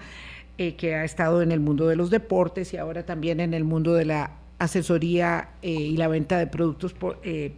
eh, 0.60 0.76
que 0.76 0.94
ha 0.94 1.04
estado 1.04 1.42
en 1.42 1.52
el 1.52 1.60
mundo 1.60 1.88
de 1.88 1.96
los 1.96 2.12
deportes 2.12 2.72
y 2.74 2.78
ahora 2.78 3.04
también 3.04 3.40
en 3.40 3.56
el 3.56 3.64
mundo 3.64 3.96
de 3.96 4.06
la 4.06 4.30
asesoría 4.60 5.50
y 5.64 5.98
la 5.98 6.08
venta 6.08 6.38
de 6.38 6.46
productos, 6.46 6.96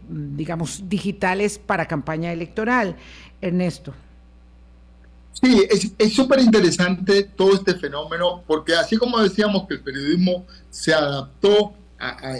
digamos, 0.10 0.90
digitales 0.90 1.60
para 1.60 1.86
campaña 1.86 2.32
electoral. 2.32 2.96
Ernesto. 3.42 3.94
Sí, 5.42 5.64
es 5.98 6.14
súper 6.14 6.40
interesante 6.40 7.24
todo 7.24 7.54
este 7.56 7.76
fenómeno, 7.76 8.44
porque 8.48 8.74
así 8.74 8.96
como 8.98 9.20
decíamos 9.20 9.68
que 9.68 9.76
el 9.76 9.82
periodismo 9.82 10.46
se 10.70 10.94
adaptó, 10.94 11.74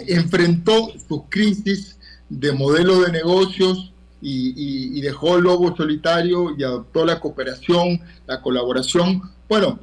enfrentó 0.06 0.92
sus 1.06 1.22
crisis 1.28 1.98
de 2.28 2.52
modelo 2.52 3.02
de 3.02 3.12
negocios 3.12 3.92
y, 4.20 5.00
dejó 5.00 5.36
el 5.36 5.44
lobo 5.44 5.76
solitario 5.76 6.56
y 6.56 6.64
adoptó 6.64 7.04
la 7.04 7.20
cooperación, 7.20 8.00
la 8.26 8.40
colaboración. 8.40 9.22
Bueno, 9.48 9.78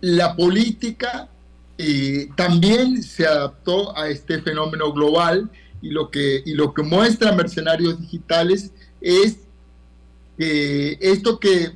la 0.00 0.34
política 0.34 1.28
eh, 1.76 2.28
también 2.36 3.02
se 3.02 3.26
adaptó 3.26 3.96
a 3.96 4.08
este 4.08 4.40
fenómeno 4.40 4.92
global 4.92 5.50
y 5.82 5.90
lo 5.90 6.10
que, 6.10 6.42
y 6.46 6.54
lo 6.54 6.72
que 6.72 6.82
muestra 6.82 7.32
Mercenarios 7.32 8.00
Digitales 8.00 8.72
es 9.00 9.38
esto 10.38 11.40
que, 11.40 11.72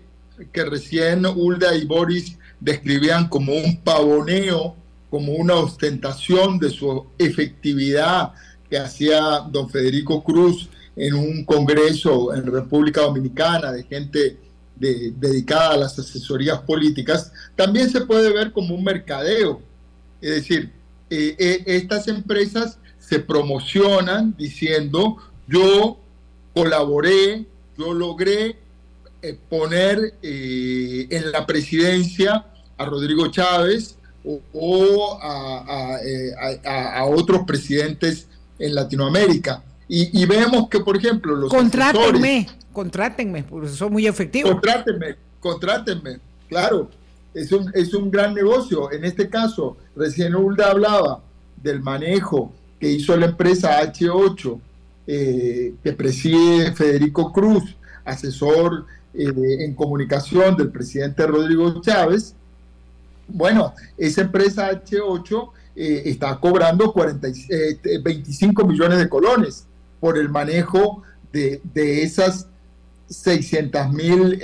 que 0.52 0.64
recién 0.64 1.26
Hulda 1.26 1.74
y 1.74 1.84
Boris 1.84 2.38
describían 2.60 3.28
como 3.28 3.54
un 3.54 3.80
pavoneo, 3.80 4.76
como 5.10 5.32
una 5.32 5.56
ostentación 5.56 6.58
de 6.58 6.70
su 6.70 7.06
efectividad 7.18 8.32
que 8.70 8.78
hacía 8.78 9.40
don 9.50 9.68
Federico 9.68 10.22
Cruz 10.22 10.70
en 10.96 11.14
un 11.14 11.44
congreso 11.44 12.34
en 12.34 12.46
República 12.46 13.02
Dominicana 13.02 13.72
de 13.72 13.82
gente 13.84 14.38
dedicada 14.76 15.74
a 15.74 15.76
las 15.76 15.98
asesorías 15.98 16.60
políticas, 16.60 17.32
también 17.54 17.88
se 17.90 18.00
puede 18.00 18.32
ver 18.32 18.52
como 18.52 18.74
un 18.74 18.82
mercadeo. 18.82 19.60
Es 20.20 20.30
decir, 20.36 20.72
eh, 21.10 21.36
eh, 21.38 21.62
estas 21.66 22.08
empresas 22.08 22.78
se 22.98 23.20
promocionan 23.20 24.34
diciendo 24.36 25.18
yo 25.46 25.98
colaboré 26.54 27.46
yo 27.76 27.94
logré 27.94 28.56
eh, 29.22 29.38
poner 29.48 30.14
eh, 30.22 31.06
en 31.10 31.30
la 31.30 31.46
presidencia 31.46 32.44
a 32.76 32.84
Rodrigo 32.84 33.28
Chávez 33.28 33.96
o, 34.24 35.18
eh, 36.04 36.32
a, 36.64 37.04
otros 37.04 37.42
presidentes 37.46 38.26
en 38.58 38.74
Latinoamérica. 38.74 39.62
Y, 39.88 40.24
vemos 40.24 40.70
que, 40.70 40.80
por 40.80 40.96
ejemplo, 40.96 41.36
los... 41.36 41.50
Contrátenme, 41.50 42.48
contrátenme, 42.72 43.44
porque 43.44 43.68
son 43.68 43.92
muy 43.92 44.06
efectivos. 44.06 44.50
Contrátenme, 44.50 45.16
contrátenme, 45.38 46.18
claro. 46.48 46.88
Es 47.34 47.52
un, 47.52 47.70
es 47.74 47.92
un 47.92 48.10
gran 48.10 48.34
negocio. 48.34 48.90
En 48.90 49.04
este 49.04 49.28
caso, 49.28 49.76
recién 49.94 50.34
Hulda 50.34 50.70
hablaba 50.70 51.20
del 51.56 51.80
manejo 51.80 52.52
que 52.80 52.90
hizo 52.90 53.14
la 53.16 53.26
empresa 53.26 53.82
H8 53.82 54.60
eh, 55.04 55.74
que 55.82 55.92
preside 55.94 56.70
Federico 56.72 57.32
Cruz, 57.32 57.76
asesor 58.04 58.86
eh, 59.12 59.64
en 59.64 59.74
comunicación 59.74 60.56
del 60.56 60.70
presidente 60.70 61.26
Rodrigo 61.26 61.80
Chávez, 61.80 62.36
bueno, 63.26 63.74
esa 63.98 64.20
empresa 64.20 64.70
H8 64.70 65.50
eh, 65.74 66.02
está 66.04 66.38
cobrando 66.38 66.92
40, 66.92 67.28
25 68.00 68.64
millones 68.64 68.98
de 68.98 69.08
colones 69.08 69.66
por 69.98 70.16
el 70.16 70.28
manejo 70.28 71.02
de, 71.32 71.60
esas 71.74 72.46
600 73.08 73.92
mil 73.92 74.38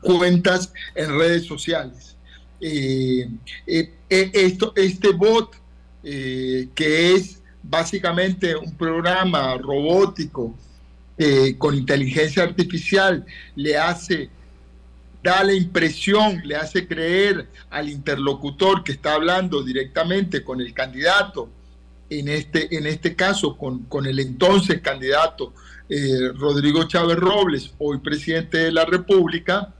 cuentas 0.00 0.72
en 0.94 1.18
redes 1.18 1.44
sociales. 1.44 2.16
esto, 4.08 4.72
este 4.76 5.10
bot 5.10 5.56
que 6.02 7.14
es 7.14 7.37
básicamente 7.68 8.56
un 8.56 8.74
programa 8.74 9.56
robótico 9.58 10.54
eh, 11.18 11.56
con 11.58 11.74
inteligencia 11.74 12.42
artificial 12.44 13.26
le 13.56 13.76
hace, 13.76 14.30
da 15.22 15.44
la 15.44 15.52
impresión, 15.52 16.40
le 16.44 16.56
hace 16.56 16.86
creer 16.86 17.46
al 17.70 17.90
interlocutor 17.90 18.82
que 18.84 18.92
está 18.92 19.14
hablando 19.14 19.62
directamente 19.62 20.42
con 20.42 20.60
el 20.60 20.72
candidato, 20.72 21.50
en 22.08 22.28
este, 22.28 22.74
en 22.74 22.86
este 22.86 23.14
caso 23.14 23.56
con, 23.56 23.80
con 23.84 24.06
el 24.06 24.18
entonces 24.18 24.80
candidato 24.80 25.52
eh, 25.90 26.30
Rodrigo 26.34 26.84
Chávez 26.84 27.16
Robles, 27.16 27.74
hoy 27.78 27.98
presidente 27.98 28.58
de 28.58 28.72
la 28.72 28.86
República, 28.86 29.74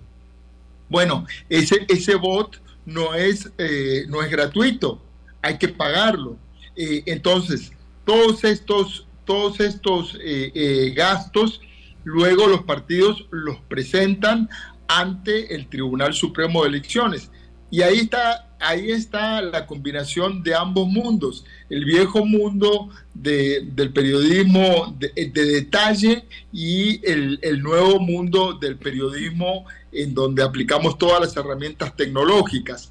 bueno, 0.90 1.26
ese, 1.48 1.86
ese 1.88 2.16
bot 2.16 2.60
no 2.84 3.14
es, 3.14 3.50
eh, 3.56 4.04
no 4.08 4.22
es 4.22 4.30
gratuito, 4.30 5.00
hay 5.40 5.56
que 5.56 5.68
pagarlo. 5.68 6.36
entonces, 6.76 7.72
todos 8.08 8.42
estos, 8.44 9.06
todos 9.26 9.60
estos 9.60 10.14
eh, 10.24 10.50
eh, 10.54 10.94
gastos, 10.96 11.60
luego 12.04 12.46
los 12.46 12.62
partidos 12.62 13.26
los 13.30 13.58
presentan 13.68 14.48
ante 14.86 15.54
el 15.54 15.66
Tribunal 15.66 16.14
Supremo 16.14 16.62
de 16.62 16.70
Elecciones. 16.70 17.30
Y 17.70 17.82
ahí 17.82 17.98
está, 17.98 18.48
ahí 18.60 18.92
está 18.92 19.42
la 19.42 19.66
combinación 19.66 20.42
de 20.42 20.54
ambos 20.54 20.88
mundos, 20.88 21.44
el 21.68 21.84
viejo 21.84 22.24
mundo 22.24 22.88
del 23.12 23.92
periodismo 23.92 24.96
de, 24.98 25.12
detalle 25.30 26.24
y 26.50 27.06
el, 27.06 27.62
nuevo 27.62 28.00
mundo 28.00 28.54
del 28.54 28.78
periodismo 28.78 29.66
en 29.92 30.14
donde 30.14 30.42
aplicamos 30.42 30.96
todas 30.96 31.20
las 31.20 31.36
herramientas 31.36 31.94
tecnológicas. 31.94 32.90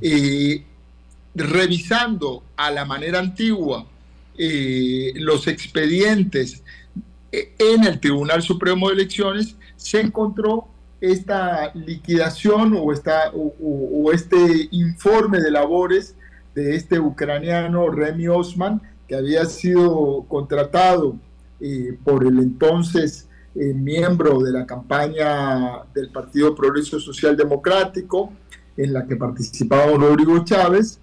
Eh, 0.00 0.64
revisando 1.34 2.44
a 2.56 2.70
la 2.70 2.84
manera 2.84 3.18
antigua 3.18 3.88
eh, 4.44 5.12
los 5.14 5.46
expedientes 5.46 6.64
eh, 7.30 7.54
en 7.60 7.84
el 7.84 8.00
Tribunal 8.00 8.42
Supremo 8.42 8.88
de 8.88 8.94
Elecciones, 8.94 9.54
se 9.76 10.00
encontró 10.00 10.66
esta 11.00 11.72
liquidación 11.74 12.74
o, 12.76 12.92
esta, 12.92 13.30
o, 13.32 14.10
este 14.12 14.66
informe 14.72 15.40
de 15.40 15.52
labores 15.52 16.16
de 16.56 16.74
este 16.74 16.98
ucraniano 16.98 17.88
Remy 17.88 18.26
Osman, 18.26 18.82
que 19.06 19.14
había 19.14 19.44
sido 19.44 20.24
contratado 20.26 21.14
eh, 21.60 21.96
por 22.02 22.26
el 22.26 22.40
entonces 22.40 23.28
miembro 23.54 24.40
de 24.40 24.50
la 24.50 24.66
campaña 24.66 25.84
del 25.94 26.10
Partido 26.10 26.52
Progreso 26.52 26.98
Social 26.98 27.36
Democrático, 27.36 28.32
en 28.76 28.92
la 28.92 29.06
que 29.06 29.14
participaba 29.14 29.92
Rodrigo 29.92 30.44
Chávez, 30.44 30.98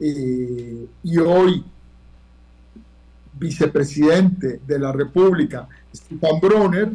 y 0.00 1.18
hoy 1.18 1.62
vicepresidente 3.40 4.60
de 4.66 4.78
la 4.78 4.92
República, 4.92 5.66
Stefan 5.94 6.40
Bronner, 6.40 6.90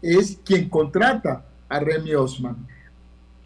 es 0.00 0.38
quien 0.42 0.68
contrata 0.70 1.44
a 1.68 1.78
Remy 1.78 2.14
Osman. 2.14 2.56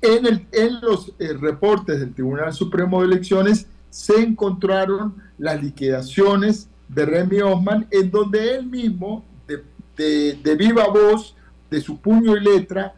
En, 0.01 0.27
el, 0.27 0.47
en 0.53 0.81
los 0.81 1.13
eh, 1.19 1.33
reportes 1.35 1.99
del 1.99 2.15
Tribunal 2.15 2.53
Supremo 2.53 3.01
de 3.01 3.09
Elecciones 3.09 3.67
se 3.91 4.21
encontraron 4.21 5.17
las 5.39 5.61
liquidaciones 5.61 6.69
de 6.89 7.05
Remy 7.05 7.41
Osman, 7.41 7.89
en 7.91 8.11
donde 8.13 8.55
él 8.55 8.67
mismo, 8.67 9.25
de, 9.49 10.39
de, 10.41 10.55
viva 10.55 10.87
voz, 10.87 11.35
de 11.69 11.81
su 11.81 11.99
puño 11.99 12.37
y 12.37 12.41
letra, 12.41 12.95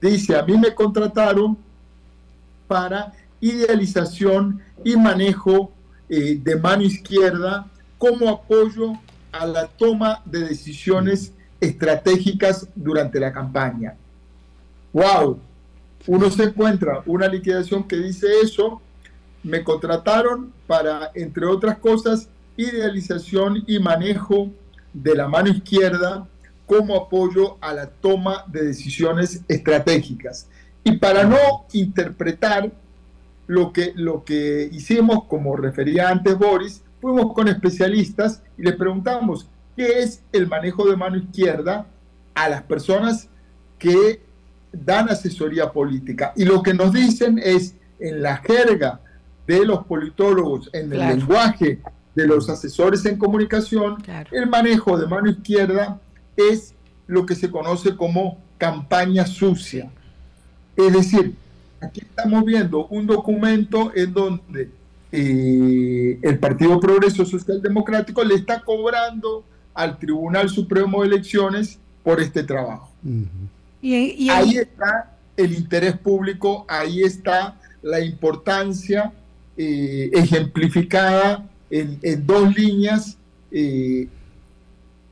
dice, 0.00 0.36
a 0.36 0.44
mí 0.44 0.56
me 0.56 0.74
contrataron 0.74 1.58
para 2.68 3.12
idealización 3.40 4.60
y 4.84 4.94
manejo 4.96 5.72
eh, 6.08 6.38
de 6.40 6.56
mano 6.56 6.82
izquierda 6.82 7.66
como 8.02 8.28
apoyo 8.28 8.94
a 9.30 9.46
la 9.46 9.68
toma 9.68 10.22
de 10.24 10.40
decisiones 10.40 11.32
estratégicas 11.60 12.66
durante 12.74 13.20
la 13.20 13.32
campaña. 13.32 13.94
¡Wow! 14.92 15.38
Uno 16.08 16.28
se 16.28 16.42
encuentra 16.42 17.04
una 17.06 17.28
liquidación 17.28 17.84
que 17.86 17.94
dice 17.94 18.26
eso, 18.42 18.82
me 19.44 19.62
contrataron 19.62 20.52
para, 20.66 21.12
entre 21.14 21.46
otras 21.46 21.78
cosas, 21.78 22.28
idealización 22.56 23.62
y 23.68 23.78
manejo 23.78 24.50
de 24.92 25.14
la 25.14 25.28
mano 25.28 25.50
izquierda 25.50 26.26
como 26.66 26.96
apoyo 26.96 27.56
a 27.60 27.72
la 27.72 27.86
toma 27.86 28.42
de 28.48 28.64
decisiones 28.64 29.42
estratégicas. 29.46 30.48
Y 30.82 30.96
para 30.96 31.22
no 31.22 31.66
interpretar 31.72 32.72
lo 33.46 33.72
que, 33.72 33.92
lo 33.94 34.24
que 34.24 34.68
hicimos, 34.72 35.22
como 35.28 35.54
refería 35.56 36.08
antes 36.08 36.36
Boris, 36.36 36.82
fuimos 37.02 37.34
con 37.34 37.48
especialistas 37.48 38.42
y 38.56 38.62
les 38.62 38.76
preguntamos 38.76 39.48
qué 39.76 39.98
es 39.98 40.22
el 40.32 40.46
manejo 40.46 40.88
de 40.88 40.96
mano 40.96 41.16
izquierda 41.16 41.84
a 42.32 42.48
las 42.48 42.62
personas 42.62 43.28
que 43.76 44.22
dan 44.72 45.08
asesoría 45.08 45.72
política. 45.72 46.32
Y 46.36 46.44
lo 46.44 46.62
que 46.62 46.72
nos 46.72 46.92
dicen 46.92 47.40
es, 47.42 47.74
en 47.98 48.22
la 48.22 48.36
jerga 48.36 49.00
de 49.46 49.66
los 49.66 49.84
politólogos 49.84 50.70
en 50.72 50.92
el 50.92 51.00
lenguaje 51.00 51.80
de 52.14 52.26
los 52.26 52.48
asesores 52.48 53.04
en 53.04 53.18
comunicación, 53.18 53.96
el 54.30 54.48
manejo 54.48 54.96
de 54.96 55.06
mano 55.08 55.28
izquierda 55.28 56.00
es 56.36 56.74
lo 57.08 57.26
que 57.26 57.34
se 57.34 57.50
conoce 57.50 57.96
como 57.96 58.38
campaña 58.58 59.26
sucia. 59.26 59.90
Es 60.76 60.92
decir, 60.92 61.34
aquí 61.80 62.00
estamos 62.00 62.44
viendo 62.44 62.86
un 62.86 63.08
documento 63.08 63.90
en 63.94 64.12
donde 64.12 64.70
eh, 65.12 66.18
el 66.22 66.38
Partido 66.38 66.80
Progreso 66.80 67.26
Social 67.26 67.60
Democrático 67.60 68.24
le 68.24 68.34
está 68.34 68.62
cobrando 68.62 69.44
al 69.74 69.98
Tribunal 69.98 70.48
Supremo 70.48 71.02
de 71.02 71.08
Elecciones 71.08 71.78
por 72.02 72.20
este 72.20 72.42
trabajo. 72.42 72.90
y, 73.82 74.28
ahí 74.30 74.56
está 74.56 75.12
el 75.36 75.54
interés 75.54 75.96
público, 75.98 76.64
ahí 76.68 77.02
está 77.02 77.56
la 77.82 78.00
importancia 78.00 79.12
eh, 79.56 80.10
ejemplificada 80.14 81.46
en, 81.70 82.26
dos 82.26 82.54
líneas 82.56 83.18
eh, 83.50 84.08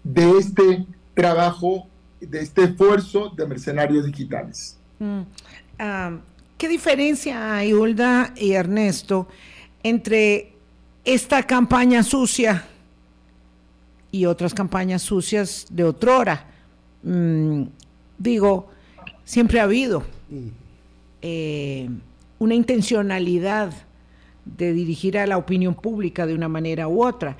de 0.02 0.38
este 0.38 0.86
trabajo, 1.14 1.86
de 2.20 2.40
este 2.40 2.64
esfuerzo 2.64 3.30
de 3.36 3.46
mercenarios 3.46 4.06
digitales. 4.06 4.78
Mm. 4.98 5.20
Ah, 5.78 6.18
¿Qué 6.56 6.68
diferencia 6.68 7.56
hay, 7.56 7.72
Hulda 7.72 8.34
y 8.36 8.52
Ernesto, 8.52 9.28
entre 9.82 10.52
esta 11.04 11.42
campaña 11.42 12.02
sucia 12.02 12.66
y 14.12 14.26
otras 14.26 14.54
campañas 14.54 15.02
sucias 15.02 15.66
de 15.70 15.84
otrora? 15.84 16.46
Mm, 17.02 17.64
digo, 18.18 18.68
siempre 19.24 19.60
ha 19.60 19.64
habido 19.64 20.02
eh, 21.22 21.88
una 22.38 22.54
intencionalidad 22.54 23.72
de 24.44 24.72
dirigir 24.72 25.18
a 25.18 25.26
la 25.26 25.36
opinión 25.36 25.74
pública 25.74 26.26
de 26.26 26.34
una 26.34 26.48
manera 26.48 26.88
u 26.88 27.04
otra, 27.04 27.36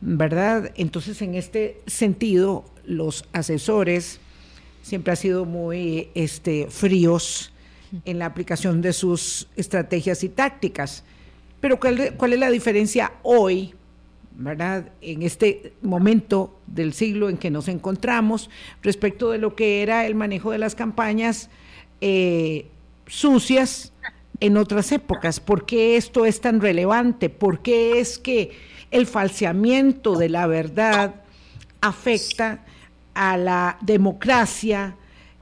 ¿verdad? 0.00 0.72
Entonces, 0.76 1.20
en 1.22 1.34
este 1.34 1.80
sentido, 1.86 2.64
los 2.86 3.24
asesores 3.32 4.20
siempre 4.82 5.12
han 5.12 5.16
sido 5.16 5.44
muy 5.44 6.08
este, 6.14 6.68
fríos 6.70 7.52
en 8.04 8.18
la 8.18 8.26
aplicación 8.26 8.82
de 8.82 8.92
sus 8.92 9.48
estrategias 9.56 10.22
y 10.24 10.28
tácticas. 10.28 11.04
Pero 11.64 11.80
¿cuál, 11.80 12.34
es 12.34 12.38
la 12.38 12.50
diferencia 12.50 13.12
hoy, 13.22 13.72
¿verdad? 14.36 14.92
En 15.00 15.22
este 15.22 15.72
momento 15.80 16.60
del 16.66 16.92
siglo 16.92 17.30
en 17.30 17.38
que 17.38 17.50
nos 17.50 17.68
encontramos 17.68 18.50
respecto 18.82 19.30
de 19.30 19.38
lo 19.38 19.56
que 19.56 19.80
era 19.80 20.04
el 20.04 20.14
manejo 20.14 20.50
de 20.50 20.58
las 20.58 20.74
campañas 20.74 21.48
eh, 22.02 22.66
sucias 23.06 23.94
en 24.40 24.58
otras 24.58 24.92
épocas. 24.92 25.40
¿Por 25.40 25.64
qué 25.64 25.96
esto 25.96 26.26
es 26.26 26.42
tan 26.42 26.60
relevante? 26.60 27.30
¿Por 27.30 27.62
qué 27.62 27.98
es 27.98 28.18
que 28.18 28.50
el 28.90 29.06
falseamiento 29.06 30.16
de 30.16 30.28
la 30.28 30.46
verdad 30.46 31.14
afecta 31.80 32.62
a 33.14 33.38
la 33.38 33.78
democracia 33.80 34.96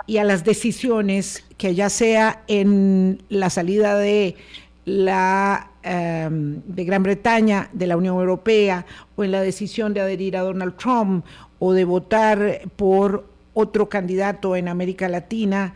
y 0.06 0.18
a 0.18 0.24
las 0.24 0.44
decisiones 0.44 1.44
que 1.58 1.74
ya 1.74 1.90
sea 1.90 2.44
en 2.46 3.24
la 3.28 3.50
salida 3.50 3.98
de 3.98 4.36
la 4.84 5.71
em, 5.82 6.60
de 6.66 6.84
Gran 6.84 7.02
Bretaña 7.02 7.68
de 7.72 7.86
la 7.86 7.96
Unión 7.96 8.16
Europea 8.16 8.86
o 9.16 9.24
en 9.24 9.32
la 9.32 9.40
decisión 9.40 9.94
de 9.94 10.00
adherir 10.00 10.36
a 10.36 10.42
Donald 10.42 10.76
Trump 10.76 11.24
o 11.58 11.72
de 11.72 11.84
votar 11.84 12.62
por 12.76 13.26
otro 13.54 13.88
candidato 13.88 14.56
en 14.56 14.68
América 14.68 15.08
Latina 15.08 15.74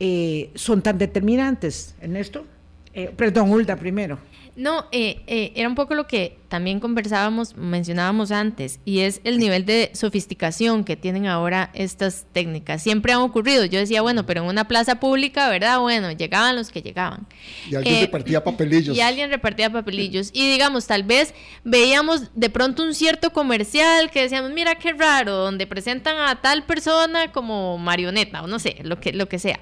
eh, 0.00 0.50
son 0.54 0.82
tan 0.82 0.98
determinantes, 0.98 1.94
Ernesto? 2.00 2.44
Eh, 2.92 3.12
perdón, 3.16 3.52
Hulda 3.52 3.76
primero. 3.76 4.18
No, 4.54 4.86
eh, 4.92 5.22
eh, 5.26 5.52
era 5.56 5.66
un 5.66 5.74
poco 5.74 5.94
lo 5.94 6.06
que 6.06 6.36
también 6.48 6.78
conversábamos, 6.78 7.56
mencionábamos 7.56 8.30
antes, 8.30 8.80
y 8.84 9.00
es 9.00 9.22
el 9.24 9.38
nivel 9.38 9.64
de 9.64 9.90
sofisticación 9.94 10.84
que 10.84 10.94
tienen 10.94 11.26
ahora 11.26 11.70
estas 11.72 12.26
técnicas. 12.32 12.82
Siempre 12.82 13.14
han 13.14 13.20
ocurrido. 13.20 13.64
Yo 13.64 13.78
decía, 13.78 14.02
bueno, 14.02 14.26
pero 14.26 14.42
en 14.42 14.48
una 14.48 14.68
plaza 14.68 15.00
pública, 15.00 15.48
¿verdad? 15.48 15.80
Bueno, 15.80 16.12
llegaban 16.12 16.54
los 16.54 16.70
que 16.70 16.82
llegaban. 16.82 17.26
Y 17.70 17.76
alguien 17.76 18.00
repartía 18.02 18.44
papelillos. 18.44 18.94
Y 18.94 19.00
alguien 19.00 19.30
repartía 19.30 19.70
papelillos. 19.70 20.28
Y 20.34 20.50
digamos, 20.50 20.86
tal 20.86 21.02
vez 21.04 21.32
veíamos 21.64 22.24
de 22.34 22.50
pronto 22.50 22.82
un 22.82 22.92
cierto 22.92 23.30
comercial 23.30 24.10
que 24.10 24.20
decíamos, 24.20 24.52
mira 24.52 24.74
qué 24.74 24.92
raro, 24.92 25.34
donde 25.36 25.66
presentan 25.66 26.18
a 26.18 26.42
tal 26.42 26.64
persona 26.64 27.32
como 27.32 27.78
marioneta, 27.78 28.42
o 28.42 28.46
no 28.46 28.58
sé, 28.58 28.76
lo 28.82 29.00
que, 29.00 29.14
lo 29.14 29.28
que 29.30 29.38
sea. 29.38 29.60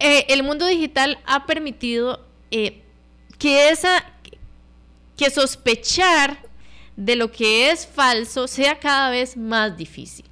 Eh, 0.00 0.26
el 0.28 0.42
mundo 0.42 0.66
digital 0.66 1.18
ha 1.24 1.46
permitido 1.46 2.26
eh, 2.50 2.83
que 3.38 3.68
esa 3.68 4.04
que 5.16 5.30
sospechar 5.30 6.38
de 6.96 7.16
lo 7.16 7.30
que 7.30 7.70
es 7.70 7.86
falso 7.86 8.48
sea 8.48 8.78
cada 8.78 9.10
vez 9.10 9.36
más 9.36 9.76
difícil. 9.76 10.24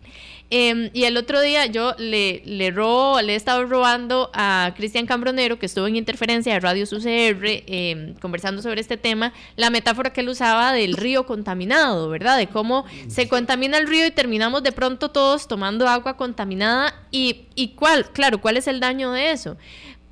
Em, 0.54 0.90
y 0.92 1.04
el 1.04 1.16
otro 1.16 1.40
día 1.40 1.64
yo 1.64 1.94
le, 1.96 2.42
le 2.44 2.70
robo, 2.70 3.18
le 3.22 3.32
he 3.32 3.36
estado 3.36 3.64
robando 3.64 4.30
a 4.34 4.74
Cristian 4.76 5.06
Cambronero, 5.06 5.58
que 5.58 5.64
estuvo 5.64 5.86
en 5.86 5.96
interferencia 5.96 6.52
de 6.52 6.60
Radio 6.60 6.84
UCR, 6.84 7.64
em, 7.66 8.12
conversando 8.16 8.60
sobre 8.60 8.82
este 8.82 8.98
tema, 8.98 9.32
la 9.56 9.70
metáfora 9.70 10.12
que 10.12 10.20
él 10.20 10.28
usaba 10.28 10.74
del 10.74 10.92
río 10.92 11.24
contaminado, 11.24 12.10
¿verdad? 12.10 12.36
De 12.36 12.48
cómo 12.48 12.84
se 13.08 13.28
contamina 13.28 13.78
el 13.78 13.88
río 13.88 14.04
y 14.04 14.10
terminamos 14.10 14.62
de 14.62 14.72
pronto 14.72 15.10
todos 15.10 15.48
tomando 15.48 15.88
agua 15.88 16.18
contaminada. 16.18 17.00
¿Y, 17.10 17.46
y 17.54 17.68
cuál? 17.68 18.10
Claro, 18.12 18.42
¿cuál 18.42 18.58
es 18.58 18.66
el 18.66 18.78
daño 18.78 19.10
de 19.12 19.30
eso? 19.30 19.56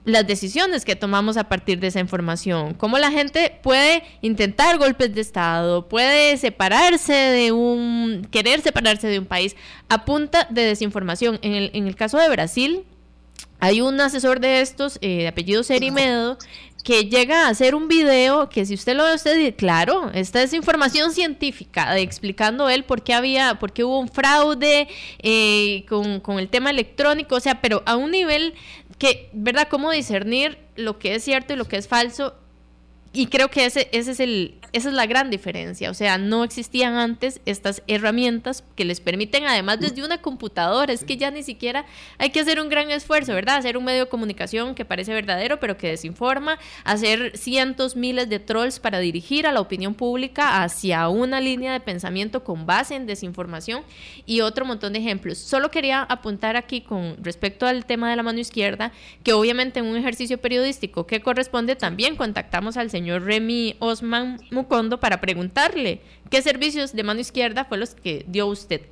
Las 0.04 0.26
decisiones 0.26 0.84
que 0.84 0.96
tomamos 0.96 1.36
a 1.36 1.44
partir 1.44 1.78
de 1.78 1.88
esa 1.88 2.00
información, 2.00 2.74
cómo 2.74 2.98
la 2.98 3.10
gente 3.10 3.58
puede 3.62 4.02
intentar 4.22 4.78
golpes 4.78 5.14
de 5.14 5.20
Estado, 5.20 5.88
puede 5.88 6.36
separarse 6.38 7.12
de 7.12 7.52
un, 7.52 8.26
querer 8.30 8.62
separarse 8.62 9.08
de 9.08 9.18
un 9.18 9.26
país 9.26 9.56
a 9.88 10.04
punta 10.04 10.46
de 10.50 10.62
desinformación. 10.62 11.38
En 11.42 11.52
el, 11.52 11.70
en 11.74 11.86
el 11.86 11.96
caso 11.96 12.18
de 12.18 12.28
Brasil, 12.28 12.84
hay 13.60 13.82
un 13.82 14.00
asesor 14.00 14.40
de 14.40 14.62
estos, 14.62 14.98
eh, 15.02 15.18
de 15.18 15.28
apellido 15.28 15.62
Serimedo, 15.62 16.38
que 16.82 17.04
llega 17.04 17.46
a 17.46 17.50
hacer 17.50 17.74
un 17.74 17.88
video 17.88 18.48
que 18.48 18.64
si 18.64 18.72
usted 18.72 18.96
lo 18.96 19.04
ve, 19.04 19.14
usted 19.14 19.36
dice, 19.36 19.54
claro, 19.54 20.10
esta 20.14 20.42
es 20.42 20.54
información 20.54 21.12
científica, 21.12 21.98
explicando 21.98 22.70
él 22.70 22.84
por 22.84 23.02
qué 23.02 23.12
había, 23.12 23.58
por 23.58 23.72
qué 23.72 23.84
hubo 23.84 24.00
un 24.00 24.08
fraude 24.08 24.88
eh, 25.18 25.84
con, 25.88 26.20
con, 26.20 26.38
el 26.38 26.48
tema 26.48 26.70
electrónico, 26.70 27.36
o 27.36 27.40
sea, 27.40 27.60
pero 27.60 27.82
a 27.84 27.96
un 27.96 28.10
nivel 28.10 28.54
que, 29.00 29.30
¿verdad? 29.32 29.66
¿Cómo 29.68 29.90
discernir 29.90 30.58
lo 30.76 30.98
que 31.00 31.16
es 31.16 31.24
cierto 31.24 31.54
y 31.54 31.56
lo 31.56 31.64
que 31.64 31.78
es 31.78 31.88
falso? 31.88 32.34
Y 33.12 33.26
creo 33.26 33.48
que 33.48 33.64
ese, 33.64 33.88
ese 33.90 34.12
es 34.12 34.20
el, 34.20 34.54
esa 34.72 34.88
es 34.88 34.94
la 34.94 35.06
gran 35.06 35.30
diferencia. 35.30 35.90
O 35.90 35.94
sea, 35.94 36.16
no 36.16 36.44
existían 36.44 36.94
antes 36.94 37.40
estas 37.44 37.82
herramientas 37.88 38.62
que 38.76 38.84
les 38.84 39.00
permiten, 39.00 39.46
además 39.46 39.80
desde 39.80 40.04
una 40.04 40.18
computadora, 40.18 40.92
es 40.92 41.02
que 41.02 41.16
ya 41.16 41.32
ni 41.32 41.42
siquiera 41.42 41.86
hay 42.18 42.30
que 42.30 42.38
hacer 42.38 42.60
un 42.60 42.68
gran 42.68 42.88
esfuerzo, 42.92 43.34
¿verdad? 43.34 43.56
Hacer 43.56 43.76
un 43.76 43.84
medio 43.84 44.04
de 44.04 44.08
comunicación 44.08 44.76
que 44.76 44.84
parece 44.84 45.12
verdadero, 45.12 45.58
pero 45.58 45.76
que 45.76 45.88
desinforma, 45.88 46.60
hacer 46.84 47.36
cientos, 47.36 47.96
miles 47.96 48.28
de 48.28 48.38
trolls 48.38 48.78
para 48.78 49.00
dirigir 49.00 49.48
a 49.48 49.52
la 49.52 49.60
opinión 49.60 49.94
pública 49.94 50.62
hacia 50.62 51.08
una 51.08 51.40
línea 51.40 51.72
de 51.72 51.80
pensamiento 51.80 52.44
con 52.44 52.64
base 52.64 52.94
en 52.94 53.06
desinformación 53.06 53.82
y 54.24 54.42
otro 54.42 54.64
montón 54.64 54.92
de 54.92 55.00
ejemplos. 55.00 55.38
Solo 55.38 55.72
quería 55.72 56.02
apuntar 56.02 56.54
aquí 56.54 56.80
con 56.80 57.16
respecto 57.20 57.66
al 57.66 57.86
tema 57.86 58.08
de 58.08 58.14
la 58.14 58.22
mano 58.22 58.38
izquierda, 58.38 58.92
que 59.24 59.32
obviamente 59.32 59.80
en 59.80 59.86
un 59.86 59.96
ejercicio 59.96 60.38
periodístico 60.38 61.08
que 61.08 61.20
corresponde 61.20 61.74
también 61.74 62.14
contactamos 62.14 62.76
al 62.76 62.88
señor 62.88 62.99
señor 63.00 63.24
Remy 63.24 63.76
Osman 63.78 64.38
Mucondo 64.50 65.00
para 65.00 65.22
preguntarle 65.22 66.02
qué 66.28 66.42
servicios 66.42 66.92
de 66.92 67.02
mano 67.02 67.20
izquierda 67.20 67.64
fue 67.64 67.78
los 67.78 67.94
que 67.94 68.26
dio 68.28 68.46
usted. 68.46 68.82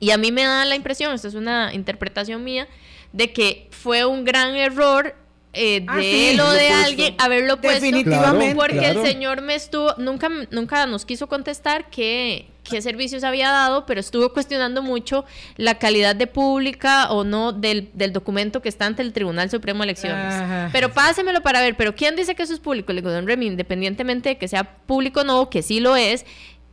Y 0.00 0.10
a 0.10 0.18
mí 0.18 0.32
me 0.32 0.42
da 0.42 0.64
la 0.64 0.74
impresión, 0.74 1.14
esta 1.14 1.28
es 1.28 1.34
una 1.34 1.72
interpretación 1.72 2.42
mía, 2.42 2.66
de 3.12 3.32
que 3.32 3.68
fue 3.70 4.04
un 4.04 4.24
gran 4.24 4.56
error 4.56 5.14
eh, 5.52 5.84
ah, 5.86 5.96
de 5.96 6.30
él 6.30 6.40
o 6.40 6.50
de 6.50 6.68
alguien 6.70 7.14
haberlo 7.18 7.60
puesto 7.60 7.84
definitivamente. 7.84 8.56
porque 8.56 8.90
el 8.90 9.02
señor 9.02 9.40
me 9.40 9.54
estuvo 9.54 9.94
nunca 9.96 10.28
nunca 10.50 10.86
nos 10.86 11.04
quiso 11.04 11.28
contestar 11.28 11.88
que 11.90 12.46
qué 12.68 12.82
servicios 12.82 13.24
había 13.24 13.50
dado, 13.50 13.86
pero 13.86 14.00
estuvo 14.00 14.32
cuestionando 14.32 14.82
mucho 14.82 15.24
la 15.56 15.78
calidad 15.78 16.14
de 16.14 16.26
pública 16.26 17.10
o 17.10 17.24
no 17.24 17.52
del, 17.52 17.90
documento 18.12 18.62
que 18.62 18.68
está 18.68 18.86
ante 18.86 19.02
el 19.02 19.12
Tribunal 19.12 19.50
Supremo 19.50 19.80
de 19.80 19.84
Elecciones. 19.84 20.70
Pero 20.72 20.92
pásemelo 20.92 21.42
para 21.42 21.60
ver, 21.60 21.76
pero 21.76 21.94
¿quién 21.94 22.16
dice 22.16 22.34
que 22.34 22.42
eso 22.42 22.54
es 22.54 22.60
público? 22.60 22.92
Le 22.92 23.00
digo, 23.00 23.12
don 23.12 23.26
Remy, 23.26 23.46
independientemente 23.46 24.30
de 24.30 24.38
que 24.38 24.48
sea 24.48 24.64
público 24.86 25.20
o 25.20 25.24
no, 25.24 25.50
que 25.50 25.62
sí 25.62 25.80
lo 25.80 25.96
es, 25.96 26.24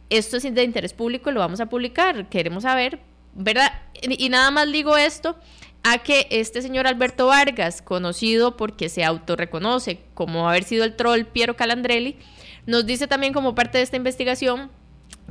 esto 0.09 0.37
es 0.37 0.43
de 0.43 0.63
interés 0.63 0.93
público, 0.93 1.31
lo 1.31 1.39
vamos 1.39 1.59
a 1.59 1.67
publicar, 1.67 2.29
queremos 2.29 2.63
saber, 2.63 2.99
¿verdad? 3.33 3.71
Y, 4.01 4.25
y 4.25 4.29
nada 4.29 4.51
más 4.51 4.71
digo 4.71 4.97
esto 4.97 5.35
a 5.83 5.99
que 5.99 6.27
este 6.31 6.63
señor 6.63 6.87
Alberto 6.87 7.27
Vargas, 7.27 7.81
conocido 7.81 8.57
porque 8.57 8.89
se 8.89 9.03
autorreconoce 9.03 9.99
como 10.15 10.49
haber 10.49 10.63
sido 10.63 10.83
el 10.83 10.95
troll 10.95 11.25
Piero 11.25 11.55
Calandrelli, 11.55 12.17
nos 12.65 12.85
dice 12.87 13.07
también 13.07 13.33
como 13.33 13.53
parte 13.53 13.77
de 13.77 13.83
esta 13.83 13.95
investigación 13.95 14.71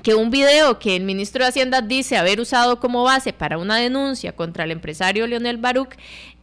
que 0.03 0.15
un 0.15 0.31
video 0.31 0.79
que 0.79 0.97
el 0.97 1.05
ministro 1.05 1.45
de 1.45 1.49
Hacienda 1.49 1.81
dice 1.81 2.17
haber 2.17 2.41
usado 2.41 2.81
como 2.81 3.03
base 3.05 3.33
para 3.33 3.59
una 3.59 3.77
denuncia 3.77 4.33
contra 4.33 4.65
el 4.65 4.71
empresario 4.71 5.27
Leonel 5.27 5.57
Baruch, 5.57 5.95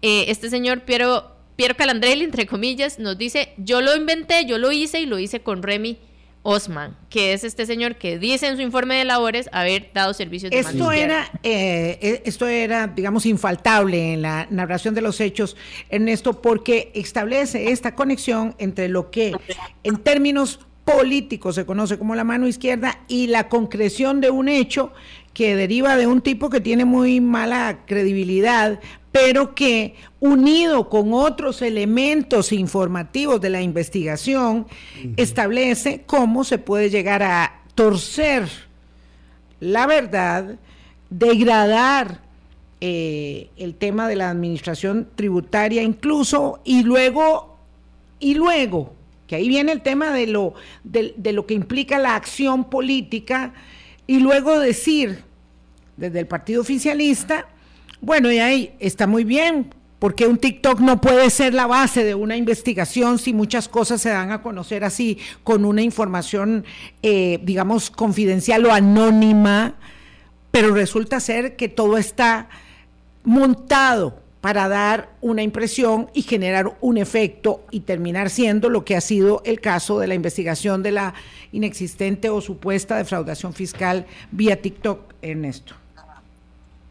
eh, 0.01 0.25
este 0.29 0.49
señor 0.49 0.81
Piero 0.81 1.31
Piero 1.55 1.75
Calandrelli, 1.75 2.23
entre 2.23 2.47
comillas, 2.47 2.97
nos 2.97 3.17
dice, 3.17 3.53
yo 3.57 3.81
lo 3.81 3.95
inventé, 3.95 4.45
yo 4.45 4.57
lo 4.57 4.71
hice 4.71 5.01
y 5.01 5.05
lo 5.05 5.19
hice 5.19 5.41
con 5.41 5.61
Remy 5.61 5.99
Osman, 6.43 6.97
que 7.09 7.33
es 7.33 7.43
este 7.43 7.67
señor 7.67 7.97
que 7.97 8.17
dice 8.17 8.47
en 8.47 8.55
su 8.55 8.63
informe 8.63 8.95
de 8.95 9.05
labores 9.05 9.47
haber 9.51 9.91
dado 9.93 10.13
servicios 10.15 10.49
de 10.49 10.57
esto 10.57 10.91
era 10.91 11.29
eh, 11.43 11.99
e, 12.01 12.23
Esto 12.25 12.47
era, 12.47 12.87
digamos, 12.87 13.27
infaltable 13.27 14.13
en 14.13 14.23
la 14.23 14.47
narración 14.49 14.95
de 14.95 15.01
los 15.01 15.21
hechos, 15.21 15.55
Ernesto, 15.89 16.41
porque 16.41 16.91
establece 16.95 17.71
esta 17.71 17.93
conexión 17.93 18.55
entre 18.57 18.87
lo 18.87 19.11
que 19.11 19.33
en 19.83 19.97
términos 19.97 20.61
políticos 20.85 21.55
se 21.55 21.65
conoce 21.65 21.97
como 21.97 22.15
la 22.15 22.23
mano 22.23 22.47
izquierda 22.47 22.99
y 23.07 23.27
la 23.27 23.49
concreción 23.49 24.21
de 24.21 24.29
un 24.29 24.49
hecho 24.49 24.91
que 25.33 25.55
deriva 25.55 25.95
de 25.95 26.07
un 26.07 26.21
tipo 26.21 26.49
que 26.49 26.59
tiene 26.59 26.85
muy 26.85 27.21
mala 27.21 27.79
credibilidad, 27.85 28.79
pero 29.11 29.55
que 29.55 29.95
unido 30.19 30.89
con 30.89 31.13
otros 31.13 31.61
elementos 31.61 32.51
informativos 32.51 33.39
de 33.39 33.49
la 33.49 33.61
investigación, 33.61 34.67
establece 35.17 36.03
cómo 36.05 36.43
se 36.43 36.57
puede 36.57 36.89
llegar 36.89 37.23
a 37.23 37.61
torcer 37.75 38.49
la 39.61 39.85
verdad, 39.85 40.57
degradar 41.09 42.19
eh, 42.81 43.51
el 43.55 43.75
tema 43.75 44.09
de 44.09 44.17
la 44.17 44.29
administración 44.29 45.07
tributaria 45.15 45.83
incluso, 45.83 46.59
y 46.65 46.83
luego, 46.83 47.57
y 48.19 48.33
luego, 48.33 48.95
que 49.31 49.37
ahí 49.37 49.47
viene 49.47 49.71
el 49.71 49.81
tema 49.81 50.11
de 50.11 50.27
lo, 50.27 50.55
de, 50.83 51.31
lo 51.31 51.45
que 51.45 51.53
implica 51.53 51.97
la 51.99 52.15
acción 52.15 52.69
política, 52.69 53.53
y 54.05 54.19
luego 54.19 54.59
decir 54.59 55.23
desde 55.95 56.19
el 56.19 56.27
partido 56.27 56.59
oficialista, 56.59 57.47
bueno, 58.01 58.29
y 58.29 58.39
ahí 58.39 58.75
está 58.79 59.07
muy 59.07 59.23
bien, 59.23 59.73
porque 59.99 60.27
un 60.27 60.37
TikTok 60.37 60.81
no 60.81 60.99
puede 60.99 61.29
ser 61.29 61.53
la 61.53 61.65
base 61.65 62.03
de 62.03 62.13
una 62.13 62.35
investigación 62.35 63.19
si 63.19 63.31
muchas 63.31 63.69
cosas 63.69 64.01
se 64.01 64.09
dan 64.09 64.33
a 64.33 64.41
conocer 64.41 64.83
así, 64.83 65.17
con 65.45 65.63
una 65.63 65.81
información, 65.81 66.65
eh, 67.01 67.39
digamos, 67.41 67.89
confidencial 67.89 68.65
o 68.65 68.73
anónima, 68.73 69.75
pero 70.51 70.73
resulta 70.73 71.21
ser 71.21 71.55
que 71.55 71.69
todo 71.69 71.97
está 71.97 72.49
montado 73.23 74.21
para 74.41 74.67
dar 74.67 75.09
una 75.21 75.43
impresión 75.43 76.09
y 76.13 76.23
generar 76.23 76.75
un 76.81 76.97
efecto 76.97 77.63
y 77.69 77.81
terminar 77.81 78.31
siendo 78.31 78.69
lo 78.69 78.83
que 78.83 78.95
ha 78.95 79.01
sido 79.01 79.43
el 79.45 79.61
caso 79.61 79.99
de 79.99 80.07
la 80.07 80.15
investigación 80.15 80.81
de 80.81 80.91
la 80.91 81.13
inexistente 81.51 82.29
o 82.29 82.41
supuesta 82.41 82.97
defraudación 82.97 83.53
fiscal 83.53 84.07
vía 84.31 84.59
TikTok, 84.59 85.13
Ernesto. 85.21 85.75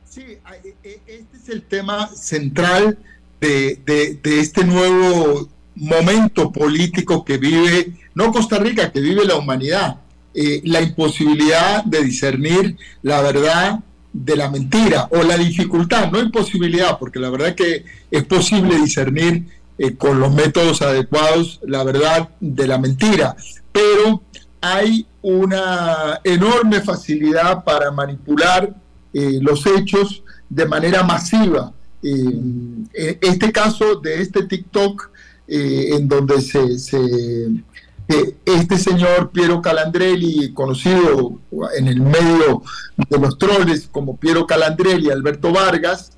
Sí, 0.09 0.23
e, 0.23 0.75
e, 0.83 1.01
este 1.07 1.37
es 1.37 1.49
el 1.49 1.63
tema 1.63 2.09
central 2.09 2.99
de, 3.41 4.21
este 4.25 4.65
nuevo 4.65 5.49
momento 5.75 6.53
político 6.53 7.25
que 7.25 7.39
vive, 7.39 7.95
no 8.15 8.33
Costa 8.33 8.59
Rica, 8.59 8.93
que 8.93 9.01
vive 9.01 9.25
la 9.25 9.37
humanidad. 9.37 9.99
Eh, 10.33 10.61
la 10.65 10.81
imposibilidad 10.81 11.83
de 11.85 12.05
discernir 12.05 12.77
la 13.03 13.21
verdad 13.21 13.81
de 14.13 14.37
la 14.37 14.51
mentira 14.51 15.09
o 15.11 15.23
la 15.23 15.37
dificultad, 15.37 16.11
no 16.11 16.21
imposibilidad, 16.21 16.99
porque 16.99 17.19
la 17.19 17.31
verdad 17.31 17.55
que 17.55 17.85
es 18.11 18.25
posible 18.25 18.77
discernir 18.77 19.47
eh, 19.79 19.97
con 19.97 20.21
los 20.21 20.33
métodos 20.35 20.83
adecuados 20.83 21.61
la 21.63 21.85
verdad 21.85 22.29
de 22.41 22.67
la 22.67 22.79
mentira, 22.79 23.37
pero 23.73 24.23
hay 24.61 25.07
una 25.23 26.21
enorme 26.25 26.81
facilidad 26.81 27.65
para 27.65 27.91
manipular 27.91 28.75
eh, 29.13 29.39
los 29.41 29.65
hechos 29.67 30.23
de 30.49 30.67
manera 30.67 31.03
masiva. 31.03 31.73
Eh, 32.03 33.19
este 33.21 33.53
caso 33.53 33.97
de 33.97 34.21
este 34.21 34.45
TikTok, 34.45 35.11
en 35.53 36.07
donde 36.07 36.41
se, 36.41 36.79
este 38.45 38.79
señor 38.79 39.31
Piero 39.31 39.63
Calandrelli, 39.63 40.53
conocido 40.53 41.39
en 41.77 41.89
el 41.89 42.01
medio 42.01 42.63
de 42.97 43.19
los 43.19 43.39
troles 43.39 43.89
como 43.91 44.17
Piero 44.17 44.47
Calandrelli, 44.47 45.11
Alberto 45.11 45.53
Vargas, 45.53 46.13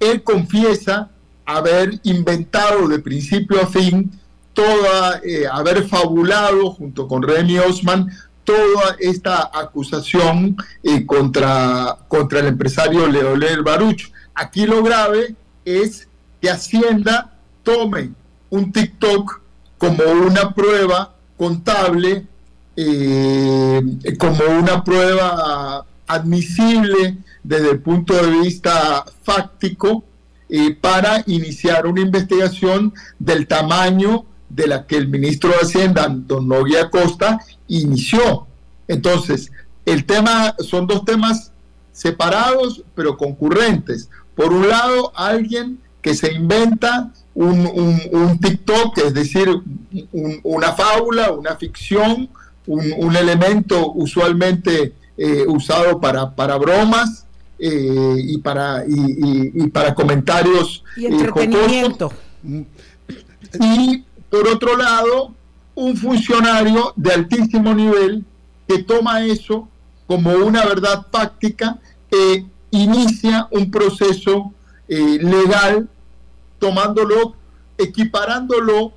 él 0.00 0.22
confiesa 0.22 1.10
haber 1.44 2.00
inventado 2.02 2.88
de 2.88 2.98
principio 2.98 3.62
a 3.62 3.66
fin 3.66 4.10
toda, 4.52 5.20
haber 5.52 5.88
fabulado 5.88 6.70
junto 6.72 7.08
con 7.08 7.22
Remy 7.22 7.58
Osman 7.58 8.10
toda 8.44 8.96
esta 8.98 9.50
acusación 9.52 10.56
eh, 10.82 11.06
contra, 11.06 11.98
contra 12.08 12.40
el 12.40 12.48
empresario 12.48 13.06
Leolel 13.06 13.62
Baruch. 13.62 14.10
Aquí 14.34 14.66
lo 14.66 14.82
grave 14.82 15.34
es 15.64 16.08
que 16.40 16.50
Hacienda 16.50 17.32
tome 17.62 18.10
un 18.50 18.72
TikTok 18.72 19.41
como 19.82 20.04
una 20.04 20.54
prueba 20.54 21.12
contable, 21.36 22.24
eh, 22.76 23.82
como 24.16 24.44
una 24.60 24.84
prueba 24.84 25.84
admisible 26.06 27.18
desde 27.42 27.72
el 27.72 27.80
punto 27.80 28.14
de 28.14 28.30
vista 28.30 29.04
fáctico 29.24 30.04
eh, 30.48 30.72
para 30.80 31.24
iniciar 31.26 31.88
una 31.88 32.00
investigación 32.00 32.94
del 33.18 33.48
tamaño 33.48 34.24
de 34.48 34.68
la 34.68 34.86
que 34.86 34.98
el 34.98 35.08
ministro 35.08 35.50
de 35.50 35.56
Hacienda, 35.56 36.06
don 36.08 36.46
Novia 36.46 36.88
Costa, 36.88 37.40
inició. 37.66 38.46
Entonces, 38.86 39.50
el 39.84 40.04
tema, 40.04 40.54
son 40.60 40.86
dos 40.86 41.04
temas 41.04 41.50
separados, 41.90 42.84
pero 42.94 43.16
concurrentes. 43.16 44.08
Por 44.36 44.52
un 44.52 44.68
lado, 44.68 45.10
alguien 45.16 45.80
que 46.00 46.14
se 46.14 46.32
inventa 46.32 47.12
un, 47.34 48.00
un, 48.12 48.38
TikTok, 48.38 48.98
es 48.98 49.14
decir, 49.14 49.48
una 50.42 50.72
fábula, 50.72 51.32
una 51.32 51.56
ficción, 51.56 52.28
un, 52.66 53.16
elemento 53.16 53.92
usualmente 53.92 54.92
eh, 55.16 55.44
usado 55.46 56.00
para, 56.00 56.34
para 56.34 56.56
bromas 56.56 57.26
eh, 57.58 58.16
y, 58.18 58.38
para, 58.38 58.84
y, 58.86 59.66
para 59.68 59.94
comentarios. 59.94 60.84
Y 60.96 61.06
entretenimiento. 61.06 62.12
y 63.60 64.04
por 64.28 64.48
otro 64.48 64.76
lado, 64.76 65.34
un 65.74 65.96
funcionario 65.96 66.92
de 66.96 67.12
altísimo 67.12 67.74
nivel 67.74 68.24
que 68.68 68.82
toma 68.82 69.24
eso 69.24 69.68
como 70.06 70.32
una 70.32 70.64
verdad 70.66 71.06
práctica 71.10 71.78
e 72.10 72.44
inicia 72.70 73.48
un 73.50 73.70
proceso 73.70 74.52
eh, 74.88 75.18
legal 75.20 75.88
tomándolo, 76.62 77.34
equiparándolo 77.76 78.92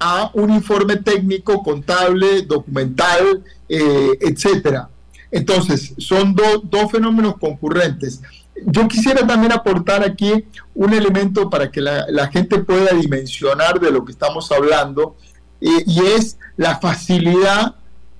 a 0.00 0.30
un 0.32 0.50
informe 0.50 0.96
técnico, 0.96 1.62
contable, 1.62 2.40
documental, 2.40 3.44
eh, 3.68 4.12
etcétera. 4.18 4.88
Entonces, 5.30 5.92
son 5.98 6.34
dos 6.34 6.90
fenómenos 6.90 7.36
concurrentes. 7.36 8.22
Yo 8.64 8.88
quisiera 8.88 9.26
también 9.26 9.52
aportar 9.52 10.02
aquí 10.02 10.46
un 10.74 10.94
elemento 10.94 11.50
para 11.50 11.70
que 11.70 11.82
la, 11.82 12.28
gente 12.28 12.58
pueda 12.60 12.94
dimensionar 12.94 13.78
de 13.78 13.90
lo 13.90 14.06
que 14.06 14.12
estamos 14.12 14.50
hablando, 14.50 15.14
eh, 15.60 15.84
y 15.86 16.00
es 16.16 16.38
la 16.56 16.78
facilidad 16.78 17.74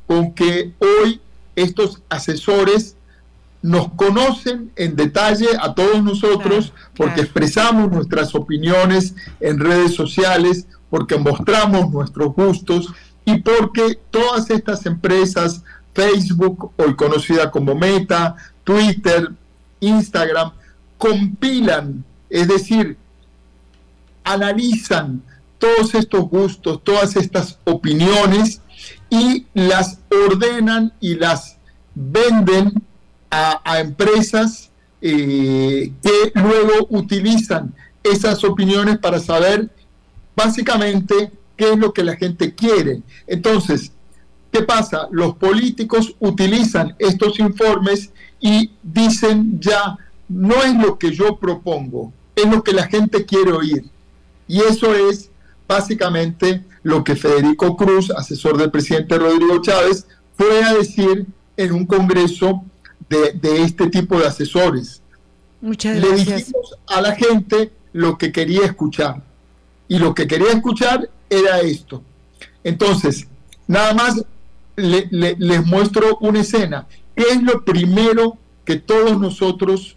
con 0.07 0.35
que 0.35 0.73
hoy 0.79 1.19
estos 1.57 2.03
asesores 2.11 2.97
nos 3.63 3.93
conocen 3.93 4.73
en 4.77 4.97
detalle 4.97 5.47
a 5.61 5.73
todos 5.75 6.03
nosotros 6.03 6.73
porque 6.97 7.21
expresamos 7.23 7.91
nuestras 7.91 8.35
opiniones 8.35 9.15
en 9.41 9.61
redes 9.61 9.95
sociales, 9.95 10.67
porque 10.91 11.17
mostramos 11.17 11.91
nuestros 11.91 12.35
gustos 12.35 12.93
y 13.25 13.39
porque 13.39 13.99
todas 14.11 14.51
estas 14.51 14.85
empresas, 14.85 15.63
Facebook, 15.95 16.73
hoy 16.77 16.97
conocida 16.97 17.51
como 17.51 17.75
Meta, 17.75 18.35
Twitter, 18.65 19.31
Instagram, 19.81 20.53
compilan, 20.99 22.05
es 22.29 22.49
decir, 22.49 22.97
analizan 24.25 25.23
todos 25.59 25.95
estos 25.95 26.29
gustos, 26.29 26.83
todas 26.83 27.15
estas 27.15 27.59
opiniones 27.65 28.61
y 29.09 29.47
las 29.55 30.01
ordenan 30.11 30.93
y 31.01 31.15
las 31.15 31.59
venden 31.95 32.73
a, 33.33 33.81
empresas 33.81 34.71
eh, 35.01 35.91
que 36.03 36.33
luego 36.35 36.87
utilizan 36.91 37.75
esas 38.03 38.45
opiniones 38.45 38.99
para 38.99 39.19
saber 39.21 39.71
básicamente 40.37 41.33
qué 41.57 41.73
es 41.73 41.79
lo 41.79 41.93
que 41.93 42.05
la 42.05 42.17
gente 42.17 42.55
quiere. 42.55 43.01
Entonces, 43.27 43.93
¿qué 44.51 44.63
pasa? 44.63 45.09
Los 45.11 45.37
políticos 45.37 46.15
utilizan 46.21 46.95
estos 46.99 47.39
informes 47.39 48.11
y 48.39 48.73
dicen 48.83 49.59
ya, 49.61 49.97
no 50.29 50.63
es 50.63 50.75
lo 50.75 50.99
que 50.99 51.13
yo 51.13 51.37
propongo, 51.37 52.13
es 52.37 52.47
lo 52.47 52.63
que 52.63 52.73
la 52.73 52.87
gente 52.87 53.25
quiere 53.25 53.53
oír. 53.53 53.85
Y 54.47 54.61
eso 54.61 54.95
es 54.95 55.31
básicamente 55.67 56.65
lo 56.83 57.03
que 57.03 57.17
Federico 57.17 57.77
Cruz, 57.77 58.11
asesor 58.11 58.59
del 58.59 58.71
presidente 58.71 59.17
Rodrigo 59.17 59.63
Chávez, 59.63 60.07
fue 60.37 60.63
a 60.63 60.75
decir 60.75 61.27
en 61.57 61.73
un 61.73 61.87
congreso 61.87 62.65
de, 63.09 63.63
este 63.63 63.89
tipo 63.89 64.19
de 64.19 64.27
asesores. 64.27 65.03
Muchas 65.61 65.97
gracias. 65.97 66.29
Le 66.29 66.37
dijimos 66.37 66.75
a 66.89 67.01
la 67.01 67.15
gente, 67.15 67.73
lo 67.93 68.19
que 68.19 68.33
quería 68.33 68.65
escuchar. 68.65 69.23
Y 69.89 69.99
lo 69.99 70.15
que 70.15 70.27
quería 70.27 70.53
escuchar 70.53 71.09
era 71.29 71.61
esto. 71.61 72.03
Entonces, 72.65 73.27
nada 73.67 73.95
más 73.95 74.25
les 74.77 75.67
muestro 75.67 76.19
una 76.21 76.41
escena. 76.41 76.87
¿Qué 77.15 77.25
es 77.31 77.43
lo 77.43 77.65
primero 77.65 78.39
que 78.65 78.77
todos 78.77 79.21
nosotros 79.21 79.97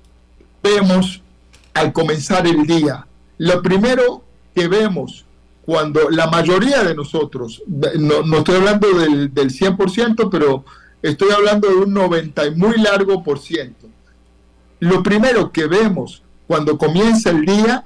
vemos 0.61 1.21
al 1.73 1.93
comenzar 1.93 2.45
el 2.45 2.65
día? 2.65 3.07
Lo 3.37 3.61
primero 3.61 4.23
que 4.53 4.67
vemos 4.67 5.25
cuando 5.65 6.09
la 6.11 6.27
mayoría 6.27 6.83
de 6.83 6.93
nosotros, 6.93 7.63
no, 7.97 8.37
estoy 8.37 8.55
hablando 8.55 8.87
del, 8.99 9.33
del 9.33 9.49
100%, 9.49 10.29
pero 10.29 10.63
estoy 11.01 11.31
hablando 11.31 11.69
de 11.69 11.75
un 11.75 11.93
90 11.93 12.47
y 12.47 12.55
muy 12.55 12.77
largo 12.77 13.23
por 13.23 13.39
ciento. 13.39 13.87
Lo 14.79 15.03
primero 15.03 15.51
que 15.51 15.67
vemos 15.67 16.21
cuando 16.47 16.77
comienza 16.77 17.29
el 17.29 17.45
día 17.45 17.85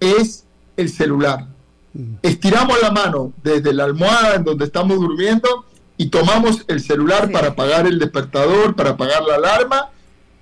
es 0.00 0.44
el 0.76 0.88
celular. 0.88 1.46
Mm. 1.94 2.16
Estiramos 2.22 2.80
la 2.82 2.90
mano 2.90 3.32
desde 3.42 3.72
la 3.72 3.84
almohada 3.84 4.34
en 4.34 4.44
donde 4.44 4.64
estamos 4.64 4.98
durmiendo 4.98 5.64
y 5.96 6.08
tomamos 6.08 6.64
el 6.68 6.80
celular 6.80 7.30
para 7.32 7.48
apagar 7.48 7.86
el 7.86 7.98
despertador, 7.98 8.76
para 8.76 8.90
apagar 8.90 9.22
la 9.22 9.36
alarma 9.36 9.90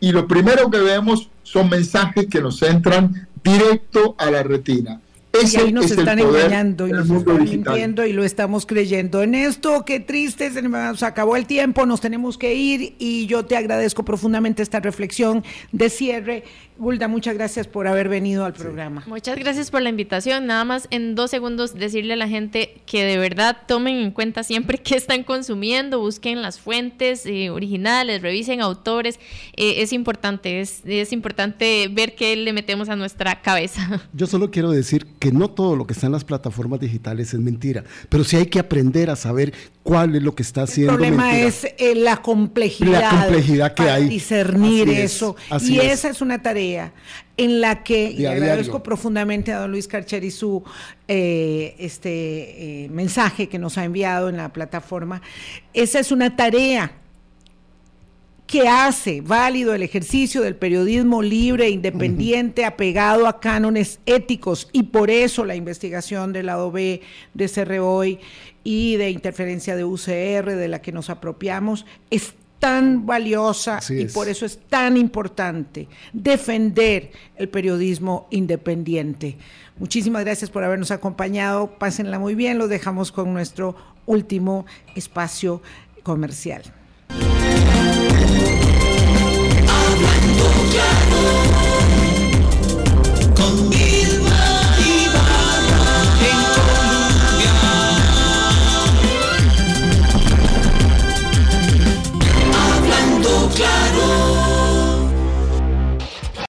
y 0.01 0.12
lo 0.12 0.27
primero 0.27 0.71
que 0.71 0.81
vemos 0.81 1.31
son 1.43 1.71
mensajes 1.71 2.27
que 2.27 2.41
nos 2.41 2.61
entran 2.62 3.29
directo 3.43 4.15
a 4.19 4.31
la 4.31 4.43
retina 4.43 5.01
y 5.43 5.57
ahí 5.57 5.72
nos 5.72 5.91
están 5.91 6.18
engañando 6.18 6.87
y 6.87 6.93
nos 6.93 7.11
están 7.11 7.45
mintiendo 7.45 8.07
y 8.07 8.12
lo 8.12 8.24
estamos 8.24 8.66
creyendo. 8.66 9.22
En 9.22 9.35
esto, 9.35 9.85
qué 9.85 10.01
triste, 10.01 10.51
se 10.51 10.62
nos 10.62 11.03
acabó 11.03 11.37
el 11.37 11.47
tiempo, 11.47 11.87
nos 11.87 12.01
tenemos 12.01 12.39
que 12.39 12.55
ir 12.55 12.95
y 12.99 13.26
yo 13.26 13.45
te 13.45 13.57
agradezco 13.57 14.05
profundamente 14.05 14.62
esta 14.62 14.80
reflexión 14.80 15.45
de 15.72 15.91
cierre. 15.91 16.45
Gulda, 16.77 17.07
muchas 17.07 17.35
gracias 17.35 17.68
por 17.68 17.87
haber 17.87 18.09
venido 18.09 18.45
al 18.45 18.53
programa. 18.53 19.05
Muchas 19.07 19.39
gracias 19.39 19.70
por 19.70 19.81
la 19.81 19.91
invitación. 19.91 20.47
Nada 20.47 20.64
más 20.64 20.89
en 20.91 21.14
dos 21.14 21.31
segundos 21.31 21.75
decirle 21.75 22.14
a 22.14 22.16
la 22.16 22.27
gente 22.27 22.81
que 22.85 23.05
de 23.05 23.16
verdad 23.16 23.59
tomen 23.68 23.97
en 23.99 24.11
cuenta 24.11 24.43
siempre 24.43 24.79
qué 24.79 24.97
están 24.97 25.22
consumiendo, 25.22 26.01
busquen 26.01 26.43
las 26.43 26.59
fuentes 26.59 27.27
eh, 27.27 27.51
originales, 27.51 28.22
revisen 28.22 28.61
autores. 28.61 29.20
Eh, 29.57 29.83
es 29.83 29.93
importante, 29.93 30.61
es, 30.61 30.83
es 30.85 31.12
importante 31.12 31.89
ver 31.93 32.16
qué 32.16 32.35
le 32.35 32.53
metemos 32.53 32.89
a 32.89 32.97
nuestra 32.97 33.41
cabeza. 33.41 34.03
Yo 34.12 34.27
solo 34.27 34.51
quiero 34.51 34.72
decir 34.72 35.07
que 35.20 35.31
no 35.31 35.49
todo 35.49 35.77
lo 35.77 35.87
que 35.87 35.93
está 35.93 36.07
en 36.07 36.12
las 36.12 36.25
plataformas 36.25 36.81
digitales 36.81 37.33
es 37.35 37.41
mentira, 37.41 37.85
pero 38.09 38.25
sí 38.25 38.37
hay 38.37 38.47
que 38.47 38.59
aprender 38.59 39.11
a 39.11 39.16
saber 39.16 39.55
cuál 39.85 40.16
es 40.16 40.22
lo 40.22 40.35
que 40.35 40.43
está 40.43 40.62
haciendo. 40.62 40.95
El 40.95 40.99
problema 40.99 41.39
es 41.39 41.64
eh, 41.78 41.95
la 41.95 42.16
complejidad. 42.16 43.03
La 43.03 43.11
complejidad 43.11 43.74
que 43.74 43.82
hay. 43.85 44.09
Discernir 44.09 44.89
eso. 44.89 45.37
y 45.61 45.78
esa 45.78 46.09
es 46.09 46.20
una 46.20 46.43
tarea 46.43 46.93
en 47.37 47.61
la 47.61 47.85
que, 47.85 48.11
y 48.11 48.26
agradezco 48.26 48.82
profundamente 48.82 49.53
a 49.53 49.59
don 49.59 49.70
Luis 49.70 49.87
Carcheri 49.87 50.30
su 50.30 50.64
eh, 51.07 51.76
este, 51.78 52.85
eh, 52.85 52.89
mensaje 52.89 53.49
que 53.49 53.59
nos 53.59 53.76
ha 53.76 53.85
enviado 53.85 54.28
en 54.28 54.39
la 54.39 54.53
plataforma, 54.53 55.20
esa 55.72 55.99
es 56.01 56.11
una 56.11 56.35
tarea 56.35 56.93
que 58.47 58.68
hace 58.68 59.20
válido 59.20 59.74
el 59.74 59.82
ejercicio 59.82 60.42
del 60.42 60.57
periodismo 60.57 61.22
libre 61.22 61.66
e 61.66 61.70
independiente, 61.70 62.64
apegado 62.64 63.26
a 63.26 63.40
cánones 63.40 64.01
éticos, 64.07 64.68
y 64.72 64.84
por 64.84 65.11
eso 65.11 65.45
la 65.45 65.57
investigación 65.57 66.32
del 66.32 66.47
lado 66.47 66.70
B 66.70 67.01
de 67.32 67.49
CROI 67.49 68.20
y 68.62 68.97
de 68.97 69.11
interferencia 69.11 69.76
de 69.76 69.84
UCR, 69.84 70.57
de 70.57 70.68
la 70.68 70.82
que 70.82 70.92
nos 70.92 71.11
apropiamos, 71.11 71.86
es 72.11 72.34
tan 72.59 73.05
valiosa 73.05 73.80
y 73.90 74.07
por 74.07 74.28
eso 74.28 74.47
es 74.47 74.59
tan 74.68 74.97
importante 74.97 75.88
defender 76.12 77.11
el 77.36 77.49
periodismo 77.49 78.26
independiente. 78.30 79.36
Muchísimas 79.78 80.24
gracias 80.24 80.51
por 80.51 80.64
habernos 80.64 80.90
acompañado. 80.90 81.78
Pásenla 81.78 82.18
muy 82.18 82.34
bien. 82.34 82.57
Los 82.57 82.70
dejamos 82.70 83.12
con 83.12 83.34
nuestro 83.34 83.76
último 84.07 84.64
espacio 84.95 85.61
comercial. 86.03 86.62
Yeah. 90.75 91.64